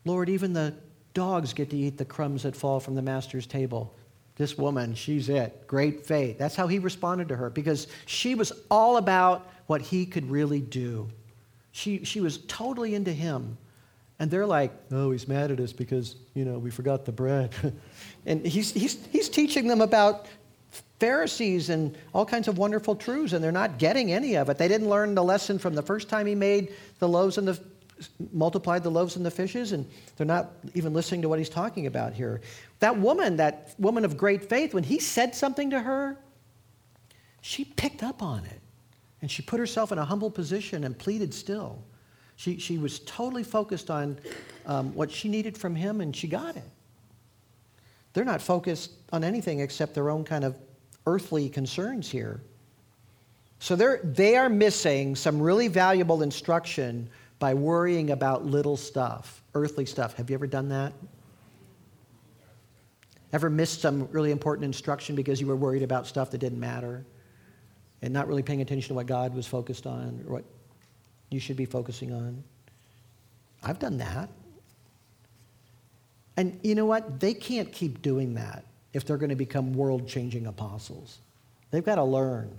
Lord, 0.05 0.29
even 0.29 0.53
the 0.53 0.75
dogs 1.19 1.53
get 1.53 1.69
to 1.71 1.77
eat 1.77 1.99
the 1.99 2.05
crumbs 2.05 2.45
that 2.45 2.55
fall 2.55 2.79
from 2.79 2.95
the 2.95 3.03
master's 3.03 3.45
table. 3.45 3.93
This 4.37 4.57
woman, 4.57 4.95
she's 4.95 5.29
it. 5.29 5.67
Great 5.67 6.07
faith. 6.07 6.39
That's 6.39 6.55
how 6.55 6.69
he 6.69 6.79
responded 6.79 7.27
to 7.31 7.35
her 7.35 7.51
because 7.51 7.89
she 8.07 8.37
was 8.37 8.53
all 8.71 8.99
about 8.99 9.51
what 9.67 9.83
he 9.83 10.07
could 10.07 10.31
really 10.31 10.61
do. 10.61 11.09
She, 11.73 12.05
she 12.05 12.21
was 12.21 12.39
totally 12.47 12.95
into 12.95 13.13
him. 13.13 13.59
And 14.21 14.31
they're 14.31 14.47
like, 14.47 14.71
oh, 14.93 15.11
he's 15.11 15.27
mad 15.27 15.51
at 15.51 15.59
us 15.59 15.73
because, 15.73 16.15
you 16.35 16.45
know, 16.45 16.57
we 16.57 16.71
forgot 16.71 17.05
the 17.05 17.11
bread. 17.11 17.53
and 18.25 18.47
he's, 18.47 18.73
he's, 18.73 19.05
he's 19.07 19.29
teaching 19.29 19.67
them 19.67 19.81
about 19.81 20.27
Pharisees 21.01 21.69
and 21.69 21.99
all 22.15 22.25
kinds 22.25 22.47
of 22.47 22.59
wonderful 22.59 22.95
truths, 22.95 23.33
and 23.33 23.43
they're 23.43 23.51
not 23.51 23.79
getting 23.79 24.13
any 24.13 24.37
of 24.37 24.49
it. 24.51 24.57
They 24.57 24.69
didn't 24.69 24.89
learn 24.89 25.17
the 25.17 25.25
lesson 25.25 25.59
from 25.59 25.75
the 25.75 25.83
first 25.83 26.09
time 26.09 26.27
he 26.27 26.37
made 26.37 26.73
the 27.01 27.09
loaves 27.09 27.39
and 27.39 27.49
the 27.49 27.61
multiplied 28.33 28.83
the 28.83 28.91
loaves 28.91 29.17
and 29.17 29.27
the 29.27 29.31
fishes, 29.31 29.73
and 29.73 29.89
they're 30.17 30.27
not 30.27 30.53
even 30.75 30.93
listening 30.93 31.23
to 31.23 31.29
what 31.29 31.39
he's 31.39 31.49
talking 31.49 31.87
about 31.87 32.13
here. 32.13 32.41
That 32.81 32.97
woman, 32.97 33.37
that 33.37 33.75
woman 33.79 34.05
of 34.05 34.17
great 34.17 34.49
faith, 34.49 34.75
when 34.75 34.85
he 34.85 34.99
said 34.99 35.35
something 35.35 35.71
to 35.71 35.81
her, 35.81 36.17
she 37.41 37.65
picked 37.65 38.03
up 38.03 38.23
on 38.23 38.45
it. 38.45 38.61
And 39.21 39.31
she 39.31 39.43
put 39.43 39.59
herself 39.59 39.91
in 39.91 39.99
a 39.99 40.05
humble 40.05 40.31
position 40.31 40.85
and 40.85 40.97
pleaded 40.97 41.35
still. 41.35 41.83
She, 42.37 42.59
she 42.59 42.79
was 42.79 43.01
totally 43.01 43.43
focused 43.43 43.91
on 43.91 44.19
um, 44.67 44.95
what 44.95 45.11
she 45.11 45.29
needed 45.29 45.59
from 45.59 45.75
him, 45.75 46.01
and 46.01 46.15
she 46.15 46.29
got 46.29 46.57
it. 46.57 46.71
They're 48.13 48.25
not 48.25 48.41
focused 48.41 48.93
on 49.13 49.25
anything 49.25 49.61
except 49.61 49.95
their 49.95 50.09
own 50.11 50.25
kind 50.25 50.45
of 50.45 50.57
earthly 51.07 51.49
concerns 51.49 52.09
here. 52.09 52.41
So 53.59 53.75
they're, 53.75 54.01
they 54.05 54.37
are 54.37 54.49
missing 54.49 55.17
some 55.17 55.43
really 55.43 55.67
valuable 55.67 56.23
instruction 56.23 57.11
by 57.39 57.55
worrying 57.55 58.11
about 58.11 58.45
little 58.45 58.76
stuff, 58.76 59.43
earthly 59.55 59.86
stuff. 59.86 60.14
Have 60.14 60.30
you 60.30 60.34
ever 60.34 60.47
done 60.47 60.68
that? 60.70 60.93
Ever 63.32 63.51
missed 63.51 63.80
some 63.80 64.09
really 64.11 64.30
important 64.30 64.64
instruction 64.64 65.14
because 65.14 65.41
you 65.41 65.47
were 65.47 65.57
worried 65.57 65.82
about 65.82 66.07
stuff 66.07 66.30
that 66.30 66.39
didn't 66.39 66.59
matter 66.59 67.05
and 68.03 68.12
not 68.12 68.26
really 68.26 68.43
paying 68.43 68.62
attention 68.62 68.89
to 68.89 68.95
what 68.95 69.07
God 69.07 69.34
was 69.34 69.47
focused 69.47 69.86
on 69.86 70.24
or 70.26 70.34
what 70.34 70.45
you 71.30 71.39
should 71.39 71.57
be 71.57 71.66
focusing 71.66 72.12
on? 72.12 72.43
I've 73.62 73.78
done 73.78 73.99
that. 73.99 74.30
And 76.36 76.59
you 76.62 76.74
know 76.74 76.86
what? 76.86 77.20
They 77.20 77.34
can't 77.34 77.70
keep 77.72 78.01
doing 78.01 78.34
that 78.34 78.64
if 78.93 79.05
they're 79.05 79.16
going 79.16 79.30
to 79.30 79.36
become 79.36 79.74
world 79.74 80.09
changing 80.09 80.47
apostles. 80.47 81.18
They've 81.70 81.84
got 81.84 81.97
to 81.97 82.05
learn. 82.05 82.57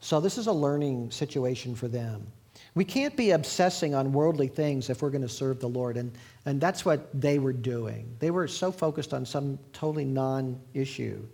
So, 0.00 0.20
this 0.20 0.36
is 0.36 0.48
a 0.48 0.52
learning 0.52 1.12
situation 1.12 1.74
for 1.74 1.88
them. 1.88 2.26
We 2.74 2.84
can't 2.84 3.16
be 3.16 3.30
obsessing 3.30 3.94
on 3.94 4.12
worldly 4.12 4.48
things 4.48 4.90
if 4.90 5.00
we're 5.00 5.10
going 5.10 5.22
to 5.22 5.28
serve 5.28 5.60
the 5.60 5.68
Lord. 5.68 5.96
And, 5.96 6.12
and 6.44 6.60
that's 6.60 6.84
what 6.84 7.08
they 7.18 7.38
were 7.38 7.52
doing. 7.52 8.16
They 8.18 8.32
were 8.32 8.48
so 8.48 8.72
focused 8.72 9.14
on 9.14 9.24
some 9.24 9.58
totally 9.72 10.04
non 10.04 10.60
issue. 10.74 11.24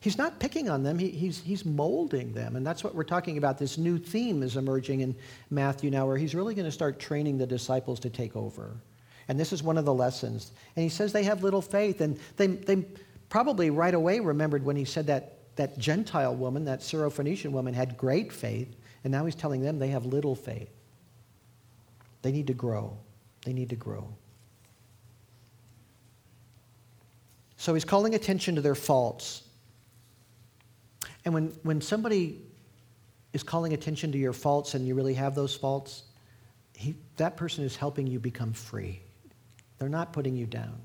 He's 0.00 0.18
not 0.18 0.40
picking 0.40 0.68
on 0.68 0.82
them, 0.82 0.98
he, 0.98 1.10
he's, 1.10 1.40
he's 1.40 1.64
molding 1.64 2.32
them. 2.32 2.56
And 2.56 2.66
that's 2.66 2.82
what 2.82 2.94
we're 2.94 3.04
talking 3.04 3.38
about. 3.38 3.56
This 3.56 3.78
new 3.78 3.98
theme 3.98 4.42
is 4.42 4.56
emerging 4.56 5.00
in 5.00 5.14
Matthew 5.50 5.90
now, 5.90 6.06
where 6.06 6.16
he's 6.16 6.34
really 6.34 6.54
going 6.54 6.66
to 6.66 6.72
start 6.72 6.98
training 6.98 7.38
the 7.38 7.46
disciples 7.46 8.00
to 8.00 8.10
take 8.10 8.34
over. 8.34 8.76
And 9.28 9.38
this 9.38 9.52
is 9.52 9.62
one 9.62 9.78
of 9.78 9.84
the 9.84 9.94
lessons. 9.94 10.50
And 10.74 10.82
he 10.82 10.88
says 10.88 11.12
they 11.12 11.22
have 11.22 11.44
little 11.44 11.62
faith. 11.62 12.00
And 12.00 12.18
they, 12.36 12.48
they 12.48 12.84
probably 13.28 13.70
right 13.70 13.94
away 13.94 14.18
remembered 14.18 14.64
when 14.64 14.76
he 14.76 14.84
said 14.84 15.06
that 15.06 15.38
that 15.56 15.78
Gentile 15.78 16.34
woman, 16.34 16.64
that 16.64 16.80
Syrophoenician 16.80 17.50
woman, 17.50 17.72
had 17.72 17.96
great 17.96 18.32
faith. 18.32 18.74
And 19.04 19.12
now 19.12 19.24
he's 19.24 19.34
telling 19.34 19.62
them 19.62 19.78
they 19.78 19.88
have 19.88 20.04
little 20.04 20.34
faith. 20.34 20.70
They 22.22 22.32
need 22.32 22.46
to 22.46 22.54
grow. 22.54 22.96
They 23.44 23.52
need 23.52 23.70
to 23.70 23.76
grow. 23.76 24.08
So 27.56 27.74
he's 27.74 27.84
calling 27.84 28.14
attention 28.14 28.56
to 28.56 28.60
their 28.60 28.74
faults. 28.74 29.42
And 31.24 31.34
when, 31.34 31.48
when 31.62 31.80
somebody 31.80 32.40
is 33.32 33.42
calling 33.42 33.72
attention 33.72 34.10
to 34.12 34.18
your 34.18 34.32
faults 34.32 34.74
and 34.74 34.86
you 34.86 34.94
really 34.94 35.14
have 35.14 35.34
those 35.34 35.54
faults, 35.54 36.04
he, 36.74 36.94
that 37.18 37.36
person 37.36 37.64
is 37.64 37.76
helping 37.76 38.06
you 38.06 38.18
become 38.18 38.52
free. 38.52 39.00
They're 39.78 39.88
not 39.88 40.12
putting 40.12 40.36
you 40.36 40.46
down, 40.46 40.80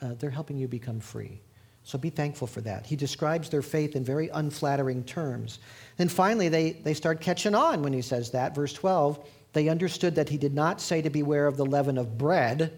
uh, 0.00 0.14
they're 0.18 0.30
helping 0.30 0.58
you 0.58 0.68
become 0.68 1.00
free. 1.00 1.40
So 1.82 1.98
be 1.98 2.08
thankful 2.08 2.46
for 2.46 2.62
that. 2.62 2.86
He 2.86 2.96
describes 2.96 3.50
their 3.50 3.60
faith 3.60 3.94
in 3.94 4.04
very 4.04 4.28
unflattering 4.28 5.04
terms. 5.04 5.58
Then 5.98 6.08
finally, 6.08 6.48
they, 6.48 6.72
they 6.72 6.94
start 6.94 7.20
catching 7.20 7.54
on 7.54 7.82
when 7.82 7.92
he 7.92 8.00
says 8.00 8.30
that. 8.30 8.54
Verse 8.54 8.72
12 8.72 9.28
they 9.54 9.68
understood 9.68 10.16
that 10.16 10.28
he 10.28 10.36
did 10.36 10.52
not 10.52 10.80
say 10.80 11.00
to 11.00 11.10
beware 11.10 11.46
of 11.46 11.56
the 11.56 11.64
leaven 11.64 11.96
of 11.96 12.18
bread, 12.18 12.76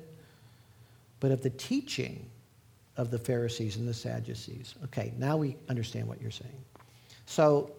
but 1.18 1.32
of 1.32 1.42
the 1.42 1.50
teaching 1.50 2.30
of 2.96 3.10
the 3.10 3.18
Pharisees 3.18 3.76
and 3.76 3.88
the 3.88 3.94
Sadducees. 3.94 4.74
Okay, 4.84 5.12
now 5.18 5.36
we 5.36 5.56
understand 5.68 6.06
what 6.06 6.20
you're 6.20 6.30
saying. 6.30 6.64
So, 7.24 7.72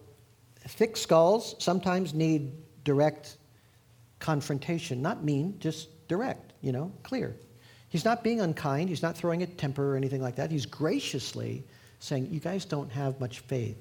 thick 0.66 0.96
skulls 0.96 1.54
sometimes 1.58 2.12
need 2.12 2.52
direct 2.84 3.36
confrontation, 4.18 5.00
not 5.00 5.24
mean, 5.24 5.56
just 5.60 5.88
direct, 6.08 6.52
you 6.60 6.72
know, 6.72 6.92
clear. 7.04 7.34
He's 7.88 8.04
not 8.04 8.22
being 8.22 8.40
unkind, 8.40 8.88
he's 8.88 9.02
not 9.02 9.16
throwing 9.16 9.42
a 9.42 9.46
temper 9.46 9.94
or 9.94 9.96
anything 9.96 10.20
like 10.20 10.36
that. 10.36 10.50
He's 10.50 10.66
graciously 10.66 11.64
saying, 12.00 12.28
You 12.30 12.40
guys 12.40 12.64
don't 12.64 12.90
have 12.90 13.18
much 13.20 13.40
faith. 13.40 13.78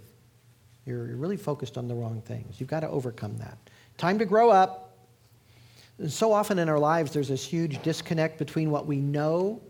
You're 0.86 1.16
really 1.18 1.38
focused 1.38 1.78
on 1.78 1.88
the 1.88 1.96
wrong 1.96 2.22
things. 2.22 2.60
You've 2.60 2.70
got 2.70 2.80
to 2.82 2.90
overcome 2.90 3.38
that. 3.40 3.58
Time 3.98 4.20
to 4.20 4.26
grow 4.26 4.50
up. 4.50 4.87
And 6.00 6.12
so 6.12 6.32
often 6.32 6.60
in 6.60 6.70
our 6.70 6.80
lives, 6.80 7.12
there's 7.12 7.30
this 7.30 7.46
huge 7.46 7.82
disconnect 7.82 8.38
between 8.38 8.70
what 8.70 8.86
we 8.86 8.98
know 8.98 9.62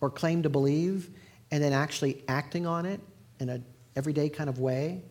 or 0.00 0.10
claim 0.10 0.42
to 0.42 0.48
believe 0.48 1.10
and 1.50 1.62
then 1.62 1.72
actually 1.72 2.22
acting 2.28 2.66
on 2.66 2.86
it 2.86 3.00
in 3.40 3.48
an 3.48 3.64
everyday 3.96 4.28
kind 4.28 4.48
of 4.48 4.58
way? 4.58 5.02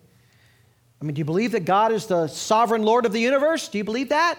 I 1.02 1.06
mean, 1.06 1.14
do 1.16 1.20
you 1.20 1.26
believe 1.26 1.52
that 1.54 1.66
God 1.66 1.92
is 1.92 2.06
the 2.06 2.28
sovereign 2.28 2.84
Lord 2.84 3.06
of 3.06 3.12
the 3.12 3.20
universe? 3.20 3.68
Do 3.68 3.78
you 3.78 3.84
believe 3.84 4.10
that? 4.10 4.38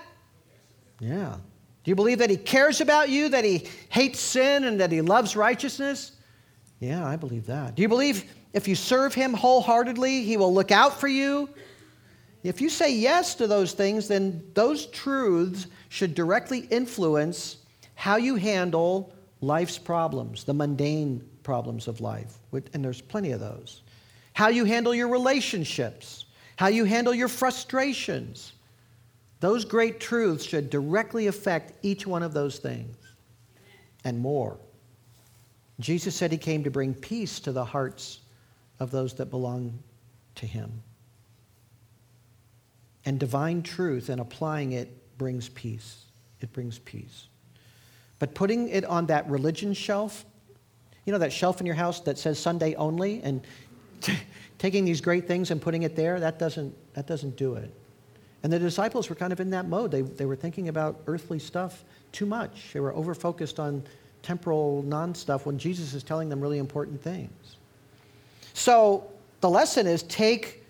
Yeah. 1.01 1.37
Do 1.85 1.91
you 1.91 1.97
believe 1.97 2.19
that 2.19 2.31
He 2.31 2.37
cares 2.37 2.81
about 2.81 3.09
you, 3.09 3.29
that 3.31 3.45
He 3.45 3.69
hates 3.89 4.21
sin, 4.21 4.65
and 4.65 4.81
that 4.81 4.93
He 4.93 5.01
loves 5.01 5.35
righteousness? 5.35 6.13
Yeah, 6.79 7.07
I 7.07 7.17
believe 7.17 7.47
that. 7.47 7.75
Do 7.75 7.83
you 7.83 7.89
believe 7.89 8.25
if 8.53 8.69
you 8.69 8.75
serve 8.75 9.15
Him 9.15 9.35
wholeheartedly, 9.35 10.23
He 10.23 10.37
will 10.37 10.55
look 10.55 10.71
out 10.71 11.01
for 11.01 11.09
you? 11.09 11.49
If 12.45 12.61
you 12.61 12.69
say 12.69 12.95
yes 12.95 13.35
to 13.37 13.47
those 13.47 13.73
things, 13.73 14.09
then 14.09 14.45
those 14.55 14.87
truths 14.87 15.67
should 15.93 16.15
directly 16.15 16.61
influence 16.71 17.59
how 17.97 18.17
you 18.17 18.37
handle 18.37 19.13
life's 19.43 19.77
problems, 19.77 20.43
the 20.43 20.55
mundane 20.55 21.23
problems 21.43 21.87
of 21.87 22.01
life. 22.01 22.39
And 22.73 22.83
there's 22.83 23.03
plenty 23.03 23.33
of 23.33 23.41
those. 23.41 23.83
How 24.33 24.49
you 24.49 24.65
handle 24.65 24.95
your 24.95 25.09
relationships, 25.09 26.25
how 26.57 26.69
you 26.69 26.85
handle 26.85 27.13
your 27.13 27.29
frustrations. 27.29 28.55
Those 29.41 29.67
great 29.67 30.01
truths 30.01 30.47
should 30.47 30.71
directly 30.71 31.27
affect 31.27 31.75
each 31.83 32.07
one 32.07 32.23
of 32.23 32.33
those 32.33 32.59
things 32.59 32.97
and 34.03 34.19
more. 34.19 34.57
Jesus 35.79 36.17
said 36.17 36.33
he 36.33 36.39
came 36.39 36.65
to 36.65 36.71
bring 36.71 36.95
peace 36.95 37.39
to 37.41 37.53
the 37.53 37.67
hearts 37.67 38.21
of 38.81 38.91
those 38.91 39.13
that 39.17 39.27
belong 39.27 39.79
to 40.37 40.47
him. 40.47 40.83
And 43.05 43.21
divine 43.21 43.63
truth 43.63 44.09
and 44.09 44.23
applying 44.23 44.73
it 44.73 45.02
brings 45.23 45.49
peace. 45.51 46.07
It 46.41 46.53
brings 46.53 46.81
peace. 46.81 47.29
But 48.19 48.35
putting 48.35 48.69
it 48.71 48.85
on 48.85 49.07
that 49.07 49.31
religion 49.31 49.73
shelf, 49.73 50.25
you 51.05 51.13
know 51.13 51.21
that 51.21 51.33
shelf 51.33 51.61
in 51.61 51.67
your 51.67 51.77
house 51.77 52.01
that 52.01 52.19
says 52.19 52.41
Sunday 52.41 52.75
only, 52.75 53.23
and 53.23 53.41
t- 54.01 54.19
taking 54.59 54.85
these 54.85 55.01
great 55.01 55.29
things 55.29 55.53
and 55.53 55.63
putting 55.63 55.85
it 55.85 55.95
there, 55.95 56.19
that 56.19 56.41
doesn't, 56.41 56.75
that 56.95 57.07
doesn't 57.07 57.37
do 57.37 57.55
it. 57.55 57.73
And 58.43 58.53
the 58.53 58.59
disciples 58.59 59.09
were 59.09 59.15
kind 59.15 59.33
of 59.33 59.39
in 59.39 59.51
that 59.51 59.69
mode. 59.69 59.93
They, 59.93 60.03
they 60.03 60.27
were 60.27 60.35
thinking 60.35 60.67
about 60.69 61.01
earthly 61.07 61.39
stuff 61.39 61.85
too 62.11 62.27
much. 62.27 62.73
They 62.73 62.81
were 62.81 62.93
over 62.95 63.15
focused 63.15 63.61
on 63.61 63.85
temporal 64.23 64.83
non 64.83 65.15
stuff 65.15 65.47
when 65.47 65.57
Jesus 65.57 65.95
is 65.95 66.03
telling 66.03 66.29
them 66.29 66.41
really 66.41 66.59
important 66.59 67.01
things. 67.01 67.59
So 68.55 69.09
the 69.41 69.49
lesson 69.49 69.87
is 69.87 70.03
take 70.03 70.62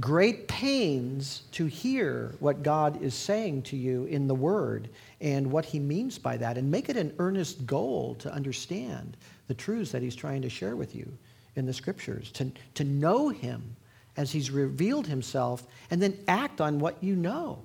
great 0.00 0.48
pains 0.48 1.42
to 1.52 1.66
hear 1.66 2.34
what 2.40 2.62
God 2.62 3.02
is 3.02 3.14
saying 3.14 3.62
to 3.62 3.76
you 3.76 4.04
in 4.04 4.26
the 4.26 4.34
Word 4.34 4.88
and 5.20 5.50
what 5.50 5.64
He 5.64 5.78
means 5.78 6.18
by 6.18 6.36
that, 6.38 6.56
and 6.56 6.70
make 6.70 6.88
it 6.88 6.96
an 6.96 7.14
earnest 7.18 7.66
goal 7.66 8.14
to 8.16 8.32
understand 8.32 9.16
the 9.48 9.54
truths 9.54 9.92
that 9.92 10.02
He's 10.02 10.16
trying 10.16 10.42
to 10.42 10.48
share 10.48 10.76
with 10.76 10.94
you 10.94 11.10
in 11.56 11.66
the 11.66 11.72
Scriptures, 11.72 12.30
to, 12.32 12.50
to 12.74 12.84
know 12.84 13.28
Him 13.28 13.76
as 14.16 14.32
He's 14.32 14.50
revealed 14.50 15.06
Himself, 15.06 15.66
and 15.90 16.00
then 16.00 16.18
act 16.26 16.60
on 16.60 16.78
what 16.78 17.02
you 17.02 17.14
know. 17.14 17.62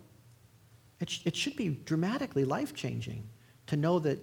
It, 1.00 1.10
sh- 1.10 1.22
it 1.26 1.36
should 1.36 1.56
be 1.56 1.70
dramatically 1.86 2.44
life 2.44 2.74
changing 2.76 3.24
to 3.68 3.78
know 3.78 4.00
that 4.00 4.20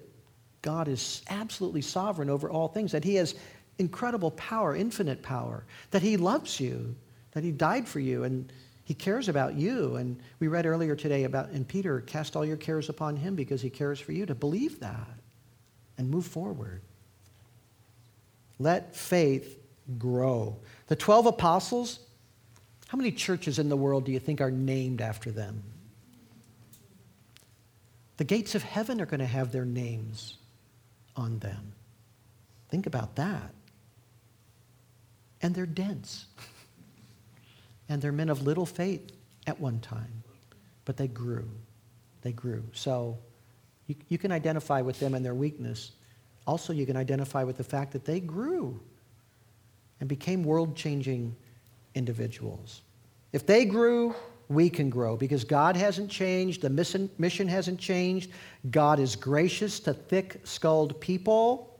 God 0.60 0.88
is 0.88 1.22
absolutely 1.30 1.82
sovereign 1.82 2.28
over 2.28 2.50
all 2.50 2.68
things, 2.68 2.92
that 2.92 3.04
He 3.04 3.14
has 3.14 3.34
incredible 3.78 4.30
power, 4.32 4.76
infinite 4.76 5.22
power, 5.22 5.64
that 5.90 6.02
He 6.02 6.18
loves 6.18 6.60
you 6.60 6.94
that 7.34 7.44
he 7.44 7.52
died 7.52 7.86
for 7.86 8.00
you 8.00 8.24
and 8.24 8.50
he 8.84 8.94
cares 8.94 9.28
about 9.28 9.54
you. 9.54 9.96
And 9.96 10.18
we 10.40 10.48
read 10.48 10.66
earlier 10.66 10.96
today 10.96 11.24
about 11.24 11.50
in 11.50 11.64
Peter, 11.64 12.00
cast 12.00 12.36
all 12.36 12.44
your 12.44 12.56
cares 12.56 12.88
upon 12.88 13.16
him 13.16 13.34
because 13.34 13.60
he 13.60 13.70
cares 13.70 14.00
for 14.00 14.12
you. 14.12 14.26
To 14.26 14.34
believe 14.34 14.80
that 14.80 15.18
and 15.98 16.10
move 16.10 16.26
forward. 16.26 16.80
Let 18.58 18.94
faith 18.94 19.58
grow. 19.98 20.56
The 20.86 20.96
12 20.96 21.26
apostles, 21.26 21.98
how 22.88 22.96
many 22.96 23.10
churches 23.10 23.58
in 23.58 23.68
the 23.68 23.76
world 23.76 24.04
do 24.04 24.12
you 24.12 24.20
think 24.20 24.40
are 24.40 24.50
named 24.50 25.00
after 25.00 25.30
them? 25.30 25.62
The 28.16 28.24
gates 28.24 28.54
of 28.54 28.62
heaven 28.62 29.00
are 29.00 29.06
going 29.06 29.20
to 29.20 29.26
have 29.26 29.50
their 29.50 29.64
names 29.64 30.36
on 31.16 31.40
them. 31.40 31.72
Think 32.68 32.86
about 32.86 33.16
that. 33.16 33.52
And 35.42 35.54
they're 35.54 35.66
dense. 35.66 36.26
and 37.88 38.00
they're 38.00 38.12
men 38.12 38.28
of 38.28 38.42
little 38.42 38.66
faith 38.66 39.12
at 39.46 39.60
one 39.60 39.78
time, 39.80 40.22
but 40.84 40.96
they 40.96 41.08
grew. 41.08 41.48
They 42.22 42.32
grew. 42.32 42.64
So 42.72 43.18
you, 43.86 43.94
you 44.08 44.18
can 44.18 44.32
identify 44.32 44.80
with 44.80 44.98
them 44.98 45.14
and 45.14 45.24
their 45.24 45.34
weakness. 45.34 45.92
Also, 46.46 46.72
you 46.72 46.86
can 46.86 46.96
identify 46.96 47.44
with 47.44 47.56
the 47.56 47.64
fact 47.64 47.92
that 47.92 48.04
they 48.04 48.20
grew 48.20 48.80
and 50.00 50.08
became 50.08 50.42
world 50.42 50.76
changing 50.76 51.34
individuals. 51.94 52.82
If 53.32 53.46
they 53.46 53.64
grew, 53.64 54.14
we 54.48 54.68
can 54.68 54.90
grow 54.90 55.16
because 55.16 55.44
God 55.44 55.76
hasn't 55.76 56.10
changed, 56.10 56.62
the 56.62 56.70
mission, 56.70 57.48
hasn't 57.48 57.80
changed. 57.80 58.30
God 58.70 58.98
is 58.98 59.16
gracious 59.16 59.80
to 59.80 59.94
thick 59.94 60.40
skulled 60.44 61.00
people. 61.00 61.78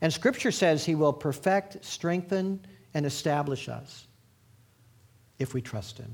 And 0.00 0.12
Scripture 0.12 0.52
says 0.52 0.84
He 0.84 0.94
will 0.94 1.12
perfect, 1.12 1.84
strengthen, 1.84 2.60
and 2.92 3.06
establish 3.06 3.68
us 3.68 4.06
if 5.38 5.54
we 5.54 5.60
trust 5.60 5.98
Him. 5.98 6.12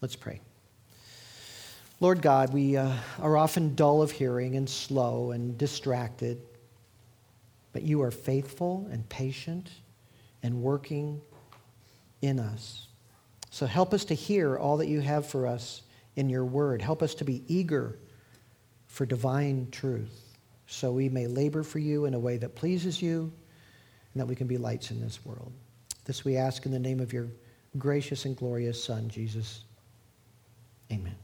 Let's 0.00 0.16
pray. 0.16 0.40
Lord 1.98 2.20
God, 2.20 2.52
we 2.52 2.76
uh, 2.76 2.92
are 3.20 3.36
often 3.36 3.74
dull 3.74 4.02
of 4.02 4.10
hearing 4.10 4.56
and 4.56 4.68
slow 4.68 5.30
and 5.30 5.56
distracted, 5.56 6.40
but 7.72 7.82
you 7.82 8.02
are 8.02 8.10
faithful 8.10 8.86
and 8.90 9.08
patient 9.08 9.70
and 10.42 10.62
working 10.62 11.22
in 12.20 12.38
us. 12.38 12.88
So 13.50 13.64
help 13.64 13.94
us 13.94 14.04
to 14.06 14.14
hear 14.14 14.58
all 14.58 14.76
that 14.76 14.88
you 14.88 15.00
have 15.00 15.26
for 15.26 15.46
us 15.46 15.82
in 16.16 16.28
your 16.28 16.44
word. 16.44 16.82
Help 16.82 17.02
us 17.02 17.14
to 17.14 17.24
be 17.24 17.42
eager 17.48 17.98
for 18.86 19.06
divine 19.06 19.68
truth 19.70 20.36
so 20.66 20.92
we 20.92 21.08
may 21.08 21.26
labor 21.26 21.62
for 21.62 21.78
you 21.78 22.04
in 22.04 22.14
a 22.14 22.18
way 22.18 22.36
that 22.36 22.54
pleases 22.54 23.00
you 23.00 23.32
and 24.12 24.20
that 24.20 24.26
we 24.26 24.34
can 24.34 24.46
be 24.46 24.58
lights 24.58 24.90
in 24.90 25.00
this 25.00 25.24
world. 25.24 25.52
This 26.04 26.24
we 26.24 26.36
ask 26.36 26.66
in 26.66 26.72
the 26.72 26.78
name 26.78 27.00
of 27.00 27.12
your 27.12 27.28
gracious 27.78 28.24
and 28.24 28.36
glorious 28.36 28.82
Son, 28.82 29.08
Jesus. 29.08 29.64
Amen. 30.92 31.16